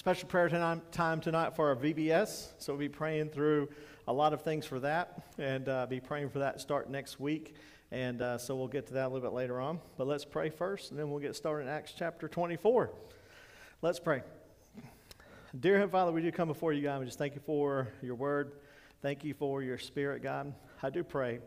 special 0.00 0.26
prayer 0.28 0.48
time 0.48 1.20
tonight 1.20 1.54
for 1.54 1.68
our 1.68 1.76
VBS. 1.76 2.52
So 2.56 2.72
we'll 2.72 2.80
be 2.80 2.88
praying 2.88 3.28
through 3.28 3.68
a 4.08 4.12
lot 4.14 4.32
of 4.32 4.40
things 4.40 4.64
for 4.64 4.80
that 4.80 5.28
and 5.36 5.68
uh, 5.68 5.84
be 5.84 6.00
praying 6.00 6.30
for 6.30 6.38
that 6.38 6.58
start 6.58 6.88
next 6.88 7.20
week. 7.20 7.54
And 7.92 8.22
uh, 8.22 8.38
so 8.38 8.56
we'll 8.56 8.66
get 8.66 8.86
to 8.86 8.94
that 8.94 9.04
a 9.04 9.08
little 9.08 9.20
bit 9.20 9.34
later 9.34 9.60
on. 9.60 9.78
But 9.98 10.06
let's 10.06 10.24
pray 10.24 10.48
first, 10.48 10.90
and 10.90 10.98
then 10.98 11.10
we'll 11.10 11.20
get 11.20 11.36
started 11.36 11.64
in 11.64 11.68
Acts 11.68 11.92
chapter 11.94 12.28
24. 12.28 12.90
Let's 13.82 14.00
pray. 14.00 14.22
Dear 15.60 15.74
Heavenly 15.74 15.92
Father, 15.92 16.12
we 16.12 16.22
do 16.22 16.32
come 16.32 16.48
before 16.48 16.72
you, 16.72 16.80
God. 16.80 17.00
We 17.00 17.04
just 17.04 17.18
thank 17.18 17.34
you 17.34 17.42
for 17.44 17.88
your 18.00 18.14
word. 18.14 18.52
Thank 19.02 19.22
you 19.22 19.34
for 19.34 19.62
your 19.62 19.76
spirit, 19.76 20.22
God. 20.22 20.54
I 20.82 20.88
do 20.88 21.04
pray 21.04 21.40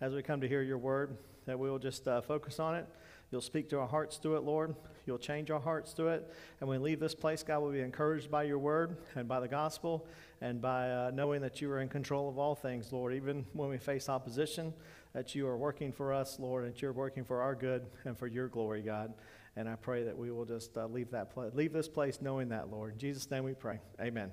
as 0.00 0.14
we 0.14 0.22
come 0.22 0.40
to 0.42 0.48
hear 0.48 0.62
your 0.62 0.78
word 0.78 1.16
that 1.46 1.58
we 1.58 1.68
will 1.68 1.80
just 1.80 2.06
uh, 2.06 2.20
focus 2.20 2.60
on 2.60 2.76
it. 2.76 2.86
You'll 3.32 3.40
speak 3.40 3.68
to 3.70 3.80
our 3.80 3.88
hearts 3.88 4.18
through 4.18 4.36
it, 4.36 4.44
Lord. 4.44 4.74
You'll 5.04 5.18
change 5.18 5.50
our 5.50 5.60
hearts 5.60 5.92
through 5.92 6.08
it. 6.08 6.32
And 6.60 6.68
when 6.68 6.80
we 6.80 6.90
leave 6.90 7.00
this 7.00 7.14
place, 7.14 7.42
God, 7.42 7.60
we'll 7.60 7.72
be 7.72 7.80
encouraged 7.80 8.30
by 8.30 8.44
your 8.44 8.58
word 8.58 8.96
and 9.16 9.26
by 9.26 9.40
the 9.40 9.48
gospel 9.48 10.06
and 10.40 10.60
by 10.60 10.90
uh, 10.90 11.10
knowing 11.12 11.40
that 11.42 11.60
you 11.60 11.70
are 11.70 11.80
in 11.80 11.88
control 11.88 12.28
of 12.28 12.38
all 12.38 12.54
things, 12.54 12.92
Lord. 12.92 13.14
Even 13.14 13.44
when 13.52 13.68
we 13.68 13.78
face 13.78 14.08
opposition, 14.08 14.72
that 15.12 15.34
you 15.34 15.46
are 15.48 15.56
working 15.56 15.92
for 15.92 16.12
us, 16.12 16.38
Lord, 16.38 16.66
and 16.66 16.80
you're 16.80 16.92
working 16.92 17.24
for 17.24 17.40
our 17.40 17.54
good 17.54 17.86
and 18.04 18.16
for 18.16 18.28
your 18.28 18.46
glory, 18.48 18.82
God. 18.82 19.12
And 19.56 19.68
I 19.68 19.74
pray 19.74 20.04
that 20.04 20.16
we 20.16 20.30
will 20.30 20.44
just 20.44 20.76
uh, 20.76 20.86
leave, 20.86 21.10
that 21.10 21.32
pl- 21.32 21.50
leave 21.54 21.72
this 21.72 21.88
place 21.88 22.18
knowing 22.20 22.50
that, 22.50 22.70
Lord. 22.70 22.92
In 22.92 22.98
Jesus' 22.98 23.28
name 23.30 23.42
we 23.42 23.54
pray. 23.54 23.80
Amen. 24.00 24.30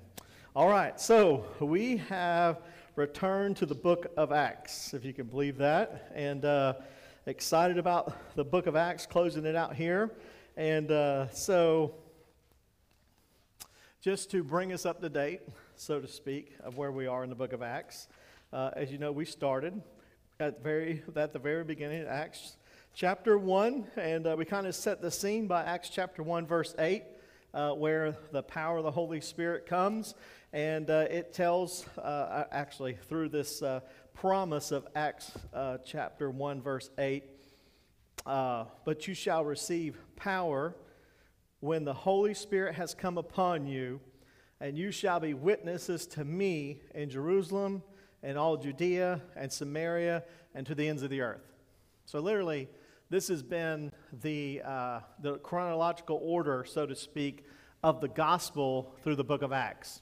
All 0.56 0.70
right, 0.70 1.00
so 1.00 1.46
we 1.60 1.98
have 1.98 2.62
returned 2.96 3.58
to 3.58 3.66
the 3.66 3.74
book 3.74 4.12
of 4.18 4.32
Acts, 4.32 4.94
if 4.94 5.04
you 5.04 5.14
can 5.14 5.26
believe 5.26 5.58
that. 5.58 6.12
And. 6.14 6.46
Uh, 6.46 6.74
excited 7.26 7.78
about 7.78 8.36
the 8.36 8.44
book 8.44 8.68
of 8.68 8.76
Acts, 8.76 9.06
closing 9.06 9.46
it 9.46 9.56
out 9.56 9.76
here. 9.76 10.12
And 10.58 10.92
uh, 10.92 11.30
so, 11.30 11.96
just 14.02 14.30
to 14.32 14.44
bring 14.44 14.74
us 14.74 14.86
up 14.86 15.00
to 15.00 15.08
date, 15.08 15.42
so 15.78 16.02
to 16.02 16.08
speak, 16.08 16.58
of 16.62 16.78
where 16.78 16.92
we 16.92 17.08
are 17.08 17.24
in 17.24 17.30
the 17.30 17.36
book 17.36 17.54
of 17.54 17.62
Acts, 17.62 18.10
uh, 18.52 18.72
as 18.76 18.92
you 18.92 18.98
know, 18.98 19.14
we 19.14 19.24
started 19.24 19.82
at, 20.40 20.62
very, 20.62 21.02
at 21.16 21.32
the 21.32 21.40
very 21.40 21.64
beginning, 21.64 22.06
Acts 22.06 22.58
chapter 22.94 23.38
1, 23.38 23.88
and 23.96 24.28
uh, 24.28 24.36
we 24.38 24.44
kind 24.44 24.68
of 24.68 24.76
set 24.76 25.02
the 25.02 25.10
scene 25.10 25.48
by 25.48 25.64
Acts 25.64 25.90
chapter 25.90 26.24
1, 26.24 26.46
verse 26.46 26.76
8. 26.78 27.04
Uh, 27.56 27.72
where 27.72 28.18
the 28.32 28.42
power 28.42 28.80
of 28.80 28.84
the 28.84 28.90
Holy 28.90 29.22
Spirit 29.22 29.68
comes, 29.68 30.16
and 30.54 30.90
uh, 30.90 31.06
it 31.12 31.34
tells, 31.34 31.88
uh, 32.00 32.46
actually, 32.52 32.98
through 33.08 33.30
this 33.30 33.62
uh, 33.62 33.80
promise 34.14 34.72
of 34.72 34.88
Acts 34.96 35.32
uh, 35.54 35.78
chapter 35.86 36.30
1, 36.30 36.62
verse 36.62 36.90
8. 36.98 37.24
Uh, 38.26 38.66
but 38.86 39.08
you 39.08 39.14
shall 39.14 39.44
receive 39.44 39.98
power 40.16 40.76
when 41.60 41.84
the 41.84 41.94
Holy 41.94 42.34
Spirit 42.34 42.76
has 42.76 42.94
come 42.94 43.18
upon 43.18 43.66
you, 43.66 44.00
and 44.60 44.78
you 44.78 44.92
shall 44.92 45.20
be 45.20 45.34
witnesses 45.34 46.08
to 46.08 46.24
me 46.24 46.82
in 46.94 47.10
Jerusalem 47.10 47.84
and 48.22 48.38
all 48.38 48.58
Judea 48.58 49.22
and 49.36 49.52
Samaria 49.52 50.24
and 50.56 50.66
to 50.68 50.76
the 50.76 50.88
ends 50.88 51.04
of 51.04 51.10
the 51.10 51.22
earth. 51.22 51.54
So, 52.06 52.20
literally, 52.20 52.70
this 53.10 53.28
has 53.28 53.44
been 53.44 53.92
the, 54.22 54.62
uh, 54.64 55.00
the 55.22 55.38
chronological 55.40 56.20
order, 56.22 56.66
so 56.66 56.86
to 56.86 56.96
speak, 56.96 57.46
of 57.84 58.00
the 58.00 58.08
gospel 58.08 58.96
through 59.04 59.16
the 59.16 59.24
book 59.24 59.42
of 59.42 59.52
Acts. 59.52 60.02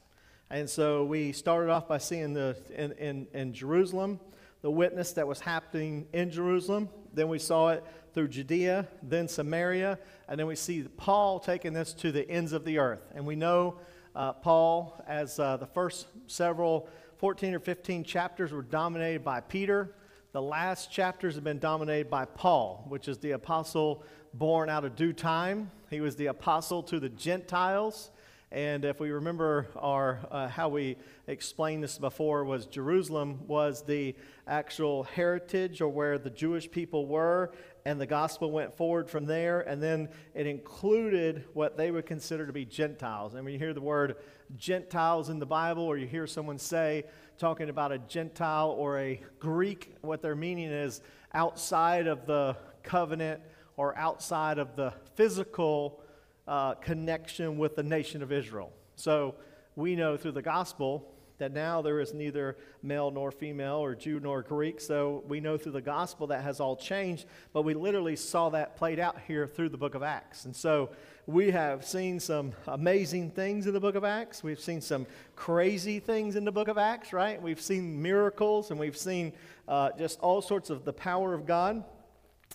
And 0.51 0.69
so 0.69 1.05
we 1.05 1.31
started 1.31 1.71
off 1.71 1.87
by 1.87 1.97
seeing 1.97 2.33
the, 2.33 2.57
in, 2.75 2.91
in, 2.93 3.27
in 3.33 3.53
Jerusalem, 3.53 4.19
the 4.61 4.69
witness 4.69 5.13
that 5.13 5.25
was 5.25 5.39
happening 5.39 6.07
in 6.11 6.29
Jerusalem. 6.29 6.89
Then 7.13 7.29
we 7.29 7.39
saw 7.39 7.69
it 7.69 7.85
through 8.13 8.27
Judea, 8.27 8.85
then 9.01 9.29
Samaria, 9.29 9.97
and 10.27 10.37
then 10.37 10.47
we 10.47 10.57
see 10.57 10.83
Paul 10.97 11.39
taking 11.39 11.71
this 11.71 11.93
to 11.93 12.11
the 12.11 12.29
ends 12.29 12.51
of 12.51 12.65
the 12.65 12.79
earth. 12.79 12.99
And 13.15 13.25
we 13.25 13.37
know 13.37 13.79
uh, 14.13 14.33
Paul, 14.33 15.01
as 15.07 15.39
uh, 15.39 15.55
the 15.55 15.67
first 15.67 16.07
several 16.27 16.89
14 17.19 17.55
or 17.55 17.59
15 17.59 18.03
chapters 18.03 18.51
were 18.51 18.61
dominated 18.61 19.23
by 19.23 19.39
Peter, 19.39 19.95
the 20.33 20.41
last 20.41 20.91
chapters 20.91 21.35
have 21.35 21.45
been 21.45 21.59
dominated 21.59 22.09
by 22.09 22.25
Paul, 22.25 22.85
which 22.89 23.07
is 23.07 23.19
the 23.19 23.31
apostle 23.31 24.03
born 24.33 24.69
out 24.69 24.83
of 24.83 24.97
due 24.97 25.13
time. 25.13 25.71
He 25.89 26.01
was 26.01 26.17
the 26.17 26.25
apostle 26.25 26.83
to 26.83 26.99
the 26.99 27.09
Gentiles. 27.09 28.11
And 28.51 28.83
if 28.83 28.99
we 28.99 29.11
remember 29.11 29.67
our, 29.77 30.19
uh, 30.29 30.49
how 30.49 30.67
we 30.67 30.97
explained 31.27 31.81
this 31.81 31.97
before, 31.97 32.43
was 32.43 32.65
Jerusalem 32.65 33.47
was 33.47 33.83
the 33.83 34.13
actual 34.45 35.03
heritage 35.03 35.79
or 35.79 35.87
where 35.87 36.17
the 36.17 36.29
Jewish 36.29 36.69
people 36.69 37.05
were, 37.05 37.53
and 37.85 37.99
the 37.99 38.05
gospel 38.05 38.51
went 38.51 38.75
forward 38.75 39.09
from 39.09 39.25
there. 39.25 39.61
And 39.61 39.81
then 39.81 40.09
it 40.33 40.47
included 40.47 41.45
what 41.53 41.77
they 41.77 41.91
would 41.91 42.05
consider 42.05 42.45
to 42.45 42.51
be 42.51 42.65
Gentiles. 42.65 43.35
And 43.35 43.45
when 43.45 43.53
you 43.53 43.59
hear 43.59 43.73
the 43.73 43.79
word 43.79 44.17
Gentiles 44.57 45.29
in 45.29 45.39
the 45.39 45.45
Bible, 45.45 45.83
or 45.83 45.97
you 45.97 46.05
hear 46.05 46.27
someone 46.27 46.57
say, 46.57 47.05
talking 47.37 47.69
about 47.69 47.93
a 47.93 47.99
Gentile 47.99 48.71
or 48.71 48.99
a 48.99 49.21
Greek, 49.39 49.95
what 50.01 50.21
their 50.21 50.35
meaning 50.35 50.71
is 50.71 51.01
outside 51.33 52.05
of 52.05 52.25
the 52.25 52.57
covenant 52.83 53.41
or 53.77 53.97
outside 53.97 54.57
of 54.57 54.75
the 54.75 54.93
physical 55.15 56.00
uh, 56.47 56.75
connection 56.75 57.57
with 57.57 57.75
the 57.75 57.83
nation 57.83 58.21
of 58.21 58.31
Israel. 58.31 58.71
So 58.95 59.35
we 59.75 59.95
know 59.95 60.17
through 60.17 60.33
the 60.33 60.41
gospel 60.41 61.07
that 61.41 61.51
now 61.51 61.81
there 61.81 61.99
is 61.99 62.13
neither 62.13 62.55
male 62.83 63.09
nor 63.09 63.31
female 63.31 63.77
or 63.77 63.95
Jew 63.95 64.19
nor 64.19 64.43
Greek. 64.43 64.79
So 64.79 65.23
we 65.27 65.39
know 65.39 65.57
through 65.57 65.71
the 65.71 65.81
gospel 65.81 66.27
that 66.27 66.43
has 66.43 66.59
all 66.59 66.75
changed, 66.75 67.25
but 67.51 67.63
we 67.63 67.73
literally 67.73 68.15
saw 68.15 68.49
that 68.49 68.75
played 68.75 68.99
out 68.99 69.17
here 69.25 69.47
through 69.47 69.69
the 69.69 69.77
book 69.77 69.95
of 69.95 70.03
Acts. 70.03 70.45
And 70.45 70.55
so 70.55 70.91
we 71.25 71.49
have 71.49 71.83
seen 71.83 72.19
some 72.19 72.53
amazing 72.67 73.31
things 73.31 73.65
in 73.65 73.73
the 73.73 73.79
book 73.79 73.95
of 73.95 74.03
Acts. 74.03 74.43
We've 74.43 74.59
seen 74.59 74.81
some 74.81 75.07
crazy 75.35 75.99
things 75.99 76.35
in 76.35 76.45
the 76.45 76.51
book 76.51 76.67
of 76.67 76.77
Acts, 76.77 77.11
right? 77.11 77.41
We've 77.41 77.61
seen 77.61 77.99
miracles 77.99 78.69
and 78.69 78.79
we've 78.79 78.97
seen 78.97 79.33
uh, 79.67 79.89
just 79.97 80.19
all 80.19 80.43
sorts 80.43 80.69
of 80.69 80.85
the 80.85 80.93
power 80.93 81.33
of 81.33 81.47
God. 81.47 81.83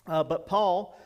Uh, 0.05 0.23
but 0.23 0.47
Paul, 0.47 0.97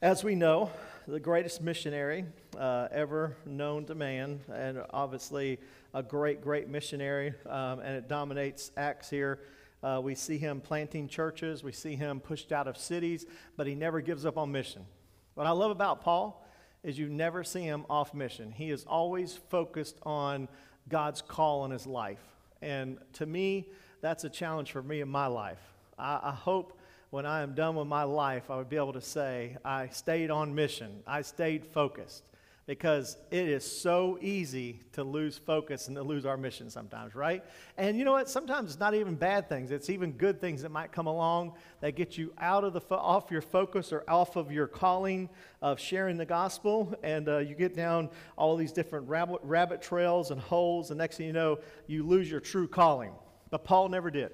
as 0.00 0.24
we 0.24 0.34
know, 0.34 0.70
the 1.08 1.18
greatest 1.18 1.62
missionary 1.62 2.26
uh, 2.58 2.86
ever 2.90 3.34
known 3.46 3.86
to 3.86 3.94
man, 3.94 4.40
and 4.52 4.82
obviously 4.90 5.58
a 5.94 6.02
great, 6.02 6.42
great 6.42 6.68
missionary, 6.68 7.32
um, 7.46 7.80
and 7.80 7.96
it 7.96 8.08
dominates 8.08 8.70
Acts 8.76 9.08
here. 9.08 9.38
Uh, 9.82 10.00
we 10.04 10.14
see 10.14 10.36
him 10.36 10.60
planting 10.60 11.08
churches, 11.08 11.64
we 11.64 11.72
see 11.72 11.96
him 11.96 12.20
pushed 12.20 12.52
out 12.52 12.68
of 12.68 12.76
cities, 12.76 13.24
but 13.56 13.66
he 13.66 13.74
never 13.74 14.02
gives 14.02 14.26
up 14.26 14.36
on 14.36 14.52
mission. 14.52 14.84
What 15.32 15.46
I 15.46 15.52
love 15.52 15.70
about 15.70 16.02
Paul 16.02 16.46
is 16.82 16.98
you 16.98 17.08
never 17.08 17.42
see 17.42 17.62
him 17.62 17.86
off 17.88 18.12
mission. 18.12 18.52
He 18.52 18.70
is 18.70 18.84
always 18.84 19.34
focused 19.48 19.96
on 20.02 20.46
God's 20.90 21.22
call 21.22 21.64
in 21.64 21.70
his 21.70 21.86
life. 21.86 22.22
And 22.60 22.98
to 23.14 23.24
me, 23.24 23.70
that's 24.02 24.24
a 24.24 24.28
challenge 24.28 24.72
for 24.72 24.82
me 24.82 25.00
in 25.00 25.08
my 25.08 25.26
life. 25.26 25.60
I, 25.98 26.20
I 26.22 26.32
hope 26.32 26.77
when 27.10 27.24
I 27.24 27.42
am 27.42 27.54
done 27.54 27.74
with 27.74 27.86
my 27.86 28.02
life, 28.02 28.50
I 28.50 28.56
would 28.56 28.68
be 28.68 28.76
able 28.76 28.92
to 28.92 29.00
say, 29.00 29.56
I 29.64 29.88
stayed 29.88 30.30
on 30.30 30.54
mission, 30.54 31.02
I 31.06 31.22
stayed 31.22 31.64
focused. 31.64 32.24
Because 32.66 33.16
it 33.30 33.48
is 33.48 33.64
so 33.64 34.18
easy 34.20 34.82
to 34.92 35.02
lose 35.02 35.38
focus 35.38 35.88
and 35.88 35.96
to 35.96 36.02
lose 36.02 36.26
our 36.26 36.36
mission 36.36 36.68
sometimes, 36.68 37.14
right? 37.14 37.42
And 37.78 37.96
you 37.96 38.04
know 38.04 38.12
what? 38.12 38.28
Sometimes 38.28 38.72
it's 38.72 38.78
not 38.78 38.94
even 38.94 39.14
bad 39.14 39.48
things. 39.48 39.70
It's 39.70 39.88
even 39.88 40.12
good 40.12 40.38
things 40.38 40.60
that 40.60 40.68
might 40.68 40.92
come 40.92 41.06
along 41.06 41.54
that 41.80 41.96
get 41.96 42.18
you 42.18 42.30
out 42.36 42.64
of 42.64 42.74
the 42.74 42.80
fo- 42.82 42.96
off 42.96 43.30
your 43.30 43.40
focus 43.40 43.90
or 43.90 44.04
off 44.06 44.36
of 44.36 44.52
your 44.52 44.66
calling 44.66 45.30
of 45.62 45.80
sharing 45.80 46.18
the 46.18 46.26
gospel, 46.26 46.94
and 47.02 47.26
uh, 47.30 47.38
you 47.38 47.54
get 47.54 47.74
down 47.74 48.10
all 48.36 48.54
these 48.54 48.72
different 48.72 49.08
rabbit, 49.08 49.40
rabbit 49.44 49.80
trails 49.80 50.30
and 50.30 50.38
holes. 50.38 50.90
And 50.90 50.98
next 50.98 51.16
thing 51.16 51.26
you 51.26 51.32
know, 51.32 51.60
you 51.86 52.02
lose 52.02 52.30
your 52.30 52.40
true 52.40 52.68
calling. 52.68 53.12
But 53.48 53.64
Paul 53.64 53.88
never 53.88 54.10
did. 54.10 54.32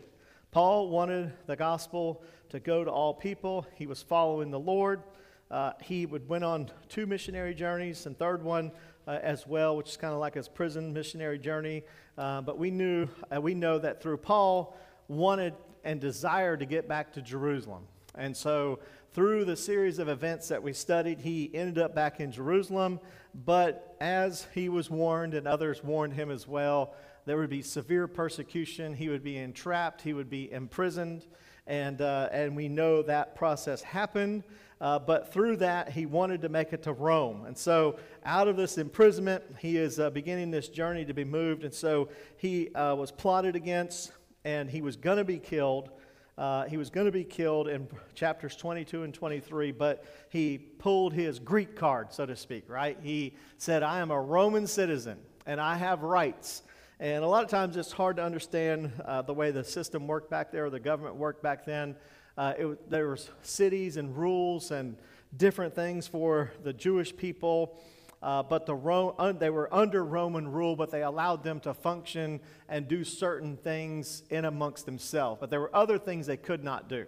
Paul 0.50 0.88
wanted 0.88 1.32
the 1.46 1.54
gospel 1.54 2.24
to 2.54 2.60
go 2.60 2.84
to 2.84 2.90
all 2.90 3.12
people. 3.12 3.66
He 3.74 3.88
was 3.88 4.00
following 4.00 4.52
the 4.52 4.60
Lord. 4.60 5.02
Uh, 5.50 5.72
he 5.82 6.06
would 6.06 6.28
went 6.28 6.44
on 6.44 6.70
two 6.88 7.04
missionary 7.04 7.52
journeys, 7.52 8.06
and 8.06 8.16
third 8.16 8.44
one 8.44 8.70
uh, 9.08 9.18
as 9.22 9.44
well, 9.44 9.76
which 9.76 9.90
is 9.90 9.96
kind 9.96 10.14
of 10.14 10.20
like 10.20 10.34
his 10.34 10.48
prison 10.48 10.92
missionary 10.92 11.36
journey. 11.36 11.82
Uh, 12.16 12.42
but 12.42 12.56
we 12.56 12.70
knew, 12.70 13.08
uh, 13.34 13.40
we 13.40 13.54
know 13.54 13.80
that 13.80 14.00
through 14.00 14.18
Paul 14.18 14.76
wanted 15.08 15.54
and 15.82 16.00
desired 16.00 16.60
to 16.60 16.64
get 16.64 16.86
back 16.88 17.12
to 17.14 17.22
Jerusalem, 17.22 17.88
and 18.14 18.36
so 18.36 18.78
through 19.10 19.44
the 19.46 19.56
series 19.56 19.98
of 19.98 20.08
events 20.08 20.46
that 20.46 20.62
we 20.62 20.72
studied, 20.72 21.18
he 21.18 21.50
ended 21.52 21.78
up 21.78 21.92
back 21.92 22.20
in 22.20 22.30
Jerusalem. 22.30 23.00
But 23.34 23.96
as 24.00 24.46
he 24.54 24.68
was 24.68 24.88
warned, 24.88 25.34
and 25.34 25.48
others 25.48 25.82
warned 25.82 26.12
him 26.12 26.30
as 26.30 26.46
well, 26.46 26.94
there 27.26 27.36
would 27.36 27.50
be 27.50 27.62
severe 27.62 28.06
persecution. 28.06 28.94
He 28.94 29.08
would 29.08 29.24
be 29.24 29.38
entrapped, 29.38 30.02
he 30.02 30.12
would 30.12 30.30
be 30.30 30.52
imprisoned, 30.52 31.26
and, 31.66 32.00
uh, 32.00 32.28
and 32.32 32.54
we 32.56 32.68
know 32.68 33.02
that 33.02 33.34
process 33.34 33.82
happened. 33.82 34.44
Uh, 34.80 34.98
but 34.98 35.32
through 35.32 35.56
that, 35.56 35.90
he 35.90 36.04
wanted 36.04 36.42
to 36.42 36.48
make 36.48 36.72
it 36.72 36.82
to 36.82 36.92
Rome. 36.92 37.44
And 37.46 37.56
so, 37.56 37.96
out 38.24 38.48
of 38.48 38.56
this 38.56 38.76
imprisonment, 38.76 39.42
he 39.58 39.76
is 39.76 39.98
uh, 39.98 40.10
beginning 40.10 40.50
this 40.50 40.68
journey 40.68 41.04
to 41.04 41.14
be 41.14 41.24
moved. 41.24 41.64
And 41.64 41.72
so, 41.72 42.08
he 42.36 42.74
uh, 42.74 42.94
was 42.94 43.10
plotted 43.10 43.56
against, 43.56 44.12
and 44.44 44.68
he 44.68 44.82
was 44.82 44.96
going 44.96 45.18
to 45.18 45.24
be 45.24 45.38
killed. 45.38 45.90
Uh, 46.36 46.64
he 46.64 46.76
was 46.76 46.90
going 46.90 47.06
to 47.06 47.12
be 47.12 47.24
killed 47.24 47.68
in 47.68 47.86
chapters 48.14 48.56
22 48.56 49.04
and 49.04 49.14
23, 49.14 49.70
but 49.70 50.04
he 50.30 50.58
pulled 50.58 51.12
his 51.12 51.38
Greek 51.38 51.76
card, 51.76 52.12
so 52.12 52.26
to 52.26 52.34
speak, 52.34 52.68
right? 52.68 52.98
He 53.02 53.36
said, 53.58 53.84
I 53.84 54.00
am 54.00 54.10
a 54.10 54.20
Roman 54.20 54.66
citizen 54.66 55.18
and 55.46 55.60
I 55.60 55.76
have 55.76 56.02
rights. 56.02 56.62
And 57.04 57.22
a 57.22 57.28
lot 57.28 57.44
of 57.44 57.50
times 57.50 57.76
it's 57.76 57.92
hard 57.92 58.16
to 58.16 58.24
understand 58.24 58.90
uh, 59.04 59.20
the 59.20 59.34
way 59.34 59.50
the 59.50 59.62
system 59.62 60.06
worked 60.06 60.30
back 60.30 60.50
there 60.50 60.64
or 60.64 60.70
the 60.70 60.80
government 60.80 61.16
worked 61.16 61.42
back 61.42 61.66
then. 61.66 61.96
Uh, 62.38 62.54
it, 62.56 62.90
there 62.90 63.08
were 63.08 63.18
cities 63.42 63.98
and 63.98 64.16
rules 64.16 64.70
and 64.70 64.96
different 65.36 65.74
things 65.74 66.06
for 66.06 66.50
the 66.62 66.72
Jewish 66.72 67.14
people. 67.14 67.78
Uh, 68.22 68.42
but 68.42 68.64
the 68.64 68.74
Ro- 68.74 69.14
un- 69.18 69.36
they 69.36 69.50
were 69.50 69.68
under 69.70 70.02
Roman 70.02 70.50
rule, 70.50 70.76
but 70.76 70.90
they 70.90 71.02
allowed 71.02 71.44
them 71.44 71.60
to 71.60 71.74
function 71.74 72.40
and 72.70 72.88
do 72.88 73.04
certain 73.04 73.58
things 73.58 74.22
in 74.30 74.46
amongst 74.46 74.86
themselves. 74.86 75.38
But 75.38 75.50
there 75.50 75.60
were 75.60 75.76
other 75.76 75.98
things 75.98 76.26
they 76.26 76.38
could 76.38 76.64
not 76.64 76.88
do. 76.88 77.04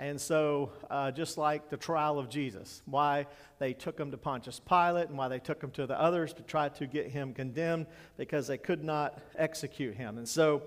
And 0.00 0.18
so, 0.18 0.72
uh, 0.88 1.10
just 1.10 1.36
like 1.36 1.68
the 1.68 1.76
trial 1.76 2.18
of 2.18 2.30
Jesus, 2.30 2.80
why 2.86 3.26
they 3.58 3.74
took 3.74 4.00
him 4.00 4.10
to 4.12 4.16
Pontius 4.16 4.58
Pilate 4.58 5.10
and 5.10 5.18
why 5.18 5.28
they 5.28 5.38
took 5.38 5.62
him 5.62 5.70
to 5.72 5.86
the 5.86 6.00
others 6.00 6.32
to 6.32 6.42
try 6.42 6.70
to 6.70 6.86
get 6.86 7.08
him 7.08 7.34
condemned 7.34 7.84
because 8.16 8.46
they 8.46 8.56
could 8.56 8.82
not 8.82 9.20
execute 9.36 9.94
him. 9.94 10.16
And 10.16 10.26
so, 10.26 10.62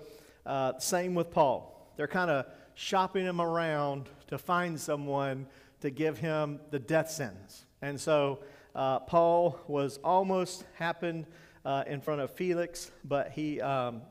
uh, 0.46 0.78
same 0.78 1.16
with 1.16 1.32
Paul. 1.32 1.90
They're 1.96 2.06
kind 2.06 2.30
of 2.30 2.46
shopping 2.74 3.24
him 3.24 3.40
around 3.40 4.08
to 4.28 4.38
find 4.38 4.78
someone 4.78 5.48
to 5.80 5.90
give 5.90 6.16
him 6.16 6.60
the 6.70 6.78
death 6.78 7.10
sentence. 7.10 7.64
And 7.82 8.00
so, 8.00 8.38
uh, 8.76 9.00
Paul 9.00 9.58
was 9.66 9.98
almost 10.04 10.64
happened 10.74 11.26
uh, 11.64 11.82
in 11.88 12.00
front 12.00 12.20
of 12.20 12.30
Felix, 12.30 12.92
but 13.04 13.32
he, 13.32 13.60
um, 13.60 14.02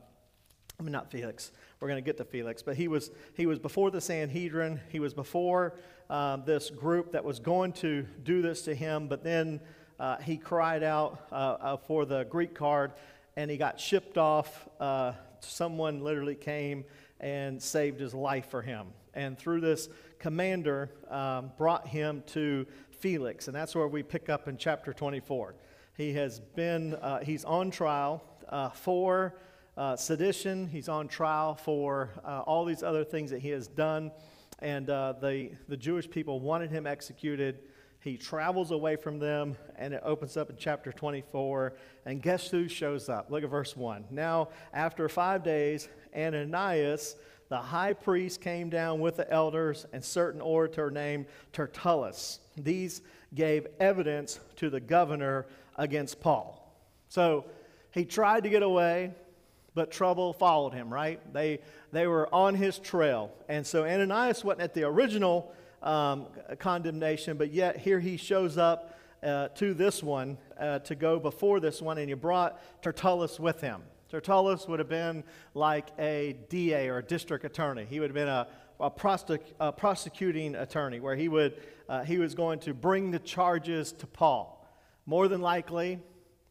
I 0.78 0.82
mean, 0.82 0.92
not 0.92 1.10
Felix. 1.10 1.50
We're 1.84 1.90
going 1.90 2.02
to 2.02 2.06
get 2.08 2.16
to 2.16 2.24
Felix, 2.24 2.62
but 2.62 2.78
he 2.78 2.88
was, 2.88 3.10
he 3.34 3.44
was 3.44 3.58
before 3.58 3.90
the 3.90 4.00
Sanhedrin. 4.00 4.80
He 4.88 5.00
was 5.00 5.12
before 5.12 5.74
um, 6.08 6.42
this 6.46 6.70
group 6.70 7.12
that 7.12 7.22
was 7.22 7.38
going 7.38 7.74
to 7.74 8.06
do 8.22 8.40
this 8.40 8.62
to 8.62 8.74
him, 8.74 9.06
but 9.06 9.22
then 9.22 9.60
uh, 10.00 10.16
he 10.16 10.38
cried 10.38 10.82
out 10.82 11.26
uh, 11.30 11.34
uh, 11.34 11.76
for 11.76 12.06
the 12.06 12.24
Greek 12.24 12.54
card 12.54 12.94
and 13.36 13.50
he 13.50 13.58
got 13.58 13.78
shipped 13.78 14.16
off. 14.16 14.66
Uh, 14.80 15.12
someone 15.40 16.02
literally 16.02 16.36
came 16.36 16.86
and 17.20 17.62
saved 17.62 18.00
his 18.00 18.14
life 18.14 18.48
for 18.48 18.62
him. 18.62 18.86
And 19.12 19.36
through 19.36 19.60
this 19.60 19.90
commander, 20.18 20.90
um, 21.10 21.52
brought 21.58 21.86
him 21.86 22.22
to 22.28 22.64
Felix, 22.92 23.46
and 23.46 23.54
that's 23.54 23.74
where 23.74 23.88
we 23.88 24.02
pick 24.02 24.30
up 24.30 24.48
in 24.48 24.56
chapter 24.56 24.94
24. 24.94 25.54
He 25.98 26.14
has 26.14 26.40
been, 26.40 26.94
uh, 26.94 27.18
he's 27.18 27.44
on 27.44 27.70
trial 27.70 28.24
uh, 28.48 28.70
for 28.70 29.34
uh, 29.76 29.96
sedition, 29.96 30.68
he's 30.68 30.88
on 30.88 31.08
trial 31.08 31.54
for 31.54 32.10
uh, 32.24 32.40
all 32.40 32.64
these 32.64 32.82
other 32.82 33.04
things 33.04 33.30
that 33.30 33.40
he 33.40 33.48
has 33.48 33.66
done, 33.66 34.12
and 34.60 34.88
uh, 34.88 35.14
the, 35.20 35.50
the 35.68 35.76
Jewish 35.76 36.08
people 36.08 36.40
wanted 36.40 36.70
him 36.70 36.86
executed. 36.86 37.58
He 38.00 38.16
travels 38.16 38.70
away 38.70 38.96
from 38.96 39.18
them, 39.18 39.56
and 39.76 39.94
it 39.94 40.02
opens 40.04 40.36
up 40.36 40.50
in 40.50 40.56
chapter 40.58 40.92
24. 40.92 41.74
And 42.04 42.22
guess 42.22 42.48
who 42.48 42.68
shows 42.68 43.08
up? 43.08 43.30
Look 43.30 43.42
at 43.42 43.50
verse 43.50 43.76
1. 43.76 44.04
Now, 44.10 44.50
after 44.74 45.08
five 45.08 45.42
days, 45.42 45.88
Ananias, 46.14 47.16
the 47.48 47.56
high 47.56 47.94
priest 47.94 48.40
came 48.40 48.68
down 48.68 49.00
with 49.00 49.16
the 49.16 49.30
elders 49.30 49.86
and 49.92 50.04
certain 50.04 50.40
orator 50.40 50.90
named 50.90 51.26
Tertullus. 51.52 52.40
These 52.56 53.02
gave 53.34 53.66
evidence 53.80 54.38
to 54.56 54.70
the 54.70 54.80
governor 54.80 55.46
against 55.76 56.20
Paul. 56.20 56.60
So 57.08 57.46
he 57.90 58.04
tried 58.04 58.44
to 58.44 58.50
get 58.50 58.62
away, 58.62 59.12
but 59.74 59.90
trouble 59.90 60.32
followed 60.32 60.72
him, 60.72 60.92
right? 60.92 61.20
They, 61.32 61.60
they 61.92 62.06
were 62.06 62.32
on 62.32 62.54
his 62.54 62.78
trail. 62.78 63.32
And 63.48 63.66
so 63.66 63.84
Ananias 63.84 64.44
wasn't 64.44 64.62
at 64.62 64.74
the 64.74 64.84
original 64.84 65.52
um, 65.82 66.26
condemnation, 66.58 67.36
but 67.36 67.52
yet 67.52 67.78
here 67.78 68.00
he 68.00 68.16
shows 68.16 68.56
up 68.56 68.98
uh, 69.22 69.48
to 69.48 69.74
this 69.74 70.02
one 70.02 70.38
uh, 70.58 70.78
to 70.80 70.94
go 70.94 71.18
before 71.18 71.58
this 71.60 71.80
one, 71.82 71.98
and 71.98 72.08
he 72.08 72.14
brought 72.14 72.60
Tertullus 72.82 73.40
with 73.40 73.60
him. 73.60 73.82
Tertullus 74.10 74.68
would 74.68 74.78
have 74.78 74.88
been 74.88 75.24
like 75.54 75.88
a 75.98 76.36
DA 76.48 76.88
or 76.88 76.98
a 76.98 77.02
district 77.02 77.44
attorney. 77.44 77.86
He 77.88 78.00
would 78.00 78.10
have 78.10 78.14
been 78.14 78.28
a, 78.28 78.46
a, 78.78 78.90
prosec- 78.90 79.54
a 79.58 79.72
prosecuting 79.72 80.54
attorney 80.54 81.00
where 81.00 81.16
he, 81.16 81.28
would, 81.28 81.60
uh, 81.88 82.04
he 82.04 82.18
was 82.18 82.34
going 82.34 82.60
to 82.60 82.74
bring 82.74 83.10
the 83.10 83.18
charges 83.18 83.92
to 83.94 84.06
Paul. 84.06 84.60
More 85.06 85.26
than 85.26 85.40
likely, 85.40 85.98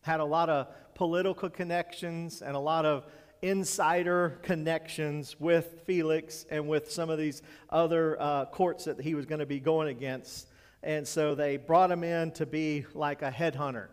had 0.04 0.20
a 0.20 0.26
lot 0.26 0.50
of 0.50 0.68
political 0.94 1.50
connections 1.50 2.42
and 2.42 2.56
a 2.56 2.60
lot 2.60 2.86
of 2.86 3.06
insider 3.42 4.40
connections 4.44 5.36
with 5.40 5.82
Felix 5.86 6.46
and 6.50 6.68
with 6.68 6.92
some 6.92 7.10
of 7.10 7.18
these 7.18 7.42
other 7.70 8.22
uh, 8.22 8.46
courts 8.46 8.86
that 8.86 9.02
he 9.02 9.16
was 9.16 9.26
going 9.26 9.40
to 9.40 9.46
be 9.46 9.60
going 9.60 9.90
against. 9.90 10.50
And 10.84 11.08
so 11.08 11.36
they 11.36 11.58
brought 11.58 11.92
him 11.92 12.04
in 12.04 12.32
to 12.32 12.46
be 12.46 12.86
like 12.94 13.22
a 13.22 13.32
headhunter 13.32 13.88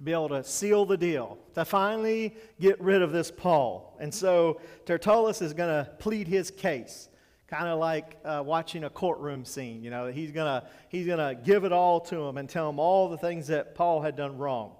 to 0.00 0.04
be 0.04 0.12
able 0.12 0.30
to 0.30 0.42
seal 0.42 0.86
the 0.86 0.96
deal, 0.96 1.36
to 1.54 1.62
finally 1.62 2.34
get 2.58 2.80
rid 2.80 3.02
of 3.02 3.12
this 3.12 3.30
Paul. 3.30 3.98
And 4.00 4.12
so 4.12 4.58
Tertullus 4.86 5.42
is 5.42 5.52
going 5.52 5.68
to 5.68 5.90
plead 5.98 6.26
his 6.26 6.50
case, 6.50 7.10
kind 7.48 7.68
of 7.68 7.78
like 7.78 8.16
uh, 8.24 8.42
watching 8.44 8.84
a 8.84 8.88
courtroom 8.88 9.44
scene. 9.44 9.84
You 9.84 9.90
know, 9.90 10.06
he's 10.06 10.32
going 10.32 10.46
to 10.46 10.66
he's 10.88 11.06
gonna 11.06 11.34
give 11.34 11.64
it 11.64 11.72
all 11.72 12.00
to 12.00 12.16
him 12.16 12.38
and 12.38 12.48
tell 12.48 12.70
him 12.70 12.78
all 12.78 13.10
the 13.10 13.18
things 13.18 13.48
that 13.48 13.74
Paul 13.74 14.00
had 14.00 14.16
done 14.16 14.38
wrong. 14.38 14.72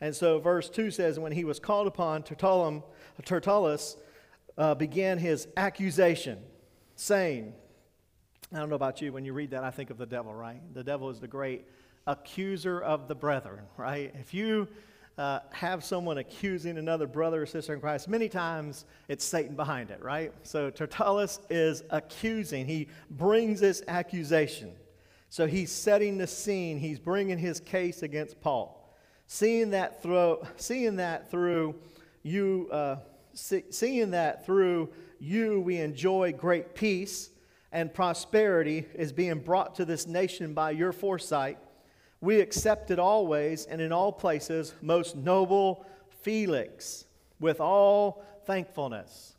And 0.00 0.14
so 0.14 0.38
verse 0.38 0.68
2 0.68 0.90
says, 0.90 1.18
When 1.18 1.32
he 1.32 1.44
was 1.44 1.58
called 1.58 1.86
upon, 1.86 2.22
Tertullus, 2.22 2.82
Tertullus 3.24 3.96
uh, 4.58 4.74
began 4.74 5.18
his 5.18 5.48
accusation, 5.56 6.38
saying, 6.96 7.54
I 8.52 8.58
don't 8.58 8.68
know 8.68 8.76
about 8.76 9.00
you, 9.00 9.12
when 9.12 9.24
you 9.24 9.32
read 9.32 9.50
that, 9.50 9.64
I 9.64 9.70
think 9.70 9.90
of 9.90 9.98
the 9.98 10.06
devil, 10.06 10.34
right? 10.34 10.60
The 10.74 10.84
devil 10.84 11.10
is 11.10 11.18
the 11.18 11.28
great 11.28 11.66
accuser 12.06 12.80
of 12.80 13.08
the 13.08 13.14
brethren, 13.14 13.64
right? 13.76 14.14
If 14.20 14.32
you 14.32 14.68
uh, 15.18 15.40
have 15.50 15.82
someone 15.82 16.18
accusing 16.18 16.78
another 16.78 17.06
brother 17.06 17.42
or 17.42 17.46
sister 17.46 17.74
in 17.74 17.80
Christ, 17.80 18.06
many 18.06 18.28
times 18.28 18.84
it's 19.08 19.24
Satan 19.24 19.56
behind 19.56 19.90
it, 19.90 20.02
right? 20.02 20.32
So 20.42 20.70
Tertullus 20.70 21.40
is 21.50 21.82
accusing, 21.90 22.66
he 22.66 22.88
brings 23.10 23.60
this 23.60 23.82
accusation. 23.88 24.72
So 25.28 25.46
he's 25.46 25.72
setting 25.72 26.18
the 26.18 26.26
scene, 26.26 26.78
he's 26.78 27.00
bringing 27.00 27.38
his 27.38 27.60
case 27.60 28.02
against 28.02 28.40
Paul. 28.40 28.85
Seeing 29.26 29.70
that 29.70 30.02
through, 30.02 30.46
seeing 30.56 30.96
that 30.96 31.30
through 31.30 31.74
you, 32.22 32.68
uh, 32.70 32.96
see, 33.34 33.64
seeing 33.70 34.12
that 34.12 34.46
through 34.46 34.90
you 35.18 35.60
we 35.60 35.78
enjoy 35.78 36.32
great 36.32 36.74
peace 36.74 37.30
and 37.72 37.92
prosperity 37.92 38.86
is 38.94 39.12
being 39.12 39.38
brought 39.38 39.74
to 39.76 39.84
this 39.84 40.06
nation 40.06 40.54
by 40.54 40.70
your 40.70 40.92
foresight 40.92 41.58
we 42.20 42.40
accept 42.40 42.90
it 42.90 42.98
always 42.98 43.66
and 43.66 43.80
in 43.80 43.92
all 43.92 44.12
places, 44.12 44.74
most 44.80 45.16
noble 45.16 45.86
Felix, 46.22 47.04
with 47.40 47.60
all 47.60 48.24
thankfulness. 48.46 49.36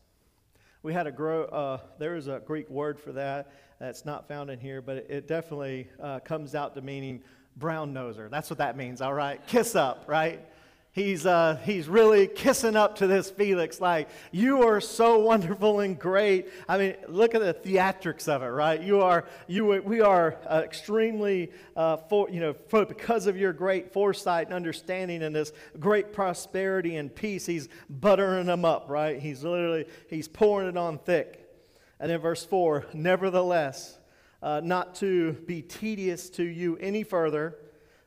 We 0.83 0.93
had 0.93 1.07
a 1.07 1.11
grow, 1.11 1.45
uh, 1.45 1.79
there 1.97 2.15
is 2.15 2.27
a 2.27 2.39
Greek 2.39 2.69
word 2.69 2.99
for 2.99 3.11
that 3.13 3.51
that's 3.79 4.05
not 4.05 4.27
found 4.27 4.49
in 4.49 4.59
here, 4.59 4.81
but 4.81 4.97
it, 4.97 5.07
it 5.09 5.27
definitely 5.27 5.89
uh, 6.01 6.19
comes 6.19 6.55
out 6.55 6.75
to 6.75 6.81
meaning 6.81 7.21
brown 7.57 7.93
noser. 7.93 8.29
That's 8.29 8.49
what 8.49 8.59
that 8.59 8.77
means, 8.77 9.01
all 9.01 9.13
right? 9.13 9.45
Kiss 9.47 9.75
up, 9.75 10.05
right? 10.07 10.39
he's, 10.97 11.27
uh, 11.27 11.59
he's 11.63 11.87
really 11.87 12.27
kissing 12.27 12.75
up 12.75 12.97
to 12.97 13.07
this 13.07 13.29
Felix, 13.29 13.79
like, 13.79 14.09
you 14.31 14.63
are 14.63 14.81
so 14.81 15.19
wonderful 15.19 15.79
and 15.79 15.97
great. 15.97 16.49
I 16.67 16.77
mean, 16.77 16.95
look 17.07 17.35
at 17.35 17.41
the 17.41 17.53
theatrics 17.53 18.27
of 18.27 18.41
it, 18.41 18.47
right? 18.47 18.81
You 18.81 19.01
are, 19.01 19.25
you, 19.45 19.65
we 19.65 20.01
are 20.01 20.37
uh, 20.49 20.63
extremely, 20.65 21.51
uh, 21.75 21.97
for, 21.97 22.29
you 22.31 22.39
know, 22.39 22.53
for, 22.53 22.85
because 22.85 23.27
of 23.27 23.37
your 23.37 23.53
great 23.53 23.93
foresight 23.93 24.47
and 24.47 24.55
understanding 24.55 25.21
and 25.21 25.35
this 25.35 25.53
great 25.79 26.13
prosperity 26.13 26.95
and 26.95 27.13
peace, 27.13 27.45
he's 27.45 27.69
buttering 27.89 28.47
them 28.47 28.65
up, 28.65 28.89
right? 28.89 29.19
He's 29.19 29.43
literally, 29.43 29.85
he's 30.09 30.27
pouring 30.27 30.67
it 30.67 30.77
on 30.77 30.97
thick. 30.97 31.43
And 31.99 32.11
in 32.11 32.19
verse 32.19 32.43
4, 32.43 32.87
nevertheless, 32.93 33.96
uh, 34.41 34.61
not 34.63 34.95
to 34.95 35.33
be 35.33 35.61
tedious 35.61 36.29
to 36.31 36.43
you 36.43 36.77
any 36.77 37.03
further, 37.03 37.57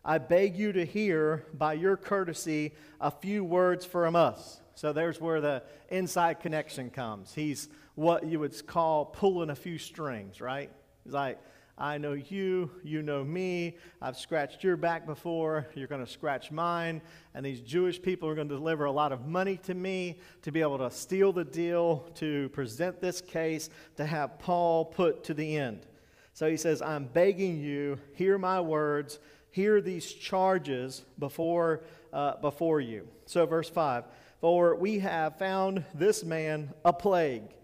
I 0.05 0.19
beg 0.19 0.57
you 0.57 0.73
to 0.73 0.85
hear, 0.85 1.45
by 1.53 1.75
your 1.75 1.97
courtesy, 1.97 2.73
a 3.01 3.11
few 3.11 3.45
words 3.45 3.85
from 3.85 4.17
us. 4.17 4.61
So 4.75 4.93
there's 4.93 5.21
where 5.21 5.41
the 5.41 5.63
inside 5.91 6.41
connection 6.41 6.89
comes. 6.89 7.35
He's 7.35 7.69
what 7.97 8.25
you 8.25 8.41
would 8.41 8.67
call 8.67 9.05
pulling 9.05 9.51
a 9.51 9.55
few 9.55 9.77
strings, 9.77 10.41
right? 10.41 10.71
He's 11.05 11.13
like, 11.13 11.39
I 11.77 11.99
know 11.99 12.13
you, 12.13 12.71
you 12.83 13.03
know 13.03 13.25
me, 13.25 13.77
I've 14.03 14.17
scratched 14.17 14.63
your 14.63 14.77
back 14.77 15.07
before, 15.07 15.67
you're 15.75 15.87
going 15.87 16.05
to 16.05 16.11
scratch 16.11 16.51
mine, 16.51 17.01
and 17.35 17.45
these 17.45 17.61
Jewish 17.61 18.01
people 18.01 18.29
are 18.29 18.35
going 18.35 18.51
to 18.51 18.55
deliver 18.55 18.85
a 18.85 18.93
lot 18.93 19.13
of 19.13 19.27
money 19.27 19.57
to 19.65 19.73
me 19.73 20.19
to 20.43 20.53
be 20.53 20.61
able 20.61 20.77
to 20.79 20.91
steal 20.91 21.33
the 21.33 21.45
deal, 21.45 22.11
to 22.17 22.51
present 22.51 23.01
this 23.01 23.23
case, 23.23 23.71
to 23.97 24.05
have 24.05 24.39
Paul 24.39 24.85
put 24.85 25.25
to 25.25 25.35
the 25.35 25.57
end. 25.57 25.87
So 26.33 26.49
he 26.49 26.57
says, 26.57 26.81
I'm 26.81 27.05
begging 27.05 27.59
you, 27.61 27.99
hear 28.15 28.39
my 28.39 28.61
words 28.61 29.19
hear 29.51 29.81
these 29.81 30.13
charges 30.13 31.05
before, 31.19 31.83
uh, 32.13 32.37
before 32.37 32.81
you. 32.81 33.09
So, 33.27 33.47
verse 33.47 33.69
5 33.69 34.05
For 34.41 34.75
we 34.77 35.01
have 35.01 35.39
found 35.39 35.85
this 35.95 36.25
man 36.25 36.73
a 36.85 36.93
plague, 36.93 37.55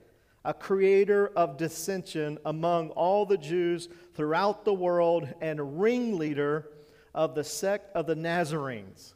a 0.44 0.54
creator 0.54 1.28
of 1.28 1.56
dissension 1.56 2.38
among 2.44 2.90
all 2.90 3.26
the 3.26 3.38
Jews 3.38 3.88
throughout 4.14 4.64
the 4.64 4.74
world 4.74 5.28
and 5.40 5.80
ringleader 5.80 6.68
of 7.14 7.34
the 7.34 7.44
sect 7.44 7.94
of 7.96 8.06
the 8.06 8.14
Nazarenes. 8.14 9.14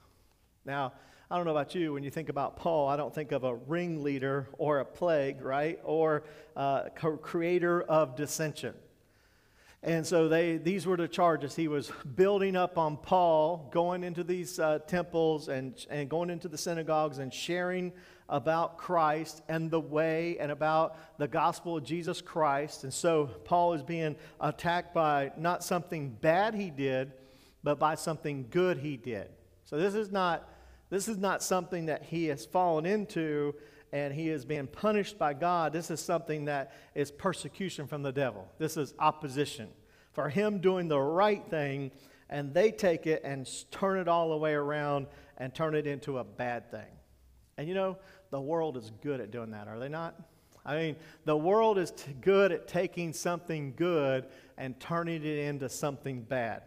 Now, 0.64 0.92
I 1.30 1.36
don't 1.36 1.44
know 1.44 1.52
about 1.52 1.76
you, 1.76 1.92
when 1.92 2.02
you 2.02 2.10
think 2.10 2.28
about 2.28 2.56
Paul, 2.56 2.88
I 2.88 2.96
don't 2.96 3.14
think 3.14 3.30
of 3.30 3.44
a 3.44 3.54
ringleader 3.54 4.48
or 4.58 4.80
a 4.80 4.84
plague, 4.84 5.42
right? 5.42 5.78
Or 5.84 6.24
uh, 6.56 6.88
creator 7.22 7.82
of 7.82 8.16
dissension. 8.16 8.74
And 9.82 10.06
so 10.06 10.28
they, 10.28 10.58
these 10.58 10.86
were 10.86 10.98
the 10.98 11.08
charges. 11.08 11.56
He 11.56 11.66
was 11.66 11.90
building 12.14 12.54
up 12.54 12.76
on 12.76 12.98
Paul, 12.98 13.70
going 13.72 14.04
into 14.04 14.22
these 14.22 14.58
uh, 14.58 14.80
temples 14.80 15.48
and, 15.48 15.74
and 15.88 16.10
going 16.10 16.28
into 16.28 16.48
the 16.48 16.58
synagogues 16.58 17.16
and 17.16 17.32
sharing 17.32 17.92
about 18.28 18.76
Christ 18.76 19.42
and 19.48 19.70
the 19.70 19.80
way 19.80 20.36
and 20.38 20.52
about 20.52 20.98
the 21.18 21.26
gospel 21.26 21.78
of 21.78 21.84
Jesus 21.84 22.20
Christ. 22.20 22.84
And 22.84 22.92
so 22.92 23.30
Paul 23.44 23.72
is 23.72 23.82
being 23.82 24.16
attacked 24.38 24.92
by 24.92 25.32
not 25.38 25.64
something 25.64 26.10
bad 26.10 26.54
he 26.54 26.70
did, 26.70 27.12
but 27.62 27.78
by 27.78 27.94
something 27.94 28.48
good 28.50 28.78
he 28.78 28.98
did. 28.98 29.28
So 29.64 29.78
this 29.78 29.94
is 29.94 30.12
not, 30.12 30.46
this 30.90 31.08
is 31.08 31.16
not 31.16 31.42
something 31.42 31.86
that 31.86 32.02
he 32.02 32.26
has 32.26 32.44
fallen 32.44 32.84
into 32.84 33.54
and 33.92 34.14
he 34.14 34.28
is 34.28 34.44
being 34.44 34.66
punished 34.66 35.18
by 35.18 35.34
God. 35.34 35.72
This 35.72 35.90
is 35.90 36.00
something 36.00 36.44
that 36.46 36.72
is 36.94 37.10
persecution 37.10 37.86
from 37.86 38.02
the 38.02 38.12
devil. 38.12 38.48
This 38.58 38.76
is 38.76 38.94
opposition. 38.98 39.68
For 40.12 40.28
him 40.28 40.58
doing 40.58 40.88
the 40.88 41.00
right 41.00 41.44
thing, 41.48 41.90
and 42.28 42.54
they 42.54 42.70
take 42.70 43.06
it 43.06 43.22
and 43.24 43.48
turn 43.70 43.98
it 43.98 44.08
all 44.08 44.30
the 44.30 44.36
way 44.36 44.54
around 44.54 45.06
and 45.36 45.54
turn 45.54 45.74
it 45.74 45.86
into 45.86 46.18
a 46.18 46.24
bad 46.24 46.70
thing. 46.70 46.86
And 47.56 47.68
you 47.68 47.74
know, 47.74 47.98
the 48.30 48.40
world 48.40 48.76
is 48.76 48.90
good 49.02 49.20
at 49.20 49.30
doing 49.30 49.50
that, 49.50 49.68
are 49.68 49.78
they 49.78 49.88
not? 49.88 50.14
I 50.64 50.76
mean, 50.76 50.96
the 51.24 51.36
world 51.36 51.78
is 51.78 51.90
t- 51.90 52.12
good 52.20 52.52
at 52.52 52.68
taking 52.68 53.12
something 53.12 53.74
good 53.76 54.26
and 54.58 54.78
turning 54.78 55.24
it 55.24 55.38
into 55.38 55.68
something 55.68 56.22
bad. 56.22 56.62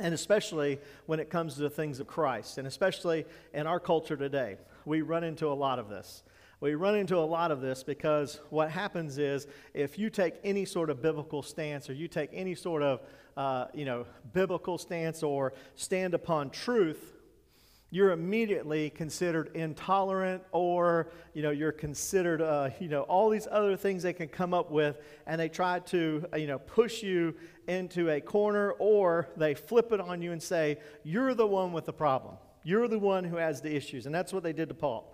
And 0.00 0.14
especially 0.14 0.80
when 1.06 1.20
it 1.20 1.30
comes 1.30 1.54
to 1.54 1.60
the 1.60 1.70
things 1.70 2.00
of 2.00 2.06
Christ, 2.06 2.58
and 2.58 2.66
especially 2.66 3.26
in 3.52 3.66
our 3.66 3.78
culture 3.78 4.16
today, 4.16 4.56
we 4.84 5.02
run 5.02 5.22
into 5.22 5.46
a 5.48 5.54
lot 5.54 5.78
of 5.78 5.88
this. 5.88 6.24
We 6.62 6.76
run 6.76 6.94
into 6.94 7.18
a 7.18 7.26
lot 7.26 7.50
of 7.50 7.60
this 7.60 7.82
because 7.82 8.38
what 8.50 8.70
happens 8.70 9.18
is 9.18 9.48
if 9.74 9.98
you 9.98 10.08
take 10.08 10.34
any 10.44 10.64
sort 10.64 10.90
of 10.90 11.02
biblical 11.02 11.42
stance 11.42 11.90
or 11.90 11.92
you 11.92 12.06
take 12.06 12.30
any 12.32 12.54
sort 12.54 12.84
of 12.84 13.00
uh, 13.36 13.66
you 13.74 13.84
know 13.84 14.06
biblical 14.32 14.78
stance 14.78 15.24
or 15.24 15.54
stand 15.74 16.14
upon 16.14 16.50
truth, 16.50 17.14
you're 17.90 18.12
immediately 18.12 18.90
considered 18.90 19.50
intolerant 19.54 20.40
or 20.52 21.10
you 21.34 21.42
know 21.42 21.50
you're 21.50 21.72
considered 21.72 22.40
uh, 22.40 22.70
you 22.78 22.86
know 22.86 23.02
all 23.02 23.28
these 23.28 23.48
other 23.50 23.76
things 23.76 24.04
they 24.04 24.12
can 24.12 24.28
come 24.28 24.54
up 24.54 24.70
with 24.70 24.98
and 25.26 25.40
they 25.40 25.48
try 25.48 25.80
to 25.80 26.24
uh, 26.32 26.36
you 26.36 26.46
know 26.46 26.60
push 26.60 27.02
you 27.02 27.34
into 27.66 28.08
a 28.08 28.20
corner 28.20 28.70
or 28.78 29.26
they 29.36 29.52
flip 29.52 29.90
it 29.90 30.00
on 30.00 30.22
you 30.22 30.30
and 30.30 30.40
say 30.40 30.78
you're 31.02 31.34
the 31.34 31.44
one 31.44 31.72
with 31.72 31.86
the 31.86 31.92
problem. 31.92 32.36
You're 32.62 32.86
the 32.86 33.00
one 33.00 33.24
who 33.24 33.38
has 33.38 33.60
the 33.60 33.74
issues. 33.74 34.06
And 34.06 34.14
that's 34.14 34.32
what 34.32 34.44
they 34.44 34.52
did 34.52 34.68
to 34.68 34.76
paul 34.76 35.11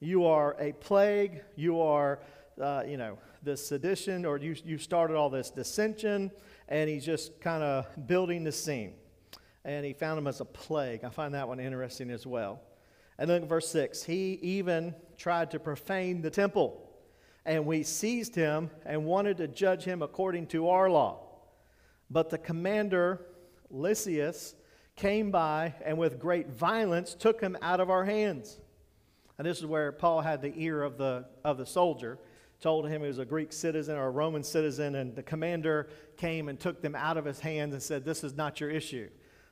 you 0.00 0.24
are 0.24 0.56
a 0.58 0.72
plague 0.72 1.42
you 1.56 1.80
are 1.80 2.20
uh, 2.60 2.82
you 2.86 2.96
know 2.96 3.18
this 3.42 3.66
sedition 3.66 4.26
or 4.26 4.36
you, 4.36 4.54
you 4.64 4.76
started 4.76 5.16
all 5.16 5.30
this 5.30 5.50
dissension 5.50 6.30
and 6.68 6.90
he's 6.90 7.04
just 7.04 7.40
kind 7.40 7.62
of 7.62 7.86
building 8.06 8.44
the 8.44 8.52
scene 8.52 8.92
and 9.64 9.84
he 9.84 9.92
found 9.92 10.18
him 10.18 10.26
as 10.26 10.40
a 10.40 10.44
plague. 10.44 11.04
I 11.04 11.10
find 11.10 11.34
that 11.34 11.48
one 11.48 11.60
interesting 11.60 12.10
as 12.10 12.26
well. 12.26 12.60
And 13.18 13.28
then 13.28 13.46
verse 13.46 13.68
6 13.68 14.02
he 14.02 14.38
even 14.42 14.94
tried 15.16 15.50
to 15.50 15.58
profane 15.58 16.22
the 16.22 16.30
temple, 16.30 16.88
and 17.44 17.66
we 17.66 17.82
seized 17.82 18.34
him 18.34 18.70
and 18.86 19.04
wanted 19.04 19.36
to 19.38 19.48
judge 19.48 19.84
him 19.84 20.02
according 20.02 20.46
to 20.48 20.68
our 20.68 20.90
law. 20.90 21.20
But 22.10 22.30
the 22.30 22.38
commander, 22.38 23.26
Lysias, 23.70 24.54
came 24.96 25.30
by 25.30 25.74
and 25.84 25.96
with 25.96 26.18
great 26.18 26.48
violence 26.48 27.14
took 27.14 27.40
him 27.40 27.56
out 27.62 27.80
of 27.80 27.90
our 27.90 28.04
hands. 28.04 28.58
And 29.40 29.48
this 29.48 29.56
is 29.56 29.64
where 29.64 29.90
Paul 29.90 30.20
had 30.20 30.42
the 30.42 30.52
ear 30.54 30.82
of 30.82 30.98
the, 30.98 31.24
of 31.46 31.56
the 31.56 31.64
soldier, 31.64 32.18
told 32.60 32.86
him 32.86 33.00
he 33.00 33.08
was 33.08 33.18
a 33.18 33.24
Greek 33.24 33.54
citizen 33.54 33.96
or 33.96 34.08
a 34.08 34.10
Roman 34.10 34.42
citizen, 34.42 34.96
and 34.96 35.16
the 35.16 35.22
commander 35.22 35.88
came 36.18 36.50
and 36.50 36.60
took 36.60 36.82
them 36.82 36.94
out 36.94 37.16
of 37.16 37.24
his 37.24 37.40
hands 37.40 37.72
and 37.72 37.82
said, 37.82 38.04
This 38.04 38.22
is 38.22 38.36
not 38.36 38.60
your 38.60 38.68
issue. 38.68 39.08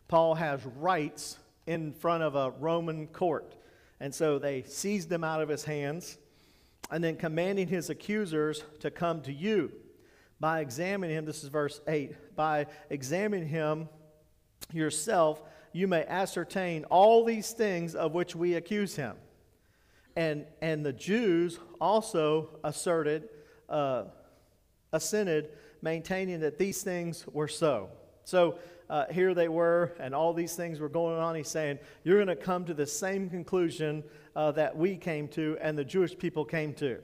Paul 0.07 0.35
has 0.35 0.63
rights 0.77 1.39
in 1.67 1.95
front 1.95 2.23
of 2.23 2.35
a 2.35 2.51
Roman 2.51 3.07
court. 3.07 3.55
And 3.99 4.15
so 4.15 4.39
they 4.39 4.61
seized 4.65 5.09
them 5.09 5.25
out 5.25 5.41
of 5.41 5.49
his 5.49 5.65
hands 5.65 6.19
and 6.91 7.03
then 7.03 7.17
commanding 7.17 7.69
his 7.69 7.89
accusers 7.89 8.65
to 8.81 8.91
come 8.91 9.23
to 9.23 9.33
you. 9.33 9.73
By 10.39 10.61
examining 10.61 11.17
him, 11.17 11.25
this 11.25 11.43
is 11.43 11.49
verse 11.49 11.81
8, 11.89 12.37
by 12.37 12.67
examining 12.91 13.49
him 13.49 13.89
yourself, 14.71 15.41
you 15.73 15.89
may 15.89 16.05
ascertain 16.05 16.85
all 16.91 17.25
these 17.25 17.53
things 17.53 17.95
of 17.95 18.13
which 18.13 18.37
we 18.37 18.57
accuse 18.57 18.95
him. 18.95 19.17
And, 20.19 20.47
and 20.61 20.85
the 20.85 20.93
Jews 20.93 21.61
also 21.81 22.59
asserted, 22.65 23.29
uh, 23.69 24.07
assented, 24.93 25.51
maintaining 25.81 26.41
that 26.41 26.59
these 26.59 26.83
things 26.83 27.25
were 27.29 27.47
so. 27.47 27.91
So 28.25 28.59
uh, 28.91 29.05
here 29.13 29.33
they 29.33 29.47
were, 29.47 29.93
and 30.01 30.17
all 30.17 30.33
these 30.33 30.57
things 30.57 30.81
were 30.81 30.89
going 30.89 31.21
on. 31.21 31.37
He's 31.37 31.47
saying, 31.47 31.79
You're 32.03 32.17
going 32.17 32.37
to 32.37 32.45
come 32.45 32.65
to 32.65 32.75
the 32.75 32.85
same 32.85 33.31
conclusion 33.31 34.03
uh, 34.35 34.51
that 34.53 34.77
we 34.77 34.97
came 34.97 35.29
to 35.29 35.57
and 35.61 35.79
the 35.79 35.85
Jewish 35.85 36.19
people 36.19 36.45
came 36.45 36.75
to. 36.75 36.99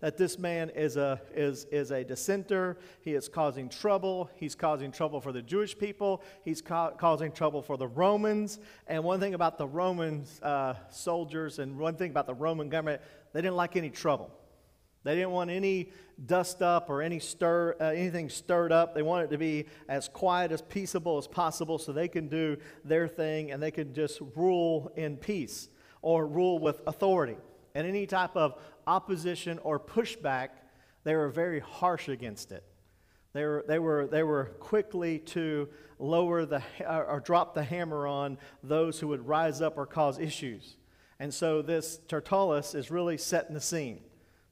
That 0.00 0.16
this 0.16 0.38
man 0.38 0.70
is 0.70 0.96
a, 0.96 1.20
is, 1.34 1.66
is 1.72 1.90
a 1.90 2.04
dissenter. 2.04 2.78
He 3.00 3.14
is 3.14 3.28
causing 3.28 3.68
trouble. 3.68 4.30
He's 4.36 4.54
causing 4.54 4.92
trouble 4.92 5.20
for 5.20 5.32
the 5.32 5.42
Jewish 5.42 5.76
people. 5.76 6.22
He's 6.44 6.62
ca- 6.62 6.92
causing 6.92 7.32
trouble 7.32 7.62
for 7.62 7.76
the 7.76 7.88
Romans. 7.88 8.60
And 8.86 9.02
one 9.02 9.18
thing 9.18 9.34
about 9.34 9.58
the 9.58 9.66
Roman 9.66 10.24
uh, 10.40 10.74
soldiers 10.90 11.58
and 11.58 11.78
one 11.78 11.96
thing 11.96 12.12
about 12.12 12.28
the 12.28 12.34
Roman 12.34 12.68
government, 12.68 13.02
they 13.32 13.42
didn't 13.42 13.56
like 13.56 13.74
any 13.74 13.90
trouble. 13.90 14.30
They 15.04 15.14
didn't 15.14 15.30
want 15.30 15.50
any 15.50 15.90
dust 16.26 16.60
up 16.62 16.90
or 16.90 17.02
any 17.02 17.18
stir, 17.18 17.76
uh, 17.80 17.84
anything 17.84 18.28
stirred 18.28 18.72
up. 18.72 18.94
They 18.94 19.02
wanted 19.02 19.30
to 19.30 19.38
be 19.38 19.66
as 19.88 20.08
quiet, 20.08 20.52
as 20.52 20.62
peaceable 20.62 21.18
as 21.18 21.26
possible 21.26 21.78
so 21.78 21.92
they 21.92 22.08
can 22.08 22.28
do 22.28 22.56
their 22.84 23.08
thing 23.08 23.50
and 23.50 23.62
they 23.62 23.70
can 23.70 23.94
just 23.94 24.20
rule 24.36 24.92
in 24.96 25.16
peace 25.16 25.68
or 26.02 26.26
rule 26.26 26.58
with 26.58 26.82
authority. 26.86 27.36
And 27.74 27.86
any 27.86 28.06
type 28.06 28.36
of 28.36 28.60
opposition 28.88 29.60
or 29.60 29.78
pushback, 29.78 30.48
they 31.04 31.14
were 31.14 31.28
very 31.28 31.60
harsh 31.60 32.08
against 32.08 32.50
it. 32.50 32.64
They 33.34 33.44
were, 33.44 33.64
they 33.68 33.78
were, 33.78 34.08
they 34.10 34.22
were 34.22 34.46
quickly 34.58 35.18
to 35.20 35.68
lower 35.98 36.46
the, 36.46 36.62
uh, 36.84 37.04
or 37.06 37.20
drop 37.20 37.54
the 37.54 37.62
hammer 37.62 38.06
on 38.06 38.38
those 38.62 38.98
who 38.98 39.08
would 39.08 39.28
rise 39.28 39.60
up 39.60 39.76
or 39.76 39.86
cause 39.86 40.18
issues. 40.18 40.76
And 41.20 41.32
so 41.32 41.62
this 41.62 42.00
Tertullus 42.08 42.74
is 42.74 42.90
really 42.90 43.18
setting 43.18 43.54
the 43.54 43.60
scene. 43.60 44.00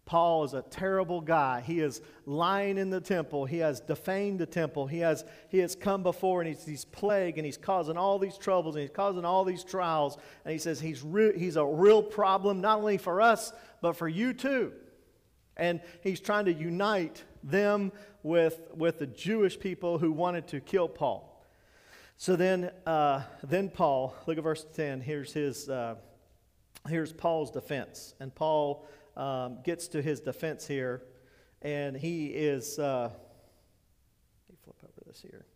Paul 0.06 0.44
is 0.44 0.54
a 0.54 0.62
terrible 0.62 1.20
guy. 1.20 1.60
He 1.60 1.80
is 1.80 2.00
lying 2.26 2.78
in 2.78 2.90
the 2.90 3.00
temple. 3.00 3.44
He 3.44 3.58
has 3.58 3.80
defamed 3.80 4.38
the 4.38 4.46
temple. 4.46 4.86
He 4.86 5.00
has, 5.00 5.24
he 5.48 5.58
has 5.58 5.74
come 5.74 6.04
before 6.04 6.40
and 6.40 6.48
he's, 6.48 6.64
he's 6.64 6.84
plague 6.84 7.38
and 7.38 7.44
he's 7.44 7.56
causing 7.56 7.96
all 7.96 8.20
these 8.20 8.38
troubles 8.38 8.76
and 8.76 8.82
he's 8.82 8.94
causing 8.94 9.24
all 9.24 9.44
these 9.44 9.64
trials. 9.64 10.16
And 10.44 10.52
he 10.52 10.58
says 10.58 10.80
he's, 10.80 11.02
re- 11.02 11.36
he's 11.36 11.56
a 11.56 11.64
real 11.64 12.04
problem, 12.04 12.60
not 12.60 12.78
only 12.78 12.98
for 12.98 13.20
us, 13.20 13.52
but 13.82 13.94
for 13.94 14.08
you 14.08 14.32
too. 14.32 14.72
And 15.56 15.80
he's 16.02 16.20
trying 16.20 16.44
to 16.44 16.52
unite 16.52 17.24
them 17.42 17.90
with, 18.22 18.60
with 18.76 19.00
the 19.00 19.08
Jewish 19.08 19.58
people 19.58 19.98
who 19.98 20.12
wanted 20.12 20.46
to 20.48 20.60
kill 20.60 20.88
Paul. 20.88 21.44
So 22.16 22.36
then, 22.36 22.70
uh, 22.86 23.22
then 23.42 23.70
Paul, 23.70 24.14
look 24.26 24.38
at 24.38 24.44
verse 24.44 24.64
10. 24.74 25.00
Here's, 25.00 25.32
his, 25.32 25.68
uh, 25.68 25.96
here's 26.88 27.12
Paul's 27.12 27.50
defense. 27.50 28.14
And 28.20 28.32
Paul 28.32 28.86
um, 29.16 29.58
gets 29.64 29.88
to 29.88 30.02
his 30.02 30.20
defense 30.20 30.66
here, 30.66 31.02
and 31.62 31.96
he 31.96 32.26
is. 32.26 32.78
Uh, 32.78 33.10
let 33.10 34.50
me 34.50 34.56
flip 34.62 34.76
over 34.84 35.02
this 35.06 35.20
here. 35.20 35.46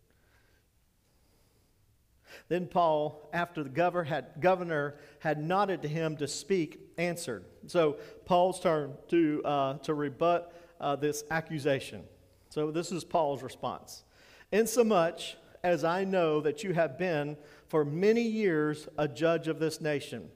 Then 2.47 2.67
Paul, 2.67 3.29
after 3.33 3.63
the 3.63 3.69
governor 3.69 4.03
had, 4.03 4.25
governor 4.39 4.95
had 5.19 5.41
nodded 5.43 5.81
to 5.83 5.87
him 5.87 6.17
to 6.17 6.27
speak, 6.27 6.79
answered. 6.97 7.45
So 7.67 7.97
Paul's 8.25 8.59
turn 8.59 8.93
to, 9.09 9.41
uh, 9.45 9.77
to 9.79 9.93
rebut 9.93 10.53
uh, 10.79 10.95
this 10.95 11.23
accusation. 11.31 12.03
So 12.49 12.71
this 12.71 12.91
is 12.91 13.03
Paul's 13.03 13.43
response. 13.43 14.03
Insomuch 14.51 15.37
as 15.63 15.83
I 15.83 16.03
know 16.03 16.41
that 16.41 16.63
you 16.63 16.73
have 16.73 16.97
been 16.97 17.37
for 17.67 17.85
many 17.85 18.23
years 18.23 18.87
a 18.97 19.07
judge 19.07 19.47
of 19.47 19.59
this 19.59 19.79
nation 19.79 20.29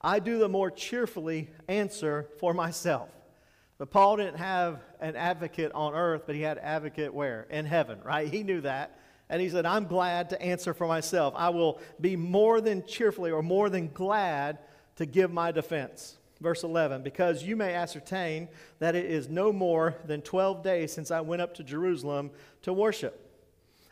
I 0.00 0.18
do 0.18 0.38
the 0.38 0.48
more 0.48 0.70
cheerfully 0.70 1.50
answer 1.68 2.28
for 2.38 2.54
myself. 2.54 3.10
But 3.78 3.90
Paul 3.90 4.16
didn't 4.18 4.36
have 4.36 4.80
an 5.00 5.16
advocate 5.16 5.72
on 5.72 5.94
earth, 5.94 6.24
but 6.26 6.34
he 6.34 6.42
had 6.42 6.58
advocate 6.58 7.14
where? 7.14 7.46
In 7.50 7.64
heaven, 7.64 7.98
right? 8.04 8.28
He 8.28 8.42
knew 8.42 8.60
that. 8.60 8.98
And 9.30 9.40
he 9.40 9.48
said, 9.48 9.64
I'm 9.64 9.86
glad 9.86 10.30
to 10.30 10.42
answer 10.42 10.74
for 10.74 10.86
myself. 10.86 11.34
I 11.36 11.50
will 11.50 11.80
be 12.00 12.16
more 12.16 12.60
than 12.60 12.84
cheerfully 12.84 13.30
or 13.30 13.42
more 13.42 13.70
than 13.70 13.88
glad 13.92 14.58
to 14.96 15.06
give 15.06 15.32
my 15.32 15.52
defense. 15.52 16.18
Verse 16.40 16.62
11, 16.62 17.02
because 17.02 17.42
you 17.42 17.54
may 17.54 17.74
ascertain 17.74 18.48
that 18.78 18.94
it 18.94 19.04
is 19.04 19.28
no 19.28 19.52
more 19.52 19.94
than 20.06 20.22
12 20.22 20.62
days 20.62 20.92
since 20.92 21.10
I 21.10 21.20
went 21.20 21.42
up 21.42 21.54
to 21.54 21.64
Jerusalem 21.64 22.30
to 22.62 22.72
worship. 22.72 23.30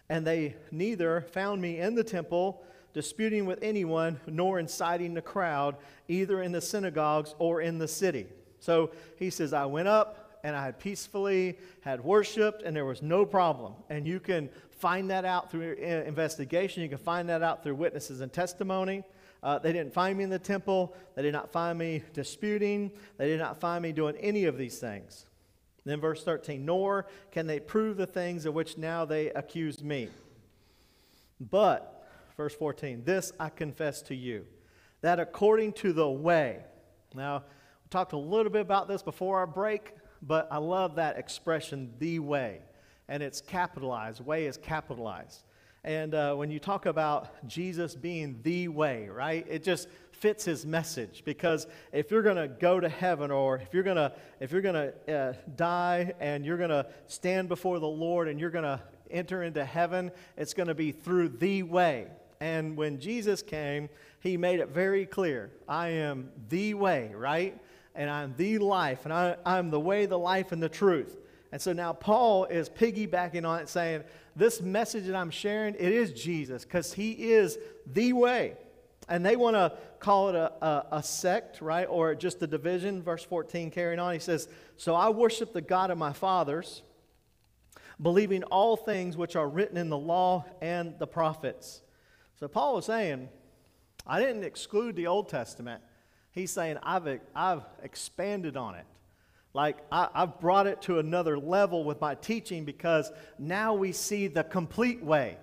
And 0.08 0.26
they 0.26 0.56
neither 0.70 1.26
found 1.32 1.60
me 1.60 1.78
in 1.78 1.94
the 1.94 2.04
temple 2.04 2.62
disputing 2.92 3.46
with 3.46 3.58
anyone, 3.62 4.20
nor 4.26 4.58
inciting 4.58 5.14
the 5.14 5.22
crowd, 5.22 5.76
either 6.08 6.42
in 6.42 6.52
the 6.52 6.60
synagogues 6.60 7.34
or 7.38 7.60
in 7.60 7.78
the 7.78 7.88
city. 7.88 8.26
So 8.60 8.90
he 9.16 9.30
says, 9.30 9.52
I 9.52 9.66
went 9.66 9.88
up 9.88 10.40
and 10.44 10.54
I 10.56 10.64
had 10.64 10.78
peacefully 10.78 11.58
had 11.80 12.02
worshiped, 12.02 12.62
and 12.62 12.74
there 12.74 12.84
was 12.84 13.02
no 13.02 13.26
problem. 13.26 13.74
And 13.90 14.06
you 14.06 14.20
can 14.20 14.48
find 14.70 15.10
that 15.10 15.24
out 15.24 15.50
through 15.50 15.72
investigation, 15.72 16.82
you 16.82 16.88
can 16.88 16.98
find 16.98 17.28
that 17.28 17.42
out 17.42 17.62
through 17.62 17.74
witnesses 17.74 18.20
and 18.20 18.32
testimony. 18.32 19.02
Uh, 19.42 19.58
they 19.58 19.72
didn't 19.72 19.92
find 19.92 20.18
me 20.18 20.24
in 20.24 20.30
the 20.30 20.38
temple. 20.38 20.96
They 21.14 21.22
did 21.22 21.32
not 21.32 21.52
find 21.52 21.78
me 21.78 22.02
disputing. 22.12 22.90
They 23.18 23.28
did 23.28 23.38
not 23.38 23.60
find 23.60 23.82
me 23.82 23.92
doing 23.92 24.16
any 24.16 24.44
of 24.46 24.58
these 24.58 24.78
things. 24.78 25.26
Then, 25.84 26.00
verse 26.00 26.22
13, 26.24 26.64
nor 26.64 27.06
can 27.30 27.46
they 27.46 27.60
prove 27.60 27.96
the 27.96 28.06
things 28.06 28.46
of 28.46 28.54
which 28.54 28.76
now 28.76 29.04
they 29.04 29.30
accuse 29.30 29.82
me. 29.82 30.08
But, 31.40 31.97
verse 32.38 32.54
14, 32.54 33.02
this 33.04 33.32
I 33.38 33.50
confess 33.50 34.00
to 34.02 34.14
you, 34.14 34.46
that 35.02 35.20
according 35.20 35.74
to 35.74 35.92
the 35.92 36.08
way, 36.08 36.60
now, 37.14 37.38
we 37.38 37.88
talked 37.90 38.12
a 38.12 38.18
little 38.18 38.52
bit 38.52 38.60
about 38.60 38.88
this 38.88 39.02
before 39.02 39.38
our 39.38 39.46
break, 39.46 39.94
but 40.22 40.46
I 40.50 40.58
love 40.58 40.96
that 40.96 41.18
expression, 41.18 41.92
the 41.98 42.18
way. 42.18 42.60
And 43.08 43.22
it's 43.22 43.40
capitalized, 43.40 44.24
way 44.24 44.46
is 44.46 44.56
capitalized. 44.56 45.44
And 45.84 46.14
uh, 46.14 46.34
when 46.34 46.50
you 46.50 46.58
talk 46.58 46.86
about 46.86 47.48
Jesus 47.48 47.94
being 47.94 48.40
the 48.42 48.68
way, 48.68 49.08
right, 49.08 49.46
it 49.48 49.64
just 49.64 49.88
fits 50.12 50.44
his 50.44 50.66
message 50.66 51.22
because 51.24 51.66
if 51.92 52.10
you're 52.10 52.22
going 52.22 52.36
to 52.36 52.48
go 52.48 52.80
to 52.80 52.88
heaven 52.88 53.30
or 53.30 53.56
if 53.58 53.72
you're 53.72 53.84
going 53.84 53.96
to 53.96 54.12
if 54.40 54.50
you're 54.50 54.60
going 54.60 54.74
to 54.74 55.14
uh, 55.16 55.32
die 55.54 56.12
and 56.18 56.44
you're 56.44 56.56
going 56.56 56.70
to 56.70 56.84
stand 57.06 57.48
before 57.48 57.78
the 57.78 57.86
Lord 57.86 58.26
and 58.26 58.40
you're 58.40 58.50
going 58.50 58.64
to 58.64 58.82
enter 59.10 59.44
into 59.44 59.64
heaven, 59.64 60.10
it's 60.36 60.52
going 60.52 60.66
to 60.66 60.74
be 60.74 60.92
through 60.92 61.28
the 61.28 61.62
way. 61.62 62.08
And 62.40 62.76
when 62.76 63.00
Jesus 63.00 63.42
came, 63.42 63.88
he 64.20 64.36
made 64.36 64.60
it 64.60 64.68
very 64.68 65.06
clear 65.06 65.50
I 65.68 65.88
am 65.88 66.30
the 66.48 66.74
way, 66.74 67.12
right? 67.14 67.58
And 67.94 68.08
I'm 68.08 68.34
the 68.36 68.58
life, 68.58 69.04
and 69.04 69.12
I, 69.12 69.36
I'm 69.44 69.70
the 69.70 69.80
way, 69.80 70.06
the 70.06 70.18
life, 70.18 70.52
and 70.52 70.62
the 70.62 70.68
truth. 70.68 71.16
And 71.50 71.60
so 71.60 71.72
now 71.72 71.92
Paul 71.92 72.44
is 72.44 72.68
piggybacking 72.68 73.48
on 73.48 73.60
it, 73.60 73.68
saying, 73.68 74.04
This 74.36 74.60
message 74.60 75.06
that 75.06 75.16
I'm 75.16 75.30
sharing, 75.30 75.74
it 75.74 75.92
is 75.92 76.12
Jesus, 76.12 76.64
because 76.64 76.92
he 76.92 77.32
is 77.32 77.58
the 77.86 78.12
way. 78.12 78.54
And 79.08 79.24
they 79.24 79.36
want 79.36 79.56
to 79.56 79.72
call 80.00 80.28
it 80.28 80.34
a, 80.34 80.52
a, 80.64 80.86
a, 80.92 81.02
sect, 81.02 81.62
right? 81.62 81.86
Or 81.86 82.14
just 82.14 82.42
a 82.42 82.46
division. 82.46 83.02
Verse 83.02 83.24
14, 83.24 83.70
carrying 83.70 83.98
on, 83.98 84.12
he 84.12 84.18
says, 84.18 84.48
So 84.76 84.94
I 84.94 85.08
worship 85.08 85.54
the 85.54 85.62
God 85.62 85.90
of 85.90 85.96
my 85.96 86.12
fathers, 86.12 86.82
believing 88.00 88.44
all 88.44 88.76
things 88.76 89.16
which 89.16 89.34
are 89.34 89.48
written 89.48 89.78
in 89.78 89.88
the 89.88 89.98
law 89.98 90.44
and 90.60 90.98
the 90.98 91.06
prophets. 91.06 91.80
So 92.38 92.46
Paul 92.46 92.76
was 92.76 92.86
saying, 92.86 93.28
I 94.06 94.20
didn't 94.20 94.44
exclude 94.44 94.94
the 94.94 95.08
Old 95.08 95.28
Testament. 95.28 95.82
He's 96.30 96.52
saying, 96.52 96.78
I've, 96.84 97.20
I've 97.34 97.62
expanded 97.82 98.56
on 98.56 98.76
it. 98.76 98.86
Like, 99.54 99.78
I, 99.90 100.08
have 100.14 100.38
brought 100.38 100.68
it 100.68 100.80
to 100.82 101.00
another 101.00 101.36
level 101.36 101.82
with 101.82 102.00
my 102.00 102.14
teaching 102.14 102.64
because 102.64 103.10
now 103.40 103.74
we 103.74 103.90
see 103.90 104.28
the 104.28 104.44
complete 104.44 105.02
way. 105.02 105.36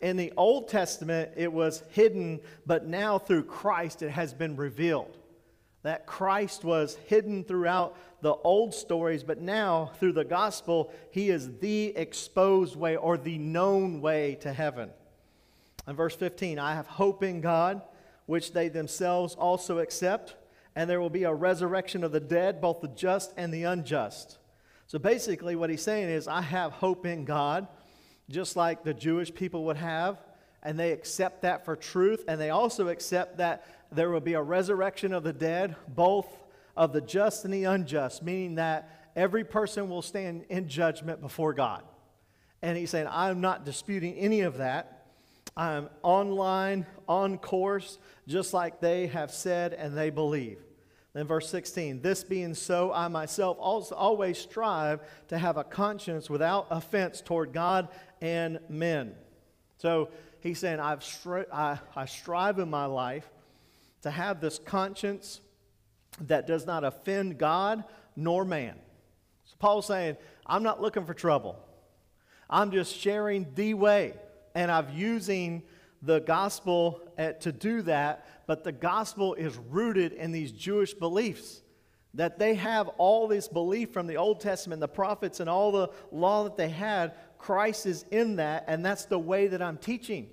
In 0.00 0.18
the 0.18 0.32
Old 0.36 0.68
Testament, 0.68 1.30
it 1.34 1.50
was 1.50 1.82
hidden, 1.92 2.40
but 2.66 2.86
now 2.86 3.18
through 3.18 3.44
Christ, 3.44 4.02
it 4.02 4.10
has 4.10 4.34
been 4.34 4.54
revealed. 4.54 5.16
That 5.82 6.06
Christ 6.06 6.62
was 6.62 6.96
hidden 7.06 7.42
throughout 7.42 7.96
the 8.20 8.34
old 8.34 8.74
stories, 8.74 9.22
but 9.22 9.40
now 9.40 9.92
through 9.98 10.12
the 10.12 10.24
gospel, 10.24 10.92
he 11.10 11.30
is 11.30 11.58
the 11.60 11.96
exposed 11.96 12.76
way 12.76 12.96
or 12.96 13.16
the 13.16 13.38
known 13.38 14.02
way 14.02 14.36
to 14.42 14.52
heaven. 14.52 14.90
And 15.88 15.96
verse 15.96 16.14
15 16.14 16.60
I 16.60 16.74
have 16.74 16.86
hope 16.86 17.24
in 17.24 17.40
God, 17.40 17.82
which 18.26 18.52
they 18.52 18.68
themselves 18.68 19.34
also 19.34 19.80
accept 19.80 20.36
and 20.78 20.88
there 20.88 21.00
will 21.00 21.10
be 21.10 21.24
a 21.24 21.34
resurrection 21.34 22.04
of 22.04 22.12
the 22.12 22.20
dead, 22.20 22.60
both 22.60 22.80
the 22.80 22.86
just 22.86 23.34
and 23.36 23.52
the 23.52 23.64
unjust. 23.64 24.38
So 24.86 24.96
basically, 24.96 25.56
what 25.56 25.70
he's 25.70 25.82
saying 25.82 26.08
is, 26.08 26.28
I 26.28 26.40
have 26.40 26.70
hope 26.70 27.04
in 27.04 27.24
God, 27.24 27.66
just 28.30 28.54
like 28.54 28.84
the 28.84 28.94
Jewish 28.94 29.34
people 29.34 29.64
would 29.64 29.76
have, 29.76 30.22
and 30.62 30.78
they 30.78 30.92
accept 30.92 31.42
that 31.42 31.64
for 31.64 31.74
truth, 31.74 32.24
and 32.28 32.40
they 32.40 32.50
also 32.50 32.86
accept 32.86 33.38
that 33.38 33.66
there 33.90 34.08
will 34.08 34.20
be 34.20 34.34
a 34.34 34.40
resurrection 34.40 35.12
of 35.12 35.24
the 35.24 35.32
dead, 35.32 35.74
both 35.88 36.28
of 36.76 36.92
the 36.92 37.00
just 37.00 37.44
and 37.44 37.52
the 37.52 37.64
unjust, 37.64 38.22
meaning 38.22 38.54
that 38.54 39.10
every 39.16 39.42
person 39.42 39.88
will 39.88 40.00
stand 40.00 40.44
in 40.48 40.68
judgment 40.68 41.20
before 41.20 41.54
God. 41.54 41.82
And 42.62 42.78
he's 42.78 42.90
saying, 42.90 43.08
I'm 43.10 43.40
not 43.40 43.64
disputing 43.64 44.14
any 44.14 44.42
of 44.42 44.58
that. 44.58 44.97
I'm 45.58 45.88
online, 46.04 46.86
on 47.08 47.36
course, 47.36 47.98
just 48.28 48.54
like 48.54 48.80
they 48.80 49.08
have 49.08 49.32
said 49.32 49.74
and 49.74 49.98
they 49.98 50.08
believe. 50.08 50.60
Then, 51.14 51.26
verse 51.26 51.50
16, 51.50 52.00
this 52.00 52.22
being 52.22 52.54
so, 52.54 52.92
I 52.92 53.08
myself 53.08 53.56
also 53.58 53.96
always 53.96 54.38
strive 54.38 55.00
to 55.28 55.36
have 55.36 55.56
a 55.56 55.64
conscience 55.64 56.30
without 56.30 56.68
offense 56.70 57.20
toward 57.20 57.52
God 57.52 57.88
and 58.20 58.60
men. 58.68 59.16
So 59.78 60.10
he's 60.40 60.60
saying, 60.60 60.78
I've 60.78 61.00
stri- 61.00 61.52
I, 61.52 61.80
I 61.96 62.04
strive 62.04 62.60
in 62.60 62.70
my 62.70 62.84
life 62.84 63.28
to 64.02 64.12
have 64.12 64.40
this 64.40 64.60
conscience 64.60 65.40
that 66.20 66.46
does 66.46 66.66
not 66.66 66.84
offend 66.84 67.36
God 67.36 67.82
nor 68.14 68.44
man. 68.44 68.76
So 69.44 69.56
Paul's 69.58 69.86
saying, 69.86 70.16
I'm 70.46 70.62
not 70.62 70.80
looking 70.80 71.04
for 71.04 71.14
trouble. 71.14 71.58
I'm 72.48 72.70
just 72.70 72.96
sharing 72.96 73.46
the 73.56 73.74
way. 73.74 74.14
And 74.54 74.70
I'm 74.70 74.90
using 74.94 75.62
the 76.02 76.20
gospel 76.20 77.00
uh, 77.18 77.32
to 77.32 77.52
do 77.52 77.82
that, 77.82 78.46
but 78.46 78.64
the 78.64 78.72
gospel 78.72 79.34
is 79.34 79.56
rooted 79.56 80.12
in 80.12 80.32
these 80.32 80.52
Jewish 80.52 80.94
beliefs. 80.94 81.62
That 82.14 82.38
they 82.38 82.54
have 82.54 82.88
all 82.98 83.28
this 83.28 83.48
belief 83.48 83.92
from 83.92 84.06
the 84.06 84.16
Old 84.16 84.40
Testament, 84.40 84.80
the 84.80 84.88
prophets, 84.88 85.40
and 85.40 85.48
all 85.50 85.70
the 85.70 85.90
law 86.10 86.44
that 86.44 86.56
they 86.56 86.68
had. 86.68 87.14
Christ 87.38 87.86
is 87.86 88.04
in 88.10 88.36
that, 88.36 88.64
and 88.66 88.84
that's 88.84 89.04
the 89.04 89.18
way 89.18 89.48
that 89.48 89.60
I'm 89.60 89.76
teaching. 89.76 90.30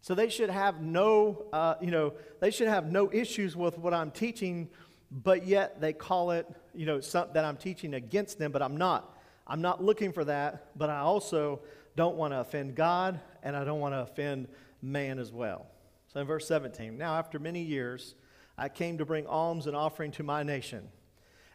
So 0.00 0.14
they 0.14 0.28
should 0.28 0.50
have 0.50 0.80
no, 0.80 1.46
uh, 1.52 1.74
you 1.80 1.90
know, 1.90 2.14
they 2.40 2.52
should 2.52 2.68
have 2.68 2.90
no 2.90 3.10
issues 3.12 3.56
with 3.56 3.76
what 3.76 3.92
I'm 3.92 4.12
teaching, 4.12 4.68
but 5.10 5.46
yet 5.46 5.80
they 5.80 5.92
call 5.92 6.30
it, 6.30 6.46
you 6.74 6.86
know, 6.86 7.00
something 7.00 7.34
that 7.34 7.44
I'm 7.44 7.56
teaching 7.56 7.94
against 7.94 8.38
them, 8.38 8.52
but 8.52 8.62
I'm 8.62 8.76
not. 8.76 9.16
I'm 9.48 9.60
not 9.60 9.82
looking 9.82 10.12
for 10.12 10.24
that, 10.24 10.70
but 10.76 10.90
I 10.90 11.00
also 11.00 11.60
don't 11.96 12.16
want 12.16 12.34
to 12.34 12.40
offend 12.40 12.74
God, 12.76 13.20
and 13.46 13.56
I 13.56 13.62
don't 13.62 13.78
want 13.78 13.94
to 13.94 14.00
offend 14.00 14.48
man 14.82 15.20
as 15.20 15.30
well. 15.30 15.66
So 16.12 16.20
in 16.20 16.26
verse 16.26 16.48
17, 16.48 16.98
now 16.98 17.14
after 17.14 17.38
many 17.38 17.62
years, 17.62 18.16
I 18.58 18.68
came 18.68 18.98
to 18.98 19.04
bring 19.04 19.24
alms 19.28 19.68
and 19.68 19.76
offering 19.76 20.10
to 20.12 20.24
my 20.24 20.42
nation. 20.42 20.88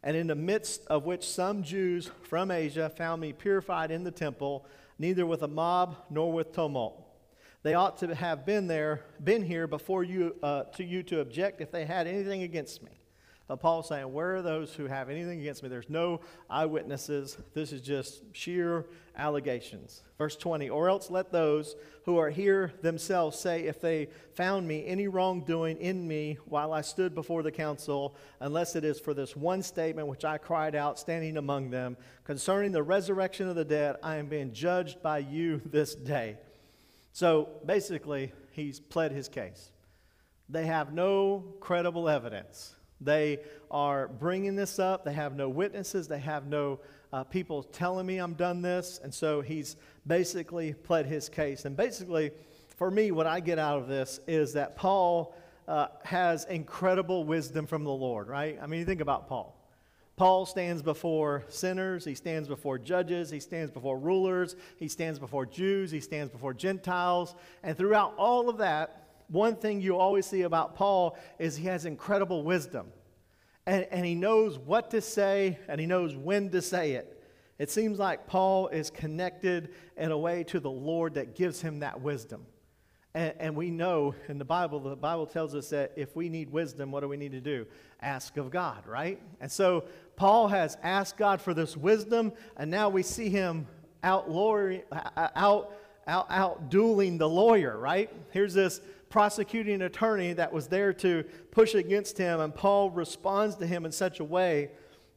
And 0.01 0.15
in 0.15 0.27
the 0.27 0.35
midst 0.35 0.87
of 0.87 1.05
which 1.05 1.27
some 1.27 1.63
Jews 1.63 2.09
from 2.23 2.49
Asia 2.49 2.89
found 2.89 3.21
me 3.21 3.33
purified 3.33 3.91
in 3.91 4.05
the 4.05 4.11
temple, 4.11 4.65
neither 4.97 5.25
with 5.25 5.43
a 5.43 5.49
mob 5.49 5.97
nor 6.09 6.31
with 6.31 6.53
tumult. 6.53 6.97
They 7.61 7.73
ought 7.73 7.97
to 7.97 8.15
have 8.15 8.45
been 8.45 8.67
there, 8.67 9.03
been 9.21 9.43
here 9.43 9.67
before 9.67 10.05
you, 10.05 10.37
uh, 10.41 10.63
to 10.75 10.85
you 10.85 11.03
to 11.03 11.19
object 11.19 11.59
if 11.59 11.71
they 11.71 11.85
had 11.85 12.07
anything 12.07 12.43
against 12.43 12.81
me. 12.81 13.00
But 13.51 13.59
Paul's 13.59 13.89
saying, 13.89 14.13
Where 14.13 14.37
are 14.37 14.41
those 14.41 14.73
who 14.73 14.85
have 14.85 15.09
anything 15.09 15.41
against 15.41 15.61
me? 15.61 15.67
There's 15.67 15.89
no 15.89 16.21
eyewitnesses. 16.49 17.37
This 17.53 17.73
is 17.73 17.81
just 17.81 18.23
sheer 18.31 18.85
allegations. 19.17 20.03
Verse 20.17 20.37
20, 20.37 20.69
Or 20.69 20.87
else 20.87 21.11
let 21.11 21.33
those 21.33 21.75
who 22.05 22.17
are 22.17 22.29
here 22.29 22.71
themselves 22.81 23.37
say, 23.37 23.63
If 23.63 23.81
they 23.81 24.07
found 24.35 24.69
me 24.69 24.85
any 24.87 25.09
wrongdoing 25.09 25.81
in 25.81 26.07
me 26.07 26.37
while 26.45 26.71
I 26.71 26.79
stood 26.79 27.13
before 27.13 27.43
the 27.43 27.51
council, 27.51 28.15
unless 28.39 28.77
it 28.77 28.85
is 28.85 29.01
for 29.01 29.13
this 29.13 29.35
one 29.35 29.63
statement 29.63 30.07
which 30.07 30.23
I 30.23 30.37
cried 30.37 30.73
out 30.73 30.97
standing 30.97 31.35
among 31.35 31.71
them, 31.71 31.97
concerning 32.23 32.71
the 32.71 32.83
resurrection 32.83 33.49
of 33.49 33.57
the 33.57 33.65
dead, 33.65 33.97
I 34.01 34.15
am 34.15 34.27
being 34.27 34.53
judged 34.53 35.01
by 35.01 35.17
you 35.17 35.61
this 35.65 35.93
day. 35.93 36.37
So 37.11 37.49
basically, 37.65 38.31
he's 38.51 38.79
pled 38.79 39.11
his 39.11 39.27
case. 39.27 39.71
They 40.47 40.67
have 40.67 40.93
no 40.93 41.55
credible 41.59 42.07
evidence 42.07 42.75
they 43.01 43.39
are 43.69 44.07
bringing 44.07 44.55
this 44.55 44.79
up. 44.79 45.03
They 45.03 45.13
have 45.13 45.35
no 45.35 45.49
witnesses. 45.49 46.07
They 46.07 46.19
have 46.19 46.47
no 46.47 46.79
uh, 47.11 47.23
people 47.23 47.63
telling 47.63 48.05
me 48.05 48.19
I'm 48.19 48.33
done 48.33 48.61
this. 48.61 48.99
And 49.03 49.13
so 49.13 49.41
he's 49.41 49.75
basically 50.07 50.73
pled 50.73 51.05
his 51.05 51.27
case. 51.27 51.65
And 51.65 51.75
basically, 51.75 52.31
for 52.77 52.89
me, 52.89 53.11
what 53.11 53.27
I 53.27 53.39
get 53.39 53.59
out 53.59 53.79
of 53.79 53.87
this 53.87 54.19
is 54.27 54.53
that 54.53 54.75
Paul 54.75 55.35
uh, 55.67 55.87
has 56.03 56.45
incredible 56.45 57.23
wisdom 57.23 57.67
from 57.67 57.83
the 57.83 57.91
Lord, 57.91 58.27
right? 58.27 58.57
I 58.61 58.67
mean, 58.67 58.79
you 58.79 58.85
think 58.85 59.01
about 59.01 59.27
Paul. 59.27 59.57
Paul 60.15 60.45
stands 60.45 60.83
before 60.83 61.43
sinners, 61.47 62.05
he 62.05 62.13
stands 62.13 62.47
before 62.47 62.77
judges, 62.77 63.31
he 63.31 63.39
stands 63.39 63.71
before 63.71 63.97
rulers, 63.97 64.55
he 64.77 64.87
stands 64.87 65.17
before 65.17 65.47
Jews, 65.47 65.89
he 65.89 65.99
stands 65.99 66.31
before 66.31 66.53
Gentiles. 66.53 67.33
And 67.63 67.75
throughout 67.75 68.13
all 68.17 68.49
of 68.49 68.57
that, 68.59 69.00
one 69.31 69.55
thing 69.55 69.81
you 69.81 69.97
always 69.97 70.25
see 70.25 70.41
about 70.41 70.75
Paul 70.75 71.17
is 71.39 71.55
he 71.55 71.65
has 71.67 71.85
incredible 71.85 72.43
wisdom. 72.43 72.91
and, 73.65 73.87
and 73.91 74.05
he 74.05 74.15
knows 74.15 74.59
what 74.59 74.91
to 74.91 75.01
say 75.01 75.57
and 75.67 75.79
he 75.79 75.87
knows 75.87 76.15
when 76.15 76.49
to 76.51 76.61
say 76.61 76.91
it. 76.91 77.17
It 77.57 77.69
seems 77.69 77.99
like 77.99 78.25
Paul 78.25 78.69
is 78.69 78.89
connected 78.89 79.69
in 79.95 80.11
a 80.11 80.17
way 80.17 80.43
to 80.45 80.59
the 80.59 80.71
Lord 80.71 81.13
that 81.13 81.35
gives 81.35 81.61
him 81.61 81.79
that 81.79 82.01
wisdom. 82.01 82.45
And, 83.13 83.33
and, 83.39 83.55
we 83.55 83.69
know 83.69 84.15
in 84.29 84.37
the 84.37 84.45
Bible, 84.45 84.79
the 84.79 84.95
Bible 84.95 85.27
tells 85.27 85.53
us 85.53 85.69
that 85.69 85.91
if 85.97 86.15
we 86.15 86.29
need 86.29 86.49
wisdom, 86.49 86.91
what 86.91 87.01
do 87.01 87.09
we 87.09 87.17
need 87.17 87.33
to 87.33 87.41
do? 87.41 87.67
Ask 88.01 88.37
of 88.37 88.51
God, 88.51 88.87
right? 88.87 89.21
And 89.41 89.51
so 89.51 89.83
Paul 90.15 90.47
has 90.47 90.77
asked 90.81 91.17
God 91.17 91.41
for 91.41 91.53
this 91.53 91.75
wisdom, 91.75 92.31
and 92.55 92.71
now 92.71 92.87
we 92.87 93.03
see 93.03 93.29
him 93.29 93.67
out, 94.01 94.31
lawyer, 94.31 94.81
out, 95.15 95.73
out, 96.07 96.27
out 96.29 96.69
dueling 96.69 97.17
the 97.17 97.29
lawyer, 97.29 97.77
right? 97.77 98.09
Here's 98.31 98.53
this 98.53 98.79
prosecuting 99.11 99.83
attorney 99.83 100.33
that 100.33 100.51
was 100.51 100.67
there 100.67 100.93
to 100.93 101.23
push 101.51 101.75
against 101.75 102.17
him, 102.17 102.39
and 102.39 102.55
Paul 102.55 102.89
responds 102.89 103.57
to 103.57 103.67
him 103.67 103.85
in 103.85 103.91
such 103.91 104.19
a 104.19 104.23
way 104.23 104.71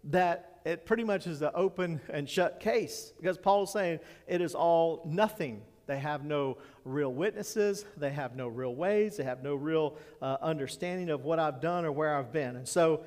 that 0.05 0.61
it 0.67 0.85
pretty 0.85 1.05
much 1.05 1.27
is 1.27 1.41
an 1.41 1.51
open 1.55 2.01
and 2.11 2.29
shut 2.29 2.61
case 2.61 3.15
because 3.17 3.39
Paul's 3.39 3.73
saying 3.73 4.01
it 4.27 4.43
is 4.43 4.55
all 4.55 5.03
nothing 5.07 5.63
they 5.87 5.99
have 5.99 6.25
no 6.25 6.59
real 6.85 7.13
witnesses. 7.13 7.85
They 7.97 8.11
have 8.11 8.37
no 8.37 8.49
real 8.49 8.75
ways. 8.75 9.17
They 9.17 9.25
have 9.25 9.43
no 9.43 9.55
real 9.55 9.97
uh, 10.23 10.39
understanding 10.41 11.11
of 11.11 11.25
what 11.25 11.39
I've 11.39 11.61
done 11.61 11.85
or 11.85 11.93
where 11.93 12.17
I've 12.17 12.33
been. 12.33 12.57
And 12.57 12.67
so 12.67 13.05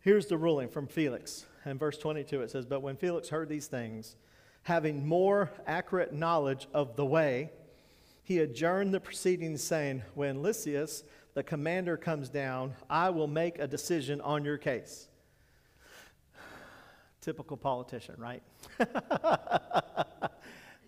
here's 0.00 0.26
the 0.26 0.36
ruling 0.36 0.68
from 0.68 0.86
Felix. 0.86 1.46
In 1.64 1.78
verse 1.78 1.98
22, 1.98 2.42
it 2.42 2.50
says, 2.50 2.66
But 2.66 2.80
when 2.80 2.96
Felix 2.96 3.28
heard 3.28 3.48
these 3.48 3.66
things, 3.66 4.16
having 4.62 5.06
more 5.06 5.50
accurate 5.66 6.12
knowledge 6.12 6.68
of 6.74 6.96
the 6.96 7.06
way, 7.06 7.50
he 8.26 8.40
adjourned 8.40 8.92
the 8.92 8.98
proceedings, 8.98 9.62
saying, 9.62 10.02
When 10.16 10.42
Lysias, 10.42 11.04
the 11.34 11.44
commander, 11.44 11.96
comes 11.96 12.28
down, 12.28 12.74
I 12.90 13.10
will 13.10 13.28
make 13.28 13.60
a 13.60 13.68
decision 13.68 14.20
on 14.20 14.44
your 14.44 14.58
case. 14.58 15.06
Typical 17.20 17.56
politician, 17.56 18.16
right? 18.18 18.42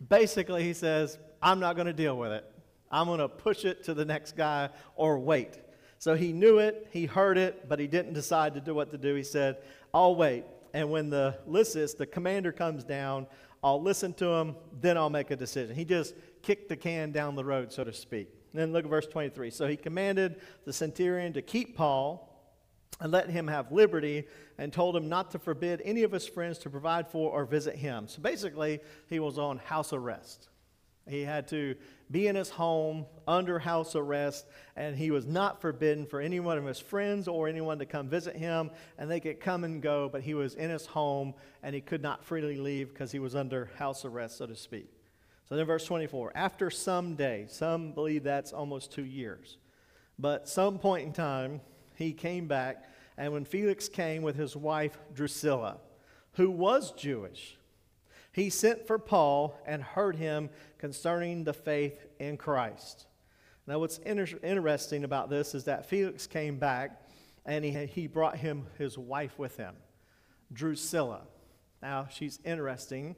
Basically, 0.08 0.64
he 0.64 0.72
says, 0.72 1.16
I'm 1.40 1.60
not 1.60 1.76
going 1.76 1.86
to 1.86 1.92
deal 1.92 2.18
with 2.18 2.32
it. 2.32 2.44
I'm 2.90 3.06
going 3.06 3.20
to 3.20 3.28
push 3.28 3.64
it 3.64 3.84
to 3.84 3.94
the 3.94 4.04
next 4.04 4.36
guy 4.36 4.70
or 4.96 5.20
wait. 5.20 5.60
So 6.00 6.16
he 6.16 6.32
knew 6.32 6.58
it, 6.58 6.88
he 6.90 7.06
heard 7.06 7.38
it, 7.38 7.68
but 7.68 7.78
he 7.78 7.86
didn't 7.86 8.14
decide 8.14 8.54
to 8.54 8.60
do 8.60 8.74
what 8.74 8.90
to 8.90 8.98
do. 8.98 9.14
He 9.14 9.22
said, 9.22 9.58
I'll 9.94 10.16
wait. 10.16 10.44
And 10.74 10.90
when 10.90 11.08
the 11.08 11.38
Lysias, 11.46 11.94
the 11.94 12.06
commander, 12.06 12.50
comes 12.50 12.82
down, 12.82 13.28
I'll 13.62 13.80
listen 13.80 14.12
to 14.14 14.26
him, 14.26 14.56
then 14.80 14.96
I'll 14.96 15.10
make 15.10 15.30
a 15.30 15.36
decision. 15.36 15.74
He 15.74 15.84
just 15.84 16.14
kicked 16.42 16.68
the 16.68 16.76
can 16.76 17.12
down 17.12 17.34
the 17.34 17.44
road, 17.44 17.72
so 17.72 17.84
to 17.84 17.92
speak. 17.92 18.28
And 18.52 18.60
then 18.60 18.72
look 18.72 18.84
at 18.84 18.90
verse 18.90 19.06
23. 19.06 19.50
So 19.50 19.66
he 19.66 19.76
commanded 19.76 20.40
the 20.64 20.72
centurion 20.72 21.32
to 21.34 21.42
keep 21.42 21.76
Paul 21.76 22.24
and 23.00 23.12
let 23.12 23.30
him 23.30 23.46
have 23.46 23.70
liberty 23.70 24.24
and 24.56 24.72
told 24.72 24.96
him 24.96 25.08
not 25.08 25.30
to 25.32 25.38
forbid 25.38 25.80
any 25.84 26.02
of 26.02 26.12
his 26.12 26.26
friends 26.26 26.58
to 26.58 26.70
provide 26.70 27.08
for 27.08 27.30
or 27.30 27.44
visit 27.44 27.76
him. 27.76 28.08
So 28.08 28.20
basically, 28.20 28.80
he 29.08 29.20
was 29.20 29.38
on 29.38 29.58
house 29.58 29.92
arrest. 29.92 30.48
He 31.06 31.22
had 31.22 31.48
to 31.48 31.74
be 32.10 32.26
in 32.26 32.36
his 32.36 32.50
home 32.50 33.06
under 33.26 33.58
house 33.58 33.94
arrest, 33.96 34.46
and 34.76 34.96
he 34.96 35.10
was 35.10 35.26
not 35.26 35.60
forbidden 35.60 36.06
for 36.06 36.20
any 36.20 36.40
one 36.40 36.58
of 36.58 36.66
his 36.66 36.78
friends 36.78 37.28
or 37.28 37.48
anyone 37.48 37.78
to 37.78 37.86
come 37.86 38.08
visit 38.08 38.36
him, 38.36 38.70
and 38.98 39.10
they 39.10 39.20
could 39.20 39.40
come 39.40 39.64
and 39.64 39.80
go, 39.80 40.08
but 40.10 40.22
he 40.22 40.34
was 40.34 40.54
in 40.54 40.70
his 40.70 40.86
home 40.86 41.34
and 41.62 41.74
he 41.74 41.80
could 41.80 42.02
not 42.02 42.24
freely 42.24 42.56
leave 42.56 42.88
because 42.88 43.10
he 43.12 43.18
was 43.18 43.34
under 43.34 43.70
house 43.76 44.04
arrest, 44.04 44.38
so 44.38 44.46
to 44.46 44.56
speak. 44.56 44.90
So 45.48 45.56
then, 45.56 45.66
verse 45.66 45.84
24 45.84 46.32
after 46.34 46.70
some 46.70 47.14
day, 47.14 47.46
some 47.48 47.92
believe 47.92 48.24
that's 48.24 48.52
almost 48.52 48.92
two 48.92 49.04
years, 49.04 49.56
but 50.18 50.48
some 50.48 50.78
point 50.78 51.06
in 51.06 51.12
time, 51.12 51.60
he 51.94 52.12
came 52.12 52.46
back, 52.46 52.84
and 53.16 53.32
when 53.32 53.44
Felix 53.44 53.88
came 53.88 54.22
with 54.22 54.36
his 54.36 54.54
wife 54.54 54.98
Drusilla, 55.14 55.78
who 56.32 56.50
was 56.50 56.92
Jewish, 56.92 57.56
he 58.32 58.50
sent 58.50 58.86
for 58.86 58.98
Paul 58.98 59.58
and 59.66 59.82
heard 59.82 60.16
him 60.16 60.50
concerning 60.76 61.44
the 61.44 61.52
faith 61.52 62.06
in 62.20 62.36
Christ. 62.36 63.06
Now, 63.66 63.80
what's 63.80 63.98
inter- 63.98 64.38
interesting 64.42 65.02
about 65.04 65.28
this 65.28 65.54
is 65.54 65.64
that 65.64 65.86
Felix 65.86 66.26
came 66.26 66.58
back 66.58 67.02
and 67.44 67.64
he, 67.64 67.72
he 67.86 68.06
brought 68.06 68.36
him 68.36 68.66
his 68.78 68.96
wife 68.96 69.38
with 69.38 69.56
him, 69.56 69.74
Drusilla. 70.52 71.22
Now, 71.82 72.06
she's 72.10 72.38
interesting. 72.44 73.16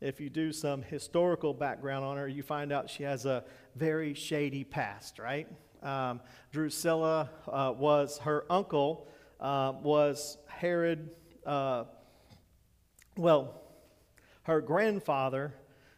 If 0.00 0.20
you 0.20 0.30
do 0.30 0.52
some 0.52 0.82
historical 0.82 1.52
background 1.52 2.04
on 2.04 2.16
her, 2.16 2.28
you 2.28 2.42
find 2.42 2.72
out 2.72 2.88
she 2.88 3.02
has 3.02 3.26
a 3.26 3.44
very 3.74 4.14
shady 4.14 4.62
past, 4.62 5.18
right? 5.18 5.48
Um, 5.82 6.20
Drusilla 6.52 7.30
uh, 7.50 7.72
was 7.76 8.18
her 8.18 8.44
uncle, 8.48 9.08
uh, 9.40 9.72
was 9.82 10.38
Herod, 10.46 11.10
uh, 11.44 11.84
well, 13.16 13.60
her 14.42 14.60
grandfather 14.60 15.54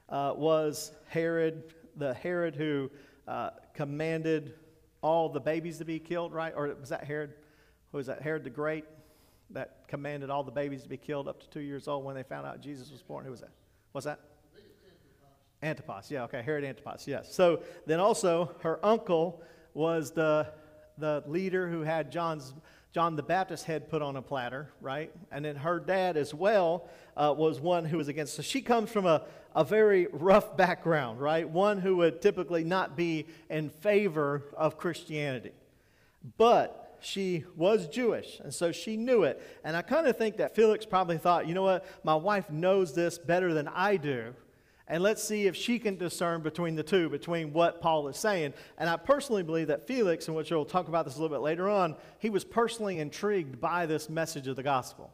uh, 0.09 0.33
was 0.35 0.93
Herod, 1.09 1.75
the 1.97 2.15
Herod 2.15 2.57
who 2.57 2.91
uh, 3.29 3.51
commanded 3.75 4.55
all 5.03 5.29
the 5.29 5.41
babies 5.41 5.79
to 5.79 5.85
be 5.85 5.99
killed, 5.99 6.33
right? 6.33 6.53
Or 6.57 6.75
was 6.81 6.89
that 6.89 7.05
Herod? 7.05 7.35
Who 7.93 7.99
was 7.99 8.07
that? 8.07 8.23
Herod 8.23 8.45
the 8.45 8.51
Great 8.51 8.85
that 9.51 9.89
commanded 9.89 10.31
all 10.31 10.43
the 10.43 10.51
babies 10.51 10.83
to 10.85 10.89
be 10.89 10.97
killed 10.97 11.29
up 11.29 11.41
to 11.41 11.51
two 11.51 11.61
years 11.61 11.89
old 11.89 12.05
when 12.05 12.15
they 12.15 12.23
found 12.23 12.47
out 12.47 12.61
Jesus 12.61 12.91
was 12.91 13.03
born. 13.03 13.25
Who 13.25 13.31
was 13.31 13.41
that? 13.41 13.51
What's 13.93 14.07
that? 14.07 14.21
Antipas. 15.63 16.11
Yeah, 16.11 16.25
okay. 16.25 16.43
Herod 16.43 16.65
Antipas, 16.65 17.07
yes. 17.07 17.35
So 17.35 17.63
then 17.87 18.01
also 18.01 18.55
her 18.61 18.85
uncle 18.85 19.43
was 19.75 20.13
the, 20.13 20.47
the 20.99 21.23
leader 21.27 21.69
who 21.69 21.83
had 21.83 22.11
John's 22.11 22.55
John 22.93 23.15
the 23.15 23.23
Baptist 23.23 23.67
head 23.67 23.89
put 23.89 24.03
on 24.03 24.17
a 24.17 24.23
platter, 24.23 24.69
right? 24.81 25.13
And 25.31 25.45
then 25.45 25.55
her 25.55 25.79
dad 25.79 26.17
as 26.17 26.35
well 26.35 26.89
uh, 27.17 27.33
was 27.37 27.61
one 27.61 27.85
who 27.85 27.99
was 27.99 28.09
against. 28.09 28.35
So 28.35 28.43
she 28.43 28.63
comes 28.63 28.91
from 28.91 29.07
a, 29.07 29.27
a 29.55 29.63
very 29.63 30.09
rough 30.11 30.57
background, 30.57 31.21
right? 31.21 31.49
One 31.49 31.79
who 31.79 31.99
would 31.99 32.21
typically 32.21 32.65
not 32.65 32.97
be 32.97 33.27
in 33.49 33.71
favor 33.71 34.43
of 34.57 34.77
Christianity. 34.77 35.53
But 36.37 36.80
she 37.03 37.45
was 37.57 37.89
Jewish, 37.89 38.41
and 38.41 38.53
so 38.53 38.73
she 38.73 38.97
knew 38.97 39.25
it. 39.25 39.41
And 39.65 39.77
I 39.77 39.83
kind 39.83 40.07
of 40.07 40.17
think 40.17 40.37
that 40.39 40.55
Felix 40.55 40.85
probably 40.87 41.19
thought, 41.19 41.47
you 41.47 41.55
know 41.55 41.63
what, 41.63 41.87
my 42.05 42.15
wife 42.15 42.51
knows 42.51 42.95
this 42.95 43.19
better 43.19 43.55
than 43.55 43.69
I 43.69 43.97
do 43.97 44.35
and 44.91 45.05
let's 45.05 45.23
see 45.23 45.47
if 45.47 45.55
she 45.55 45.79
can 45.79 45.97
discern 45.97 46.43
between 46.43 46.75
the 46.75 46.83
two, 46.83 47.09
between 47.09 47.53
what 47.53 47.81
Paul 47.81 48.09
is 48.09 48.17
saying. 48.17 48.55
And 48.77 48.91
I 48.91 48.97
personally 48.97 49.45
believe 49.45 49.69
that 49.69 49.87
Felix, 49.87 50.27
and 50.27 50.37
which 50.37 50.51
we'll 50.51 50.65
talk 50.65 50.89
about 50.89 51.05
this 51.05 51.15
a 51.15 51.23
little 51.23 51.35
bit 51.35 51.43
later 51.43 51.69
on, 51.69 51.95
he 52.19 52.29
was 52.29 52.45
personally 52.45 52.99
intrigued 52.99 53.61
by 53.61 53.87
this 53.87 54.11
message 54.11 54.49
of 54.49 54.57
the 54.57 54.65
gospel. 54.65 55.13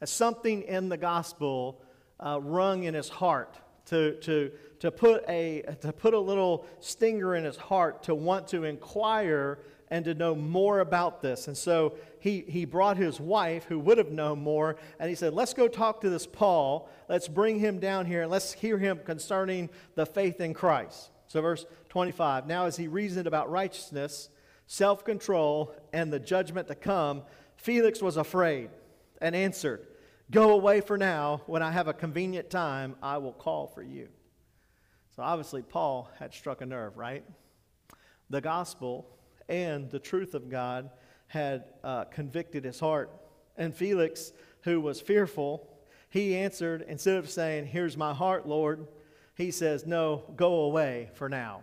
As 0.00 0.10
something 0.10 0.62
in 0.62 0.88
the 0.88 0.96
gospel 0.96 1.82
uh, 2.24 2.38
rung 2.40 2.84
in 2.84 2.94
his 2.94 3.08
heart 3.08 3.58
to, 3.86 4.14
to, 4.20 4.52
to, 4.78 4.92
put 4.92 5.24
a, 5.28 5.64
to 5.80 5.92
put 5.92 6.14
a 6.14 6.18
little 6.18 6.64
stinger 6.78 7.34
in 7.34 7.42
his 7.42 7.56
heart 7.56 8.04
to 8.04 8.14
want 8.14 8.46
to 8.48 8.62
inquire 8.62 9.58
and 9.90 10.04
to 10.04 10.14
know 10.14 10.34
more 10.34 10.80
about 10.80 11.20
this. 11.20 11.48
And 11.48 11.56
so 11.56 11.96
he, 12.20 12.44
he 12.46 12.64
brought 12.64 12.96
his 12.96 13.18
wife, 13.18 13.64
who 13.64 13.78
would 13.80 13.98
have 13.98 14.12
known 14.12 14.40
more, 14.40 14.76
and 14.98 15.08
he 15.08 15.16
said, 15.16 15.34
Let's 15.34 15.52
go 15.52 15.66
talk 15.68 16.00
to 16.02 16.10
this 16.10 16.26
Paul. 16.26 16.88
Let's 17.08 17.28
bring 17.28 17.58
him 17.58 17.80
down 17.80 18.06
here 18.06 18.22
and 18.22 18.30
let's 18.30 18.52
hear 18.52 18.78
him 18.78 19.00
concerning 19.04 19.68
the 19.96 20.06
faith 20.06 20.40
in 20.40 20.54
Christ. 20.54 21.10
So, 21.26 21.40
verse 21.40 21.66
25 21.88 22.46
Now, 22.46 22.66
as 22.66 22.76
he 22.76 22.88
reasoned 22.88 23.26
about 23.26 23.50
righteousness, 23.50 24.30
self 24.66 25.04
control, 25.04 25.74
and 25.92 26.12
the 26.12 26.20
judgment 26.20 26.68
to 26.68 26.74
come, 26.74 27.22
Felix 27.56 28.00
was 28.00 28.16
afraid 28.16 28.70
and 29.20 29.34
answered, 29.34 29.86
Go 30.30 30.50
away 30.52 30.80
for 30.80 30.96
now. 30.96 31.42
When 31.46 31.62
I 31.62 31.72
have 31.72 31.88
a 31.88 31.92
convenient 31.92 32.50
time, 32.50 32.94
I 33.02 33.18
will 33.18 33.32
call 33.32 33.66
for 33.66 33.82
you. 33.82 34.08
So, 35.16 35.24
obviously, 35.24 35.62
Paul 35.62 36.08
had 36.20 36.32
struck 36.32 36.60
a 36.60 36.66
nerve, 36.66 36.96
right? 36.96 37.24
The 38.28 38.40
gospel 38.40 39.08
and 39.50 39.90
the 39.90 39.98
truth 39.98 40.34
of 40.34 40.48
God 40.48 40.90
had 41.26 41.64
uh, 41.84 42.04
convicted 42.04 42.64
his 42.64 42.80
heart. 42.80 43.10
And 43.56 43.74
Felix, 43.74 44.32
who 44.62 44.80
was 44.80 45.00
fearful, 45.00 45.68
he 46.08 46.36
answered, 46.36 46.84
instead 46.88 47.16
of 47.16 47.28
saying, 47.28 47.66
Here's 47.66 47.96
my 47.96 48.14
heart, 48.14 48.46
Lord, 48.46 48.86
he 49.34 49.50
says, 49.50 49.84
No, 49.84 50.22
go 50.36 50.62
away 50.62 51.10
for 51.14 51.28
now. 51.28 51.62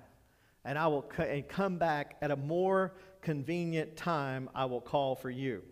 And 0.64 0.78
I 0.78 0.88
will 0.88 1.10
and 1.18 1.48
come 1.48 1.78
back 1.78 2.18
at 2.22 2.30
a 2.30 2.36
more 2.36 2.94
convenient 3.22 3.96
time, 3.96 4.50
I 4.54 4.66
will 4.66 4.82
call 4.82 5.16
for 5.16 5.30
you. 5.30 5.64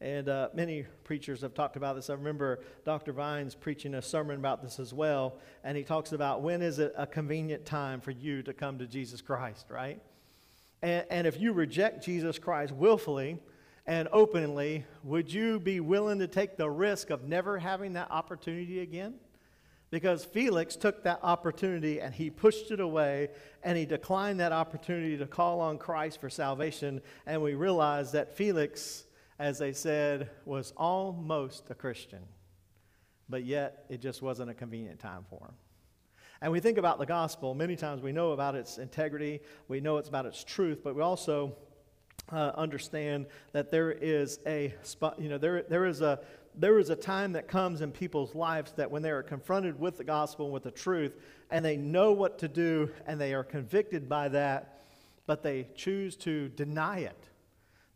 And 0.00 0.28
uh, 0.28 0.48
many 0.52 0.84
preachers 1.04 1.40
have 1.40 1.54
talked 1.54 1.76
about 1.76 1.96
this. 1.96 2.10
I 2.10 2.14
remember 2.14 2.60
Dr. 2.84 3.12
Vines 3.12 3.54
preaching 3.54 3.94
a 3.94 4.02
sermon 4.02 4.36
about 4.36 4.62
this 4.62 4.78
as 4.78 4.92
well. 4.92 5.38
And 5.62 5.78
he 5.78 5.82
talks 5.82 6.12
about 6.12 6.42
when 6.42 6.60
is 6.60 6.78
it 6.78 6.92
a 6.96 7.06
convenient 7.06 7.64
time 7.64 8.02
for 8.02 8.10
you 8.10 8.42
to 8.42 8.52
come 8.52 8.78
to 8.78 8.86
Jesus 8.86 9.22
Christ, 9.22 9.66
right? 9.70 10.02
And, 10.84 11.04
and 11.10 11.26
if 11.26 11.40
you 11.40 11.52
reject 11.52 12.04
Jesus 12.04 12.38
Christ 12.38 12.72
willfully 12.72 13.40
and 13.86 14.08
openly, 14.12 14.84
would 15.02 15.32
you 15.32 15.58
be 15.58 15.80
willing 15.80 16.20
to 16.20 16.28
take 16.28 16.56
the 16.56 16.70
risk 16.70 17.10
of 17.10 17.24
never 17.24 17.58
having 17.58 17.94
that 17.94 18.10
opportunity 18.10 18.80
again? 18.80 19.14
Because 19.90 20.24
Felix 20.24 20.76
took 20.76 21.02
that 21.04 21.20
opportunity 21.22 22.00
and 22.00 22.14
he 22.14 22.30
pushed 22.30 22.70
it 22.70 22.80
away 22.80 23.30
and 23.62 23.76
he 23.76 23.84
declined 23.84 24.38
that 24.40 24.52
opportunity 24.52 25.16
to 25.16 25.26
call 25.26 25.60
on 25.60 25.78
Christ 25.78 26.20
for 26.20 26.30
salvation. 26.30 27.00
And 27.26 27.42
we 27.42 27.54
realize 27.54 28.12
that 28.12 28.36
Felix 28.36 29.04
as 29.38 29.58
they 29.58 29.72
said, 29.72 30.30
was 30.44 30.72
almost 30.76 31.70
a 31.70 31.74
Christian, 31.74 32.20
but 33.28 33.44
yet 33.44 33.84
it 33.88 34.00
just 34.00 34.22
wasn't 34.22 34.50
a 34.50 34.54
convenient 34.54 35.00
time 35.00 35.24
for 35.28 35.46
him. 35.46 35.54
And 36.44 36.52
we 36.52 36.60
think 36.60 36.76
about 36.76 36.98
the 36.98 37.06
gospel, 37.06 37.54
many 37.54 37.74
times 37.74 38.02
we 38.02 38.12
know 38.12 38.32
about 38.32 38.54
its 38.54 38.76
integrity, 38.76 39.40
we 39.66 39.80
know 39.80 39.96
it's 39.96 40.10
about 40.10 40.26
its 40.26 40.44
truth, 40.44 40.80
but 40.84 40.94
we 40.94 41.00
also 41.00 41.56
uh, 42.30 42.52
understand 42.54 43.28
that 43.52 43.70
there 43.70 43.90
is 43.90 44.40
a 44.46 44.74
spot, 44.82 45.18
you 45.18 45.30
know, 45.30 45.38
there, 45.38 45.62
there 45.62 45.86
is 45.86 46.02
a 46.02 46.20
there 46.54 46.78
is 46.78 46.90
a 46.90 46.96
time 46.96 47.32
that 47.32 47.48
comes 47.48 47.80
in 47.80 47.90
people's 47.90 48.34
lives 48.34 48.72
that 48.72 48.90
when 48.90 49.00
they 49.00 49.10
are 49.10 49.22
confronted 49.22 49.80
with 49.80 49.96
the 49.96 50.04
gospel 50.04 50.44
and 50.44 50.52
with 50.52 50.64
the 50.64 50.70
truth, 50.70 51.16
and 51.50 51.64
they 51.64 51.78
know 51.78 52.12
what 52.12 52.38
to 52.40 52.46
do, 52.46 52.90
and 53.06 53.18
they 53.18 53.32
are 53.32 53.42
convicted 53.42 54.06
by 54.06 54.28
that, 54.28 54.82
but 55.26 55.42
they 55.42 55.66
choose 55.74 56.14
to 56.14 56.50
deny 56.50 56.98
it 56.98 57.30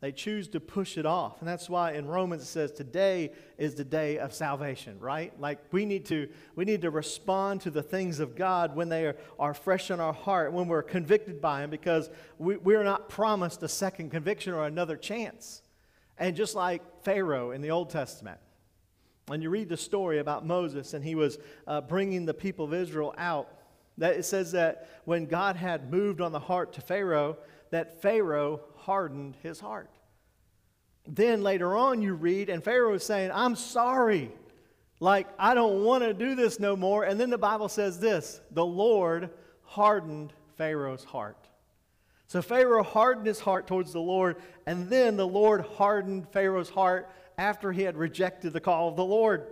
they 0.00 0.12
choose 0.12 0.46
to 0.48 0.60
push 0.60 0.96
it 0.96 1.06
off. 1.06 1.40
And 1.40 1.48
that's 1.48 1.68
why 1.68 1.92
in 1.92 2.06
Romans 2.06 2.42
it 2.42 2.46
says 2.46 2.70
today 2.70 3.32
is 3.56 3.74
the 3.74 3.84
day 3.84 4.18
of 4.18 4.32
salvation, 4.32 4.98
right? 5.00 5.32
Like 5.40 5.58
we 5.72 5.84
need 5.84 6.06
to 6.06 6.28
we 6.54 6.64
need 6.64 6.82
to 6.82 6.90
respond 6.90 7.62
to 7.62 7.70
the 7.70 7.82
things 7.82 8.20
of 8.20 8.36
God 8.36 8.76
when 8.76 8.88
they 8.88 9.06
are, 9.06 9.16
are 9.38 9.54
fresh 9.54 9.90
in 9.90 9.98
our 9.98 10.12
heart, 10.12 10.52
when 10.52 10.68
we're 10.68 10.82
convicted 10.82 11.40
by 11.40 11.62
them, 11.62 11.70
because 11.70 12.10
we, 12.38 12.56
we're 12.56 12.84
not 12.84 13.08
promised 13.08 13.62
a 13.64 13.68
second 13.68 14.10
conviction 14.10 14.54
or 14.54 14.66
another 14.66 14.96
chance. 14.96 15.62
And 16.16 16.36
just 16.36 16.54
like 16.54 16.82
Pharaoh 17.02 17.50
in 17.50 17.60
the 17.60 17.70
Old 17.70 17.90
Testament, 17.90 18.38
when 19.26 19.42
you 19.42 19.50
read 19.50 19.68
the 19.68 19.76
story 19.76 20.20
about 20.20 20.46
Moses 20.46 20.94
and 20.94 21.04
he 21.04 21.16
was 21.16 21.38
uh, 21.66 21.80
bringing 21.80 22.24
the 22.24 22.34
people 22.34 22.64
of 22.64 22.74
Israel 22.74 23.14
out, 23.18 23.48
that 23.98 24.14
it 24.14 24.24
says 24.24 24.52
that 24.52 24.88
when 25.04 25.26
God 25.26 25.56
had 25.56 25.90
moved 25.90 26.20
on 26.20 26.30
the 26.30 26.38
heart 26.38 26.72
to 26.74 26.80
Pharaoh, 26.80 27.36
that 27.70 28.02
Pharaoh 28.02 28.60
hardened 28.76 29.36
his 29.42 29.60
heart. 29.60 29.90
Then 31.06 31.42
later 31.42 31.74
on, 31.76 32.02
you 32.02 32.14
read, 32.14 32.50
and 32.50 32.62
Pharaoh 32.62 32.94
is 32.94 33.04
saying, 33.04 33.30
I'm 33.32 33.56
sorry. 33.56 34.30
Like, 35.00 35.26
I 35.38 35.54
don't 35.54 35.84
want 35.84 36.04
to 36.04 36.12
do 36.12 36.34
this 36.34 36.60
no 36.60 36.76
more. 36.76 37.04
And 37.04 37.18
then 37.18 37.30
the 37.30 37.38
Bible 37.38 37.68
says 37.68 37.98
this 37.98 38.40
the 38.50 38.66
Lord 38.66 39.30
hardened 39.62 40.32
Pharaoh's 40.56 41.04
heart. 41.04 41.48
So 42.26 42.42
Pharaoh 42.42 42.82
hardened 42.82 43.26
his 43.26 43.40
heart 43.40 43.66
towards 43.66 43.92
the 43.92 44.00
Lord, 44.00 44.36
and 44.66 44.90
then 44.90 45.16
the 45.16 45.26
Lord 45.26 45.62
hardened 45.62 46.28
Pharaoh's 46.30 46.68
heart 46.68 47.10
after 47.38 47.72
he 47.72 47.82
had 47.82 47.96
rejected 47.96 48.52
the 48.52 48.60
call 48.60 48.88
of 48.88 48.96
the 48.96 49.04
Lord. 49.04 49.46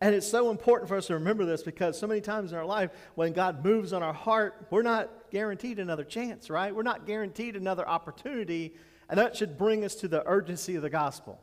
And 0.00 0.14
it's 0.14 0.28
so 0.28 0.50
important 0.50 0.88
for 0.88 0.96
us 0.96 1.06
to 1.06 1.14
remember 1.14 1.44
this 1.44 1.62
because 1.62 1.98
so 1.98 2.06
many 2.06 2.20
times 2.20 2.52
in 2.52 2.58
our 2.58 2.64
life, 2.64 2.90
when 3.14 3.32
God 3.32 3.64
moves 3.64 3.92
on 3.92 4.02
our 4.02 4.12
heart, 4.12 4.66
we're 4.70 4.82
not 4.82 5.10
guaranteed 5.32 5.80
another 5.80 6.04
chance, 6.04 6.50
right? 6.50 6.74
We're 6.74 6.82
not 6.82 7.06
guaranteed 7.06 7.56
another 7.56 7.88
opportunity. 7.88 8.74
And 9.08 9.18
that 9.18 9.34
should 9.34 9.58
bring 9.58 9.84
us 9.84 9.96
to 9.96 10.08
the 10.08 10.22
urgency 10.26 10.76
of 10.76 10.82
the 10.82 10.90
gospel. 10.90 11.40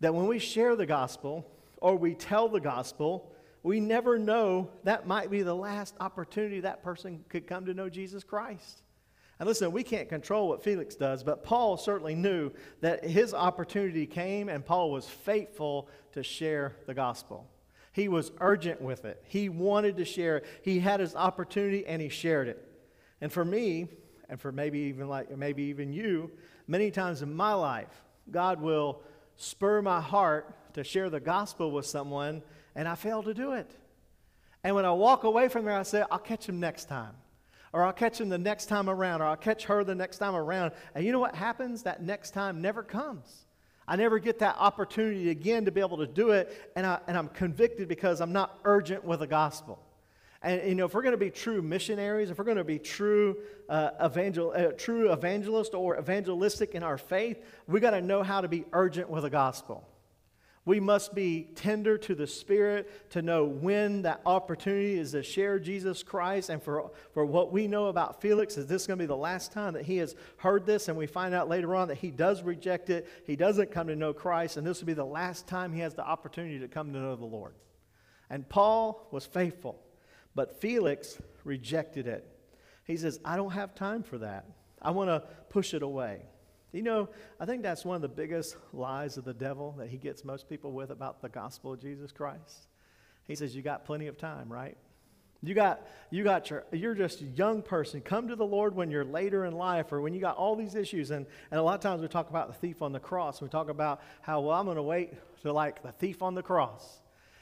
That 0.00 0.14
when 0.14 0.26
we 0.26 0.38
share 0.38 0.74
the 0.74 0.86
gospel 0.86 1.48
or 1.76 1.96
we 1.96 2.14
tell 2.14 2.48
the 2.48 2.60
gospel, 2.60 3.32
we 3.62 3.78
never 3.78 4.18
know 4.18 4.70
that 4.84 5.06
might 5.06 5.30
be 5.30 5.42
the 5.42 5.54
last 5.54 5.94
opportunity 6.00 6.60
that 6.60 6.82
person 6.82 7.24
could 7.28 7.46
come 7.46 7.66
to 7.66 7.74
know 7.74 7.88
Jesus 7.88 8.24
Christ. 8.24 8.82
And 9.38 9.46
listen, 9.46 9.70
we 9.70 9.84
can't 9.84 10.08
control 10.08 10.48
what 10.48 10.64
Felix 10.64 10.96
does, 10.96 11.22
but 11.22 11.44
Paul 11.44 11.76
certainly 11.76 12.14
knew 12.14 12.50
that 12.80 13.04
his 13.04 13.34
opportunity 13.34 14.06
came, 14.06 14.48
and 14.48 14.64
Paul 14.64 14.90
was 14.90 15.06
faithful 15.06 15.88
to 16.12 16.24
share 16.24 16.74
the 16.86 16.94
gospel. 16.94 17.48
He 17.92 18.08
was 18.08 18.32
urgent 18.40 18.80
with 18.80 19.04
it. 19.04 19.22
He 19.26 19.48
wanted 19.48 19.96
to 19.98 20.04
share 20.04 20.38
it. 20.38 20.46
He 20.62 20.80
had 20.80 21.00
his 21.00 21.14
opportunity, 21.14 21.86
and 21.86 22.02
he 22.02 22.08
shared 22.08 22.48
it. 22.48 22.67
And 23.20 23.32
for 23.32 23.44
me, 23.44 23.88
and 24.28 24.40
for 24.40 24.52
maybe 24.52 24.78
even 24.80 25.08
like 25.08 25.36
maybe 25.36 25.64
even 25.64 25.92
you, 25.92 26.30
many 26.66 26.90
times 26.90 27.22
in 27.22 27.34
my 27.34 27.54
life, 27.54 28.02
God 28.30 28.60
will 28.60 29.02
spur 29.36 29.82
my 29.82 30.00
heart 30.00 30.74
to 30.74 30.84
share 30.84 31.10
the 31.10 31.20
gospel 31.20 31.70
with 31.70 31.86
someone, 31.86 32.42
and 32.74 32.86
I 32.86 32.94
fail 32.94 33.22
to 33.22 33.34
do 33.34 33.52
it. 33.52 33.70
And 34.62 34.74
when 34.74 34.84
I 34.84 34.92
walk 34.92 35.24
away 35.24 35.48
from 35.48 35.64
there, 35.64 35.78
I 35.78 35.82
say, 35.82 36.04
I'll 36.10 36.18
catch 36.18 36.48
him 36.48 36.60
next 36.60 36.86
time 36.86 37.14
or 37.72 37.84
I'll 37.84 37.92
catch 37.92 38.20
him 38.20 38.28
the 38.28 38.38
next 38.38 38.66
time 38.66 38.88
around, 38.88 39.20
or 39.20 39.26
I'll 39.26 39.36
catch 39.36 39.64
her 39.64 39.84
the 39.84 39.94
next 39.94 40.18
time 40.18 40.34
around. 40.34 40.72
And 40.94 41.04
you 41.04 41.12
know 41.12 41.18
what 41.18 41.34
happens? 41.34 41.82
That 41.82 42.02
next 42.02 42.30
time 42.30 42.62
never 42.62 42.82
comes. 42.82 43.46
I 43.86 43.96
never 43.96 44.18
get 44.18 44.38
that 44.40 44.56
opportunity 44.58 45.30
again 45.30 45.64
to 45.64 45.72
be 45.72 45.80
able 45.80 45.98
to 45.98 46.06
do 46.06 46.30
it, 46.30 46.72
and, 46.76 46.86
I, 46.86 47.00
and 47.06 47.16
I'm 47.16 47.28
convicted 47.28 47.88
because 47.88 48.20
I'm 48.20 48.32
not 48.32 48.58
urgent 48.64 49.04
with 49.04 49.20
the 49.20 49.26
gospel. 49.26 49.82
And 50.42 50.68
you 50.68 50.74
know, 50.74 50.86
if 50.86 50.94
we're 50.94 51.02
going 51.02 51.12
to 51.12 51.18
be 51.18 51.30
true 51.30 51.62
missionaries, 51.62 52.30
if 52.30 52.38
we're 52.38 52.44
going 52.44 52.58
to 52.58 52.64
be 52.64 52.78
true 52.78 53.38
uh, 53.68 53.90
evangel, 54.04 54.52
uh, 54.54 54.72
true 54.76 55.12
evangelist 55.12 55.74
or 55.74 55.98
evangelistic 55.98 56.74
in 56.74 56.82
our 56.82 56.98
faith, 56.98 57.44
we 57.66 57.80
got 57.80 57.90
to 57.90 58.00
know 58.00 58.22
how 58.22 58.40
to 58.40 58.48
be 58.48 58.64
urgent 58.72 59.10
with 59.10 59.24
the 59.24 59.30
gospel. 59.30 59.86
We 60.68 60.80
must 60.80 61.14
be 61.14 61.48
tender 61.54 61.96
to 61.96 62.14
the 62.14 62.26
Spirit 62.26 63.10
to 63.12 63.22
know 63.22 63.46
when 63.46 64.02
that 64.02 64.20
opportunity 64.26 64.98
is 64.98 65.12
to 65.12 65.22
share 65.22 65.58
Jesus 65.58 66.02
Christ. 66.02 66.50
And 66.50 66.62
for, 66.62 66.90
for 67.14 67.24
what 67.24 67.50
we 67.50 67.66
know 67.66 67.86
about 67.86 68.20
Felix, 68.20 68.58
is 68.58 68.66
this 68.66 68.86
going 68.86 68.98
to 68.98 69.02
be 69.02 69.06
the 69.06 69.16
last 69.16 69.50
time 69.50 69.72
that 69.72 69.86
he 69.86 69.96
has 69.96 70.14
heard 70.36 70.66
this? 70.66 70.88
And 70.88 70.98
we 70.98 71.06
find 71.06 71.34
out 71.34 71.48
later 71.48 71.74
on 71.74 71.88
that 71.88 71.96
he 71.96 72.10
does 72.10 72.42
reject 72.42 72.90
it. 72.90 73.08
He 73.26 73.34
doesn't 73.34 73.70
come 73.70 73.86
to 73.86 73.96
know 73.96 74.12
Christ. 74.12 74.58
And 74.58 74.66
this 74.66 74.80
will 74.80 74.86
be 74.88 74.92
the 74.92 75.06
last 75.06 75.46
time 75.46 75.72
he 75.72 75.80
has 75.80 75.94
the 75.94 76.06
opportunity 76.06 76.58
to 76.58 76.68
come 76.68 76.92
to 76.92 76.98
know 76.98 77.16
the 77.16 77.24
Lord. 77.24 77.54
And 78.28 78.46
Paul 78.46 79.08
was 79.10 79.24
faithful, 79.24 79.80
but 80.34 80.60
Felix 80.60 81.18
rejected 81.44 82.06
it. 82.06 82.26
He 82.84 82.96
says, 82.96 83.20
I 83.24 83.36
don't 83.36 83.52
have 83.52 83.74
time 83.74 84.02
for 84.02 84.18
that. 84.18 84.46
I 84.80 84.92
want 84.92 85.10
to 85.10 85.22
push 85.50 85.74
it 85.74 85.82
away. 85.82 86.22
You 86.72 86.82
know, 86.82 87.08
I 87.40 87.46
think 87.46 87.62
that's 87.62 87.84
one 87.84 87.96
of 87.96 88.02
the 88.02 88.08
biggest 88.08 88.56
lies 88.72 89.16
of 89.16 89.24
the 89.24 89.34
devil 89.34 89.74
that 89.78 89.88
he 89.88 89.96
gets 89.96 90.24
most 90.24 90.48
people 90.48 90.72
with 90.72 90.90
about 90.90 91.22
the 91.22 91.28
gospel 91.28 91.72
of 91.72 91.80
Jesus 91.80 92.12
Christ. 92.12 92.68
He 93.26 93.34
says, 93.34 93.56
You 93.56 93.62
got 93.62 93.84
plenty 93.84 94.06
of 94.06 94.18
time, 94.18 94.52
right? 94.52 94.76
You 95.42 95.54
got, 95.54 95.86
you 96.10 96.24
got 96.24 96.50
your, 96.50 96.64
you're 96.72 96.94
just 96.94 97.20
a 97.20 97.24
young 97.24 97.62
person. 97.62 98.00
Come 98.00 98.28
to 98.28 98.36
the 98.36 98.44
Lord 98.44 98.74
when 98.74 98.90
you're 98.90 99.04
later 99.04 99.44
in 99.44 99.52
life 99.52 99.92
or 99.92 100.00
when 100.00 100.12
you 100.12 100.20
got 100.20 100.36
all 100.36 100.56
these 100.56 100.74
issues. 100.74 101.12
And, 101.12 101.26
and 101.50 101.60
a 101.60 101.62
lot 101.62 101.76
of 101.76 101.80
times 101.80 102.02
we 102.02 102.08
talk 102.08 102.28
about 102.28 102.48
the 102.48 102.54
thief 102.54 102.82
on 102.82 102.92
the 102.92 102.98
cross. 102.98 103.40
We 103.40 103.48
talk 103.48 103.68
about 103.68 104.00
how, 104.20 104.40
well, 104.40 104.56
I'm 104.56 104.64
going 104.64 104.76
to 104.76 104.82
wait 104.82 105.12
to 105.42 105.52
like 105.52 105.82
the 105.82 105.92
thief 105.92 106.22
on 106.22 106.34
the 106.34 106.42
cross. 106.42 106.98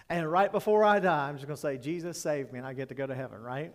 And 0.08 0.30
right 0.30 0.52
before 0.52 0.84
I 0.84 1.00
die, 1.00 1.28
I'm 1.28 1.36
just 1.36 1.46
going 1.46 1.56
to 1.56 1.60
say, 1.60 1.78
Jesus 1.78 2.20
saved 2.20 2.52
me 2.52 2.58
and 2.58 2.66
I 2.66 2.74
get 2.74 2.88
to 2.90 2.94
go 2.94 3.06
to 3.06 3.14
heaven, 3.14 3.42
right? 3.42 3.72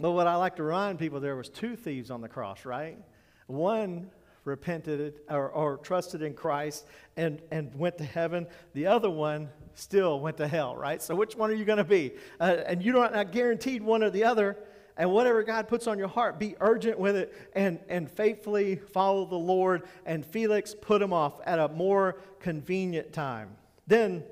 But 0.00 0.12
what 0.12 0.26
I 0.26 0.36
like 0.36 0.56
to 0.56 0.64
remind 0.64 0.98
people, 0.98 1.20
there 1.20 1.36
was 1.36 1.48
two 1.48 1.76
thieves 1.76 2.10
on 2.10 2.20
the 2.20 2.28
cross, 2.28 2.64
right? 2.64 2.98
One 3.46 4.10
repented 4.44 5.20
or, 5.30 5.50
or 5.50 5.76
trusted 5.76 6.22
in 6.22 6.34
Christ 6.34 6.84
and, 7.16 7.40
and 7.52 7.72
went 7.76 7.98
to 7.98 8.04
heaven. 8.04 8.46
The 8.74 8.86
other 8.86 9.10
one 9.10 9.48
still 9.74 10.18
went 10.18 10.36
to 10.38 10.48
hell, 10.48 10.74
right? 10.76 11.00
So 11.00 11.14
which 11.14 11.36
one 11.36 11.50
are 11.50 11.54
you 11.54 11.64
going 11.64 11.78
to 11.78 11.84
be? 11.84 12.12
Uh, 12.40 12.56
and 12.66 12.82
you're 12.82 12.94
not 12.94 13.30
guaranteed 13.30 13.82
one 13.82 14.02
or 14.02 14.10
the 14.10 14.24
other. 14.24 14.58
And 14.96 15.10
whatever 15.10 15.42
God 15.42 15.68
puts 15.68 15.86
on 15.86 15.96
your 15.96 16.08
heart, 16.08 16.38
be 16.38 16.54
urgent 16.60 16.98
with 16.98 17.16
it 17.16 17.32
and, 17.54 17.78
and 17.88 18.10
faithfully 18.10 18.76
follow 18.76 19.24
the 19.24 19.36
Lord. 19.36 19.84
And 20.04 20.26
Felix 20.26 20.74
put 20.74 21.00
him 21.00 21.12
off 21.12 21.40
at 21.46 21.58
a 21.58 21.68
more 21.68 22.16
convenient 22.40 23.12
time. 23.12 23.56
Then 23.86 24.24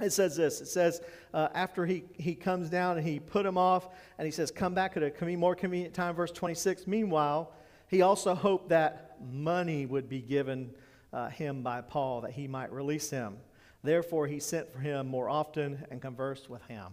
it 0.00 0.12
says 0.12 0.36
this 0.36 0.60
it 0.60 0.68
says, 0.68 1.00
uh, 1.34 1.48
after 1.54 1.84
he, 1.84 2.04
he 2.14 2.34
comes 2.34 2.70
down 2.70 2.98
and 2.98 3.06
he 3.06 3.18
put 3.18 3.44
him 3.44 3.58
off, 3.58 3.88
and 4.18 4.26
he 4.26 4.30
says, 4.30 4.50
Come 4.50 4.74
back 4.74 4.96
at 4.96 5.02
a 5.02 5.36
more 5.36 5.54
convenient 5.54 5.94
time, 5.94 6.14
verse 6.14 6.30
26. 6.30 6.86
Meanwhile, 6.86 7.52
he 7.88 8.02
also 8.02 8.34
hoped 8.34 8.68
that 8.68 9.16
money 9.32 9.86
would 9.86 10.08
be 10.08 10.20
given 10.20 10.70
uh, 11.12 11.28
him 11.28 11.62
by 11.62 11.80
Paul 11.80 12.20
that 12.22 12.32
he 12.32 12.46
might 12.46 12.72
release 12.72 13.10
him. 13.10 13.38
Therefore, 13.82 14.26
he 14.26 14.40
sent 14.40 14.70
for 14.72 14.78
him 14.78 15.06
more 15.06 15.28
often 15.28 15.84
and 15.90 16.02
conversed 16.02 16.50
with 16.50 16.62
him. 16.64 16.92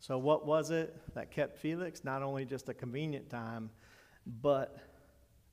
So, 0.00 0.18
what 0.18 0.46
was 0.46 0.70
it 0.70 0.96
that 1.14 1.30
kept 1.30 1.58
Felix? 1.58 2.04
Not 2.04 2.22
only 2.22 2.44
just 2.44 2.68
a 2.68 2.74
convenient 2.74 3.30
time, 3.30 3.70
but 4.40 4.78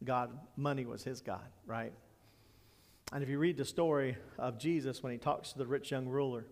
God, 0.04 0.32
money 0.56 0.86
was 0.86 1.04
his 1.04 1.22
God, 1.22 1.46
right? 1.66 1.94
And 3.12 3.24
if 3.24 3.30
you 3.30 3.40
read 3.40 3.58
the 3.58 3.66
story 3.66 4.18
of 4.38 4.60
Jesus 4.60 5.02
when 5.02 5.12
he 5.12 5.18
talks 5.18 5.52
to 5.54 5.58
the 5.58 5.66
rich 5.66 5.92
young 5.92 6.08
ruler, 6.08 6.46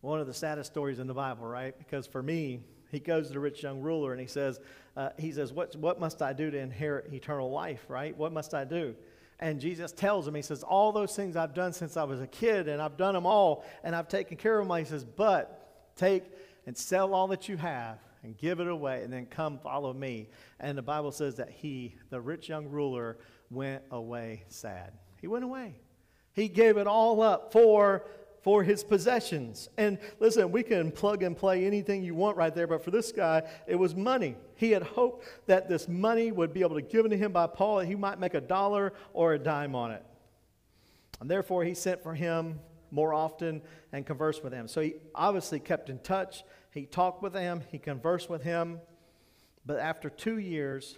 one 0.00 0.20
of 0.20 0.26
the 0.26 0.34
saddest 0.34 0.70
stories 0.70 1.00
in 1.00 1.06
the 1.06 1.14
Bible, 1.14 1.46
right? 1.46 1.76
Because 1.76 2.06
for 2.06 2.22
me, 2.22 2.60
he 2.90 3.00
goes 3.00 3.26
to 3.26 3.32
the 3.32 3.40
rich 3.40 3.62
young 3.62 3.80
ruler 3.80 4.12
and 4.12 4.20
he 4.20 4.26
says, 4.26 4.60
uh, 4.96 5.10
he 5.18 5.32
says, 5.32 5.52
what, 5.52 5.74
what 5.76 5.98
must 5.98 6.22
I 6.22 6.32
do 6.32 6.50
to 6.50 6.58
inherit 6.58 7.12
eternal 7.12 7.50
life, 7.50 7.84
right? 7.88 8.16
What 8.16 8.32
must 8.32 8.54
I 8.54 8.64
do? 8.64 8.94
And 9.40 9.60
Jesus 9.60 9.92
tells 9.92 10.26
him, 10.26 10.34
He 10.34 10.42
says, 10.42 10.62
All 10.62 10.90
those 10.92 11.14
things 11.14 11.36
I've 11.36 11.54
done 11.54 11.72
since 11.72 11.96
I 11.96 12.04
was 12.04 12.20
a 12.20 12.26
kid, 12.26 12.68
and 12.68 12.82
I've 12.82 12.96
done 12.96 13.14
them 13.14 13.26
all, 13.26 13.64
and 13.84 13.94
I've 13.94 14.08
taken 14.08 14.36
care 14.36 14.58
of 14.58 14.66
them. 14.66 14.76
He 14.78 14.84
says, 14.84 15.04
But 15.04 15.94
take 15.96 16.24
and 16.66 16.76
sell 16.76 17.14
all 17.14 17.28
that 17.28 17.48
you 17.48 17.56
have 17.56 17.98
and 18.24 18.36
give 18.36 18.58
it 18.58 18.66
away, 18.66 19.04
and 19.04 19.12
then 19.12 19.26
come 19.26 19.58
follow 19.58 19.92
me. 19.92 20.28
And 20.58 20.76
the 20.76 20.82
Bible 20.82 21.12
says 21.12 21.36
that 21.36 21.50
he, 21.50 21.94
the 22.10 22.20
rich 22.20 22.48
young 22.48 22.68
ruler, 22.68 23.18
went 23.48 23.82
away 23.92 24.44
sad. 24.48 24.92
He 25.20 25.28
went 25.28 25.44
away. 25.44 25.76
He 26.38 26.48
gave 26.48 26.76
it 26.76 26.86
all 26.86 27.20
up 27.20 27.52
for 27.52 28.04
for 28.42 28.62
his 28.62 28.84
possessions. 28.84 29.68
And 29.76 29.98
listen, 30.20 30.52
we 30.52 30.62
can 30.62 30.92
plug 30.92 31.24
and 31.24 31.36
play 31.36 31.66
anything 31.66 32.04
you 32.04 32.14
want 32.14 32.36
right 32.36 32.54
there, 32.54 32.68
but 32.68 32.84
for 32.84 32.92
this 32.92 33.10
guy, 33.10 33.42
it 33.66 33.74
was 33.74 33.96
money. 33.96 34.36
He 34.54 34.70
had 34.70 34.84
hoped 34.84 35.26
that 35.46 35.68
this 35.68 35.88
money 35.88 36.30
would 36.30 36.54
be 36.54 36.60
able 36.60 36.76
to 36.76 36.80
given 36.80 37.10
to 37.10 37.16
him 37.16 37.32
by 37.32 37.48
Paul, 37.48 37.80
and 37.80 37.88
he 37.88 37.96
might 37.96 38.20
make 38.20 38.34
a 38.34 38.40
dollar 38.40 38.92
or 39.12 39.34
a 39.34 39.38
dime 39.38 39.74
on 39.74 39.90
it. 39.90 40.04
And 41.20 41.28
therefore, 41.28 41.64
he 41.64 41.74
sent 41.74 42.02
for 42.02 42.14
him 42.14 42.60
more 42.92 43.12
often 43.12 43.60
and 43.92 44.06
conversed 44.06 44.44
with 44.44 44.52
him. 44.52 44.68
So 44.68 44.80
he 44.80 44.94
obviously 45.14 45.58
kept 45.58 45.90
in 45.90 45.98
touch. 45.98 46.44
He 46.70 46.86
talked 46.86 47.20
with 47.20 47.34
him, 47.34 47.62
he 47.72 47.78
conversed 47.78 48.30
with 48.30 48.44
him. 48.44 48.80
But 49.66 49.80
after 49.80 50.08
two 50.08 50.38
years, 50.38 50.96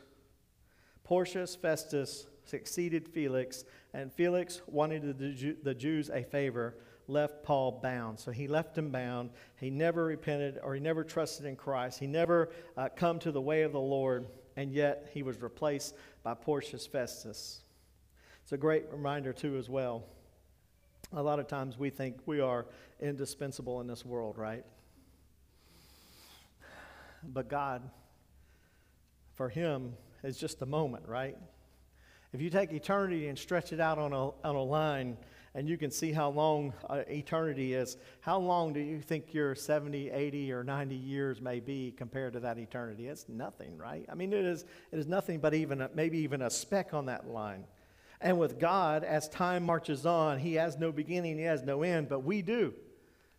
Porcius 1.02 1.56
Festus 1.56 2.26
succeeded 2.44 3.08
Felix, 3.08 3.64
and 3.92 4.12
Felix, 4.12 4.60
wanting 4.66 5.14
the 5.62 5.74
Jews 5.74 6.10
a 6.10 6.22
favor, 6.22 6.76
left 7.08 7.42
Paul 7.42 7.80
bound. 7.82 8.18
So 8.18 8.30
he 8.30 8.46
left 8.46 8.78
him 8.78 8.90
bound. 8.90 9.30
He 9.56 9.68
never 9.70 10.04
repented 10.04 10.58
or 10.62 10.74
he 10.74 10.80
never 10.80 11.02
trusted 11.02 11.44
in 11.44 11.56
Christ. 11.56 11.98
He 11.98 12.06
never 12.06 12.50
uh, 12.76 12.88
come 12.94 13.18
to 13.20 13.32
the 13.32 13.40
way 13.40 13.62
of 13.62 13.72
the 13.72 13.80
Lord, 13.80 14.26
and 14.56 14.72
yet 14.72 15.10
he 15.12 15.22
was 15.22 15.42
replaced 15.42 15.96
by 16.22 16.34
Porcius 16.34 16.86
Festus. 16.86 17.62
It's 18.42 18.52
a 18.52 18.56
great 18.56 18.84
reminder, 18.92 19.32
too, 19.32 19.56
as 19.56 19.68
well. 19.68 20.04
A 21.12 21.22
lot 21.22 21.40
of 21.40 21.48
times 21.48 21.76
we 21.76 21.90
think 21.90 22.18
we 22.26 22.40
are 22.40 22.66
indispensable 23.00 23.80
in 23.80 23.88
this 23.88 24.04
world, 24.04 24.38
right? 24.38 24.64
But 27.22 27.48
God, 27.48 27.90
for 29.34 29.48
Him, 29.48 29.94
is 30.22 30.38
just 30.38 30.62
a 30.62 30.66
moment, 30.66 31.08
right? 31.08 31.36
If 32.32 32.40
you 32.40 32.50
take 32.50 32.72
eternity 32.72 33.28
and 33.28 33.38
stretch 33.38 33.72
it 33.72 33.80
out 33.80 33.98
on 33.98 34.12
a, 34.12 34.28
on 34.46 34.54
a 34.54 34.62
line, 34.62 35.16
and 35.54 35.68
you 35.68 35.76
can 35.76 35.90
see 35.90 36.12
how 36.12 36.30
long 36.30 36.72
uh, 36.88 37.02
eternity 37.08 37.74
is, 37.74 37.96
how 38.20 38.38
long 38.38 38.72
do 38.72 38.78
you 38.78 39.00
think 39.00 39.34
your 39.34 39.56
70, 39.56 40.10
80, 40.10 40.52
or 40.52 40.62
90 40.62 40.94
years 40.94 41.40
may 41.40 41.58
be 41.58 41.92
compared 41.96 42.34
to 42.34 42.40
that 42.40 42.56
eternity? 42.56 43.08
It's 43.08 43.28
nothing, 43.28 43.76
right? 43.76 44.06
I 44.08 44.14
mean, 44.14 44.32
it 44.32 44.44
is, 44.44 44.64
it 44.92 44.98
is 44.98 45.08
nothing 45.08 45.40
but 45.40 45.54
even 45.54 45.80
a, 45.80 45.90
maybe 45.92 46.18
even 46.18 46.42
a 46.42 46.50
speck 46.50 46.94
on 46.94 47.06
that 47.06 47.26
line. 47.26 47.64
And 48.20 48.38
with 48.38 48.60
God, 48.60 49.02
as 49.02 49.28
time 49.28 49.64
marches 49.64 50.06
on, 50.06 50.38
He 50.38 50.54
has 50.54 50.78
no 50.78 50.92
beginning, 50.92 51.38
He 51.38 51.44
has 51.44 51.62
no 51.62 51.82
end, 51.82 52.08
but 52.08 52.20
we 52.20 52.42
do. 52.42 52.72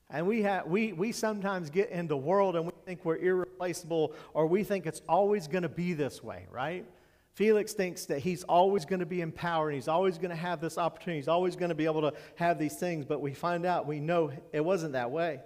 And 0.09 0.27
we, 0.27 0.41
have, 0.41 0.67
we, 0.67 0.91
we 0.91 1.13
sometimes 1.13 1.69
get 1.69 1.91
in 1.91 2.07
the 2.07 2.17
world 2.17 2.57
and 2.57 2.65
we 2.65 2.73
think 2.85 3.05
we're 3.05 3.15
irreplaceable 3.15 4.13
or 4.33 4.47
we 4.47 4.65
think 4.65 4.85
it's 4.85 5.01
always 5.07 5.47
going 5.47 5.63
to 5.63 5.69
be 5.69 5.93
this 5.93 6.21
way, 6.21 6.47
right? 6.51 6.85
Felix 7.33 7.73
thinks 7.73 8.05
that 8.07 8.19
he's 8.19 8.43
always 8.43 8.85
going 8.85 8.99
to 8.99 9.05
be 9.05 9.21
empowered. 9.21 9.69
And 9.69 9.75
he's 9.75 9.87
always 9.87 10.17
going 10.17 10.31
to 10.31 10.35
have 10.35 10.59
this 10.59 10.77
opportunity. 10.77 11.19
He's 11.19 11.27
always 11.27 11.55
going 11.55 11.69
to 11.69 11.75
be 11.75 11.85
able 11.85 12.01
to 12.01 12.13
have 12.35 12.59
these 12.59 12.75
things. 12.75 13.05
But 13.05 13.21
we 13.21 13.33
find 13.33 13.65
out, 13.65 13.87
we 13.87 13.99
know 13.99 14.31
it 14.51 14.63
wasn't 14.63 14.93
that 14.93 15.11
way. 15.11 15.39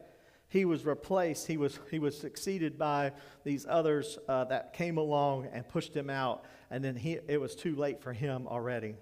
He 0.48 0.66
was 0.66 0.86
replaced. 0.86 1.48
He 1.48 1.58
was, 1.58 1.80
he 1.92 2.00
was 2.00 2.18
succeeded 2.18 2.78
by 2.78 3.12
these 3.44 3.66
others 3.68 4.18
uh, 4.28 4.46
that 4.46 4.74
came 4.74 4.98
along 4.98 5.50
and 5.52 5.68
pushed 5.68 5.96
him 5.96 6.10
out. 6.10 6.46
And 6.72 6.84
then 6.84 6.96
he, 6.96 7.20
it 7.28 7.40
was 7.40 7.56
too 7.56 7.76
late 7.76 8.02
for 8.02 8.14
him 8.14 8.48
already. 8.48 8.96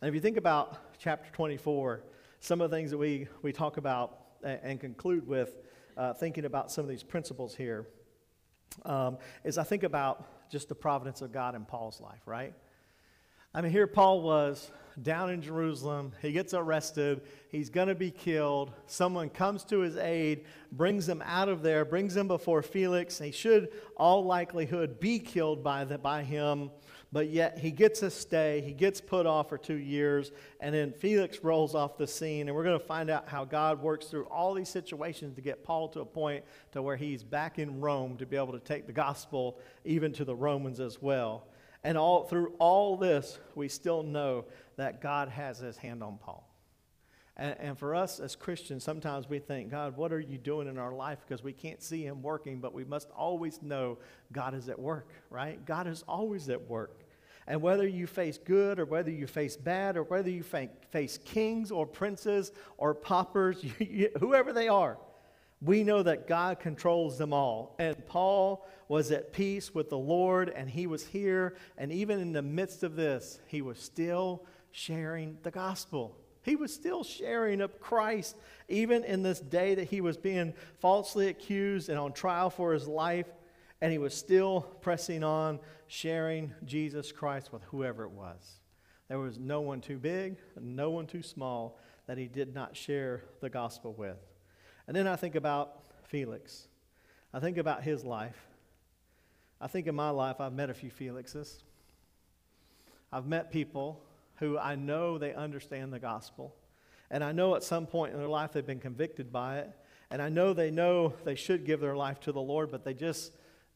And 0.00 0.08
if 0.08 0.14
you 0.14 0.20
think 0.20 0.36
about 0.36 0.98
chapter 0.98 1.30
24, 1.32 2.02
some 2.40 2.60
of 2.60 2.70
the 2.70 2.76
things 2.76 2.90
that 2.90 2.98
we, 2.98 3.28
we 3.42 3.52
talk 3.52 3.76
about 3.76 4.18
and, 4.42 4.60
and 4.62 4.80
conclude 4.80 5.26
with 5.26 5.54
uh, 5.96 6.14
thinking 6.14 6.44
about 6.44 6.72
some 6.72 6.84
of 6.84 6.88
these 6.88 7.02
principles 7.02 7.54
here 7.54 7.86
um, 8.84 9.18
is 9.44 9.58
I 9.58 9.62
think 9.62 9.82
about 9.82 10.26
just 10.52 10.68
the 10.68 10.74
providence 10.74 11.22
of 11.22 11.32
God 11.32 11.54
in 11.54 11.64
Paul's 11.64 11.98
life, 11.98 12.20
right? 12.26 12.52
I 13.54 13.62
mean, 13.62 13.72
here 13.72 13.86
Paul 13.86 14.20
was 14.20 14.70
down 15.00 15.30
in 15.30 15.40
Jerusalem. 15.40 16.12
He 16.20 16.32
gets 16.32 16.54
arrested. 16.54 17.22
He's 17.48 17.70
going 17.70 17.88
to 17.88 17.94
be 17.94 18.10
killed. 18.10 18.72
Someone 18.86 19.30
comes 19.30 19.64
to 19.66 19.80
his 19.80 19.96
aid, 19.96 20.44
brings 20.72 21.08
him 21.08 21.22
out 21.24 21.48
of 21.48 21.62
there, 21.62 21.84
brings 21.84 22.16
him 22.16 22.28
before 22.28 22.62
Felix. 22.62 23.18
He 23.18 23.30
should, 23.30 23.70
all 23.96 24.24
likelihood, 24.24 25.00
be 25.00 25.18
killed 25.18 25.62
by, 25.62 25.84
the, 25.84 25.98
by 25.98 26.22
him 26.22 26.70
but 27.12 27.28
yet 27.28 27.58
he 27.58 27.70
gets 27.70 28.02
a 28.02 28.10
stay. 28.10 28.62
He 28.62 28.72
gets 28.72 29.00
put 29.00 29.26
off 29.26 29.50
for 29.50 29.58
two 29.58 29.76
years, 29.76 30.32
and 30.60 30.74
then 30.74 30.92
Felix 30.92 31.44
rolls 31.44 31.74
off 31.74 31.98
the 31.98 32.06
scene. 32.06 32.48
And 32.48 32.56
we're 32.56 32.64
going 32.64 32.78
to 32.78 32.84
find 32.84 33.10
out 33.10 33.28
how 33.28 33.44
God 33.44 33.82
works 33.82 34.06
through 34.06 34.24
all 34.24 34.54
these 34.54 34.70
situations 34.70 35.34
to 35.34 35.42
get 35.42 35.62
Paul 35.62 35.88
to 35.90 36.00
a 36.00 36.06
point 36.06 36.42
to 36.72 36.80
where 36.80 36.96
he's 36.96 37.22
back 37.22 37.58
in 37.58 37.82
Rome 37.82 38.16
to 38.16 38.24
be 38.24 38.36
able 38.36 38.52
to 38.52 38.60
take 38.60 38.86
the 38.86 38.94
gospel 38.94 39.58
even 39.84 40.12
to 40.14 40.24
the 40.24 40.34
Romans 40.34 40.80
as 40.80 41.02
well. 41.02 41.48
And 41.84 41.98
all 41.98 42.24
through 42.24 42.54
all 42.58 42.96
this, 42.96 43.38
we 43.54 43.68
still 43.68 44.02
know 44.02 44.46
that 44.82 45.00
God 45.00 45.28
has 45.28 45.58
his 45.58 45.76
hand 45.76 46.02
on 46.02 46.18
Paul. 46.18 46.48
And, 47.36 47.56
and, 47.58 47.78
for 47.78 47.94
us 47.94 48.20
as 48.20 48.36
Christians, 48.36 48.84
sometimes 48.84 49.26
we 49.26 49.38
think, 49.38 49.70
God, 49.70 49.96
what 49.96 50.12
are 50.12 50.20
you 50.20 50.36
doing 50.36 50.68
in 50.68 50.76
our 50.76 50.92
life? 50.92 51.18
Because 51.26 51.42
we 51.42 51.54
can't 51.54 51.82
see 51.82 52.04
Him 52.04 52.20
working, 52.20 52.60
but 52.60 52.74
we 52.74 52.84
must 52.84 53.08
always 53.16 53.62
know 53.62 53.96
God 54.32 54.54
is 54.54 54.68
at 54.68 54.78
work, 54.78 55.08
right? 55.30 55.64
God 55.64 55.86
is 55.86 56.04
always 56.06 56.50
at 56.50 56.68
work. 56.68 57.04
And 57.46 57.62
whether 57.62 57.86
you 57.86 58.06
face 58.06 58.38
good 58.38 58.78
or 58.78 58.84
whether 58.84 59.10
you 59.10 59.26
face 59.26 59.56
bad 59.56 59.96
or 59.96 60.02
whether 60.02 60.28
you 60.28 60.42
face 60.42 61.18
kings 61.24 61.72
or 61.72 61.86
princes 61.86 62.52
or 62.76 62.94
paupers, 62.94 63.64
whoever 64.20 64.52
they 64.52 64.68
are, 64.68 64.98
we 65.62 65.84
know 65.84 66.02
that 66.02 66.26
God 66.26 66.60
controls 66.60 67.18
them 67.18 67.32
all. 67.32 67.76
And 67.78 68.06
Paul 68.06 68.66
was 68.88 69.10
at 69.10 69.32
peace 69.32 69.74
with 69.74 69.90
the 69.90 69.98
Lord 69.98 70.50
and 70.50 70.68
he 70.68 70.86
was 70.86 71.06
here. 71.06 71.56
And 71.78 71.92
even 71.92 72.18
in 72.18 72.32
the 72.32 72.42
midst 72.42 72.82
of 72.82 72.96
this, 72.96 73.40
he 73.46 73.62
was 73.62 73.78
still 73.78 74.44
sharing 74.72 75.38
the 75.42 75.50
gospel. 75.50 76.16
He 76.42 76.56
was 76.56 76.74
still 76.74 77.04
sharing 77.04 77.60
of 77.60 77.78
Christ, 77.78 78.36
even 78.68 79.04
in 79.04 79.22
this 79.22 79.38
day 79.38 79.76
that 79.76 79.84
he 79.84 80.00
was 80.00 80.16
being 80.16 80.54
falsely 80.80 81.28
accused 81.28 81.88
and 81.88 81.98
on 81.98 82.12
trial 82.12 82.50
for 82.50 82.72
his 82.72 82.88
life 82.88 83.26
and 83.82 83.90
he 83.90 83.98
was 83.98 84.14
still 84.14 84.60
pressing 84.80 85.24
on, 85.24 85.58
sharing 85.88 86.54
Jesus 86.64 87.10
Christ 87.10 87.52
with 87.52 87.64
whoever 87.64 88.04
it 88.04 88.12
was. 88.12 88.60
There 89.08 89.18
was 89.18 89.40
no 89.40 89.60
one 89.60 89.80
too 89.80 89.98
big, 89.98 90.36
no 90.58 90.90
one 90.90 91.06
too 91.06 91.22
small 91.22 91.80
that 92.06 92.16
he 92.16 92.28
did 92.28 92.54
not 92.54 92.76
share 92.76 93.24
the 93.40 93.50
gospel 93.50 93.92
with. 93.92 94.16
And 94.86 94.96
then 94.96 95.08
I 95.08 95.16
think 95.16 95.34
about 95.34 95.82
Felix. 96.04 96.68
I 97.34 97.40
think 97.40 97.58
about 97.58 97.82
his 97.82 98.04
life. 98.04 98.40
I 99.60 99.66
think 99.66 99.88
in 99.88 99.96
my 99.96 100.10
life, 100.10 100.40
I've 100.40 100.52
met 100.52 100.70
a 100.70 100.74
few 100.74 100.90
Felixes. 100.90 101.64
I've 103.12 103.26
met 103.26 103.50
people 103.50 104.00
who 104.42 104.58
I 104.58 104.74
know 104.74 105.18
they 105.18 105.32
understand 105.32 105.92
the 105.92 106.00
gospel. 106.00 106.54
And 107.10 107.22
I 107.22 107.30
know 107.30 107.54
at 107.54 107.62
some 107.62 107.86
point 107.86 108.12
in 108.12 108.18
their 108.18 108.28
life 108.28 108.52
they've 108.52 108.66
been 108.66 108.80
convicted 108.80 109.32
by 109.32 109.58
it. 109.58 109.70
And 110.10 110.20
I 110.20 110.28
know 110.28 110.52
they 110.52 110.72
know 110.72 111.14
they 111.24 111.36
should 111.36 111.64
give 111.64 111.80
their 111.80 111.96
life 111.96 112.18
to 112.20 112.32
the 112.32 112.40
Lord, 112.40 112.70
but 112.72 112.84
they 112.84 112.92
just 112.92 113.32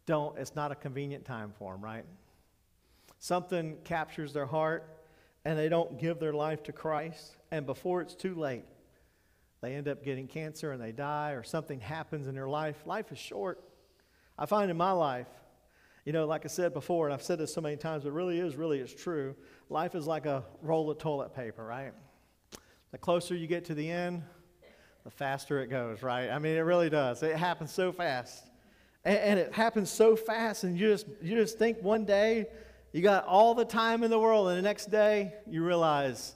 don't, 0.06 0.36
it's 0.36 0.56
not 0.56 0.72
a 0.72 0.74
convenient 0.74 1.24
time 1.24 1.52
for 1.56 1.72
them, 1.72 1.84
right? 1.84 2.04
Something 3.20 3.76
captures 3.84 4.32
their 4.32 4.46
heart 4.46 4.88
and 5.44 5.56
they 5.56 5.68
don't 5.68 6.00
give 6.00 6.18
their 6.18 6.32
life 6.32 6.64
to 6.64 6.72
Christ, 6.72 7.36
and 7.52 7.66
before 7.66 8.00
it's 8.02 8.16
too 8.16 8.34
late, 8.34 8.64
they 9.60 9.76
end 9.76 9.86
up 9.86 10.02
getting 10.02 10.26
cancer 10.26 10.72
and 10.72 10.82
they 10.82 10.90
die, 10.90 11.30
or 11.30 11.44
something 11.44 11.78
happens 11.78 12.26
in 12.26 12.34
their 12.34 12.48
life. 12.48 12.76
Life 12.84 13.12
is 13.12 13.18
short. 13.18 13.62
I 14.36 14.46
find 14.46 14.72
in 14.72 14.76
my 14.76 14.90
life, 14.90 15.28
you 16.06 16.12
know, 16.12 16.24
like 16.26 16.46
I 16.46 16.48
said 16.48 16.72
before, 16.72 17.06
and 17.06 17.12
I've 17.12 17.22
said 17.22 17.38
this 17.38 17.52
so 17.52 17.60
many 17.60 17.76
times, 17.76 18.06
it 18.06 18.12
really 18.12 18.38
is, 18.38 18.56
really 18.56 18.78
is 18.78 18.94
true. 18.94 19.34
Life 19.68 19.94
is 19.94 20.06
like 20.06 20.24
a 20.24 20.42
roll 20.62 20.90
of 20.90 20.96
toilet 20.96 21.34
paper, 21.34 21.62
right? 21.62 21.92
The 22.92 22.98
closer 22.98 23.34
you 23.34 23.46
get 23.46 23.66
to 23.66 23.74
the 23.74 23.90
end, 23.90 24.22
the 25.04 25.10
faster 25.10 25.60
it 25.60 25.66
goes, 25.66 26.02
right? 26.02 26.30
I 26.30 26.38
mean, 26.38 26.56
it 26.56 26.60
really 26.60 26.88
does. 26.88 27.22
It 27.22 27.36
happens 27.36 27.70
so 27.70 27.92
fast 27.92 28.46
and, 29.06 29.18
and 29.18 29.38
it 29.38 29.54
happens 29.54 29.88
so 29.88 30.16
fast, 30.16 30.64
and 30.64 30.78
you 30.78 30.88
just 30.88 31.06
you 31.22 31.36
just 31.36 31.58
think 31.58 31.82
one 31.82 32.04
day 32.04 32.46
you 32.92 33.00
got 33.00 33.24
all 33.24 33.54
the 33.54 33.64
time 33.64 34.02
in 34.02 34.10
the 34.10 34.18
world, 34.18 34.48
and 34.48 34.58
the 34.58 34.62
next 34.62 34.90
day 34.90 35.32
you 35.48 35.64
realize, 35.64 36.34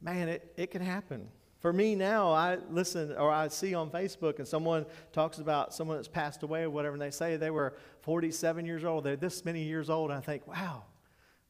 man, 0.00 0.28
it, 0.28 0.54
it 0.56 0.70
can 0.70 0.80
happen. 0.80 1.28
For 1.62 1.72
me 1.72 1.94
now, 1.94 2.32
I 2.32 2.58
listen 2.70 3.12
or 3.12 3.30
I 3.30 3.46
see 3.46 3.72
on 3.72 3.88
Facebook 3.88 4.38
and 4.40 4.48
someone 4.48 4.84
talks 5.12 5.38
about 5.38 5.72
someone 5.72 5.96
that's 5.96 6.08
passed 6.08 6.42
away 6.42 6.64
or 6.64 6.70
whatever, 6.70 6.94
and 6.94 7.00
they 7.00 7.12
say 7.12 7.36
they 7.36 7.52
were 7.52 7.74
47 8.00 8.66
years 8.66 8.84
old, 8.84 9.04
they're 9.04 9.14
this 9.14 9.44
many 9.44 9.62
years 9.62 9.88
old, 9.88 10.10
and 10.10 10.18
I 10.18 10.20
think, 10.20 10.44
wow, 10.48 10.82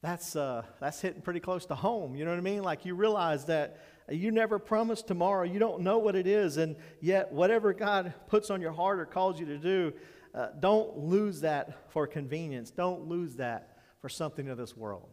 that's, 0.02 0.36
uh, 0.36 0.64
that's 0.80 1.00
hitting 1.00 1.22
pretty 1.22 1.40
close 1.40 1.64
to 1.66 1.74
home. 1.74 2.14
You 2.14 2.26
know 2.26 2.30
what 2.30 2.36
I 2.36 2.42
mean? 2.42 2.62
Like 2.62 2.84
you 2.84 2.94
realize 2.94 3.46
that 3.46 3.80
you 4.10 4.30
never 4.30 4.58
promised 4.58 5.06
tomorrow, 5.06 5.44
you 5.44 5.58
don't 5.58 5.80
know 5.80 5.96
what 5.96 6.14
it 6.14 6.26
is, 6.26 6.58
and 6.58 6.76
yet 7.00 7.32
whatever 7.32 7.72
God 7.72 8.12
puts 8.26 8.50
on 8.50 8.60
your 8.60 8.72
heart 8.72 9.00
or 9.00 9.06
calls 9.06 9.40
you 9.40 9.46
to 9.46 9.56
do, 9.56 9.94
uh, 10.34 10.48
don't 10.60 10.98
lose 10.98 11.40
that 11.40 11.90
for 11.90 12.06
convenience. 12.06 12.70
Don't 12.70 13.08
lose 13.08 13.36
that 13.36 13.78
for 14.02 14.10
something 14.10 14.50
of 14.50 14.58
this 14.58 14.76
world. 14.76 15.08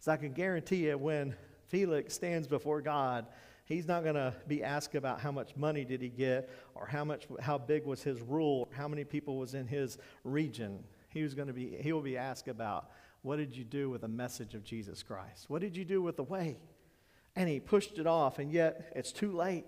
So 0.00 0.10
I 0.10 0.16
can 0.16 0.32
guarantee 0.32 0.86
you 0.86 0.98
when 0.98 1.36
Felix 1.68 2.14
stands 2.14 2.48
before 2.48 2.80
God, 2.80 3.26
he's 3.66 3.86
not 3.86 4.02
going 4.02 4.14
to 4.14 4.32
be 4.48 4.64
asked 4.64 4.94
about 4.94 5.20
how 5.20 5.30
much 5.30 5.54
money 5.56 5.84
did 5.84 6.00
he 6.00 6.08
get 6.08 6.48
or 6.74 6.86
how 6.86 7.04
much 7.04 7.26
how 7.40 7.58
big 7.58 7.84
was 7.84 8.02
his 8.02 8.22
rule, 8.22 8.68
or 8.70 8.76
how 8.76 8.88
many 8.88 9.04
people 9.04 9.36
was 9.36 9.54
in 9.54 9.66
his 9.66 9.98
region. 10.24 10.82
He 11.10 11.22
was 11.22 11.34
going 11.34 11.48
to 11.48 11.54
be 11.54 11.76
he 11.80 11.92
will 11.92 12.00
be 12.00 12.16
asked 12.16 12.48
about 12.48 12.90
what 13.22 13.36
did 13.36 13.54
you 13.54 13.64
do 13.64 13.90
with 13.90 14.00
the 14.00 14.08
message 14.08 14.54
of 14.54 14.64
Jesus 14.64 15.02
Christ? 15.02 15.46
What 15.48 15.60
did 15.60 15.76
you 15.76 15.84
do 15.84 16.00
with 16.00 16.16
the 16.16 16.22
way? 16.22 16.56
And 17.34 17.48
he 17.48 17.60
pushed 17.60 17.98
it 17.98 18.06
off 18.06 18.38
and 18.38 18.50
yet 18.50 18.92
it's 18.94 19.12
too 19.12 19.32
late 19.32 19.66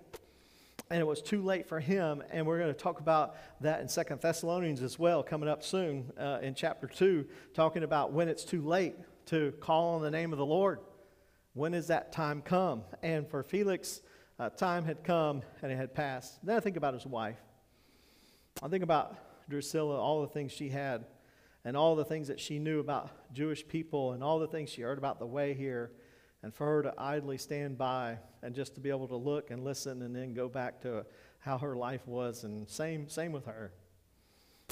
and 0.91 1.01
it 1.01 1.07
was 1.07 1.21
too 1.21 1.43
late 1.43 1.69
for 1.69 1.81
him. 1.81 2.23
And 2.31 2.47
we're 2.47 2.59
going 2.59 2.73
to 2.73 2.79
talk 2.79 3.01
about 3.01 3.37
that 3.61 3.81
in 3.81 3.89
Second 3.89 4.21
Thessalonians 4.21 4.81
as 4.81 4.99
well, 4.99 5.23
coming 5.23 5.49
up 5.49 5.63
soon 5.63 6.13
uh, 6.19 6.39
in 6.41 6.55
chapter 6.55 6.87
2, 6.87 7.27
talking 7.53 7.83
about 7.83 8.13
when 8.13 8.29
it's 8.29 8.45
too 8.45 8.63
late 8.63 8.95
to 9.27 9.53
call 9.61 9.97
on 9.97 10.03
the 10.03 10.11
name 10.11 10.33
of 10.33 10.39
the 10.39 10.47
Lord. 10.47 10.79
When 11.59 11.75
is 11.75 11.89
that 11.89 12.13
time 12.13 12.41
come? 12.41 12.85
And 13.03 13.29
for 13.29 13.43
Felix, 13.43 14.01
uh, 14.39 14.49
time 14.49 14.85
had 14.85 15.03
come 15.03 15.43
and 15.61 15.73
it 15.73 15.77
had 15.77 15.93
passed. 15.93 16.39
Then 16.47 16.57
I 16.57 16.61
think 16.61 16.77
about 16.77 16.95
his 16.95 17.05
wife. 17.05 17.41
I 18.63 18.69
think 18.69 18.85
about 18.85 19.17
Drusilla, 19.51 20.01
all 20.01 20.21
the 20.21 20.29
things 20.29 20.53
she 20.53 20.69
had, 20.69 21.05
and 21.65 21.77
all 21.77 21.97
the 21.97 22.05
things 22.05 22.29
that 22.29 22.39
she 22.39 22.61
knew 22.61 22.79
about 22.79 23.11
Jewish 23.33 23.67
people, 23.67 24.13
and 24.13 24.23
all 24.23 24.39
the 24.39 24.47
things 24.47 24.71
she 24.71 24.83
heard 24.83 24.99
about 24.99 25.19
the 25.19 25.27
way 25.27 25.53
here, 25.53 25.91
and 26.45 26.55
for 26.55 26.65
her 26.65 26.83
to 26.85 26.95
idly 26.97 27.39
stand 27.39 27.77
by 27.77 28.19
and 28.43 28.55
just 28.55 28.77
to 28.77 28.81
be 28.81 28.91
able 28.91 29.09
to 29.09 29.17
look 29.17 29.51
and 29.51 29.65
listen 29.65 30.03
and 30.03 30.15
then 30.15 30.35
go 30.35 30.49
back 30.49 30.81
to 30.83 31.05
how 31.41 31.59
her 31.59 31.75
life 31.75 32.07
was. 32.07 32.45
And 32.45 32.69
same, 32.71 33.09
same 33.09 33.33
with 33.33 33.47
her. 33.47 33.73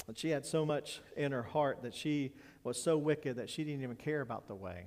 But 0.05 0.17
she 0.17 0.29
had 0.29 0.45
so 0.45 0.65
much 0.65 1.01
in 1.17 1.33
her 1.33 1.43
heart 1.43 1.81
that 1.81 1.93
she 1.93 2.31
was 2.63 2.81
so 2.81 2.97
wicked 2.97 3.35
that 3.35 3.49
she 3.49 3.65
didn't 3.65 3.83
even 3.83 3.97
care 3.97 4.21
about 4.21 4.47
the 4.47 4.55
way. 4.55 4.85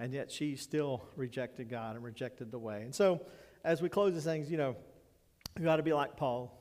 And 0.00 0.14
yet 0.14 0.32
she 0.32 0.56
still 0.56 1.04
rejected 1.14 1.68
God 1.68 1.94
and 1.94 2.02
rejected 2.02 2.50
the 2.50 2.58
way. 2.58 2.82
And 2.82 2.94
so, 2.94 3.20
as 3.62 3.82
we 3.82 3.90
close 3.90 4.14
these 4.14 4.24
things, 4.24 4.50
you 4.50 4.56
know, 4.56 4.74
we 5.58 5.64
got 5.64 5.76
to 5.76 5.82
be 5.82 5.92
like 5.92 6.16
Paul, 6.16 6.58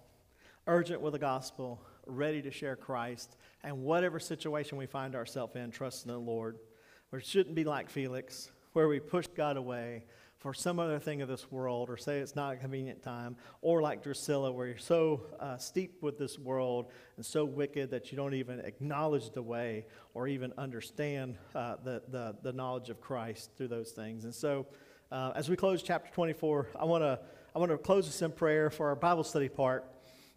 urgent 0.68 1.00
with 1.00 1.14
the 1.14 1.20
gospel, 1.20 1.82
ready 2.06 2.42
to 2.42 2.52
share 2.52 2.76
Christ, 2.76 3.38
and 3.64 3.84
whatever 3.84 4.20
situation 4.20 4.78
we 4.78 4.86
find 4.86 5.16
ourselves 5.16 5.56
in, 5.56 5.72
trusting 5.72 6.12
in 6.12 6.16
the 6.16 6.22
Lord. 6.22 6.60
We 7.12 7.22
shouldn't 7.22 7.56
be 7.56 7.64
like 7.64 7.90
Felix, 7.90 8.52
where 8.74 8.90
we 8.90 9.00
push 9.00 9.28
God 9.28 9.56
away 9.56 10.04
for 10.40 10.54
some 10.54 10.80
other 10.80 11.00
thing 11.00 11.22
of 11.22 11.28
this 11.28 11.52
world, 11.52 11.90
or 11.90 11.98
say 11.98 12.20
it's 12.20 12.36
not 12.36 12.54
a 12.54 12.58
convenient 12.58 13.04
time, 13.04 13.36
or 13.62 13.82
like 13.82 14.02
Drusilla, 14.02 14.52
where 14.52 14.68
you're 14.68 14.78
so 14.78 15.22
uh, 15.40 15.58
steeped 15.58 16.02
with 16.02 16.18
this 16.18 16.40
world 16.40 16.92
and 17.18 17.26
so 17.26 17.44
wicked 17.44 17.92
that 17.92 18.12
you 18.12 18.16
don't 18.16 18.34
even 18.34 18.60
acknowledge 18.62 19.32
the 19.32 19.42
way 19.42 19.86
or 20.14 20.30
even 20.30 20.54
understand 20.58 21.38
uh, 21.54 21.76
the, 21.84 22.02
the, 22.08 22.36
the, 22.42 22.54
knowledge 22.54 22.90
of 22.90 23.02
Christ 23.02 23.52
through 23.58 23.68
those 23.68 23.92
things. 23.92 24.24
And 24.24 24.34
so, 24.34 24.66
uh, 25.12 25.34
as 25.36 25.50
we 25.50 25.58
close 25.58 25.84
chapter 25.84 26.10
24, 26.14 26.68
I 26.80 26.86
want 26.86 27.04
to 27.04 27.20
I 27.56 27.60
want 27.60 27.72
to 27.72 27.78
close 27.78 28.06
this 28.06 28.22
in 28.22 28.32
prayer 28.32 28.70
for 28.70 28.90
our 28.90 28.96
Bible 28.96 29.24
study 29.24 29.50
part. 29.50 29.86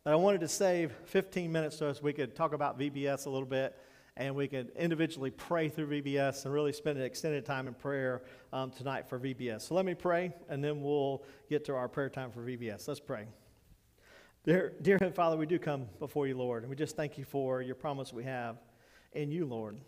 But 0.03 0.15
I 0.15 0.17
wanted 0.17 0.41
to 0.41 0.49
save 0.49 0.93
15 1.05 1.53
minutes 1.53 1.77
so 1.77 1.89
as 1.89 2.03
we 2.03 2.13
could 2.13 2.35
talk 2.35 2.55
about 2.55 2.79
VBS 2.79 3.27
a 3.27 3.31
little 3.31 3.47
bit 3.47 3.77
and 4.17 4.35
we 4.35 4.47
can 4.47 4.69
individually 4.77 5.31
pray 5.31 5.69
through 5.69 5.89
VBS 5.89 6.45
and 6.45 6.53
really 6.53 6.73
spend 6.73 6.99
an 6.99 7.05
extended 7.05 7.47
time 7.47 7.67
in 7.67 7.75
prayer 7.75 8.23
um, 8.53 8.71
tonight 8.71 9.09
for 9.09 9.19
VBS. 9.19 9.63
So 9.63 9.75
let 9.75 9.85
me 9.87 9.95
pray, 9.95 10.33
and 10.49 10.63
then 10.63 10.83
we'll 10.83 11.23
get 11.49 11.65
to 11.67 11.75
our 11.75 11.89
prayer 11.89 12.11
time 12.11 12.31
for 12.31 12.45
VBS. 12.45 12.87
Let's 12.87 13.01
pray. 13.01 13.27
Dear, 14.45 14.73
dear 14.83 14.99
Father, 15.15 15.37
we 15.37 15.47
do 15.47 15.59
come 15.59 15.87
before 15.99 16.27
you, 16.27 16.37
Lord, 16.37 16.65
and 16.65 16.71
we 16.71 16.77
just 16.77 16.97
thank 16.97 17.17
you 17.17 17.25
for 17.25 17.63
your 17.63 17.77
promise 17.77 18.13
we 18.13 18.25
have 18.25 18.57
in 19.13 19.31
you, 19.31 19.47
Lord. 19.47 19.79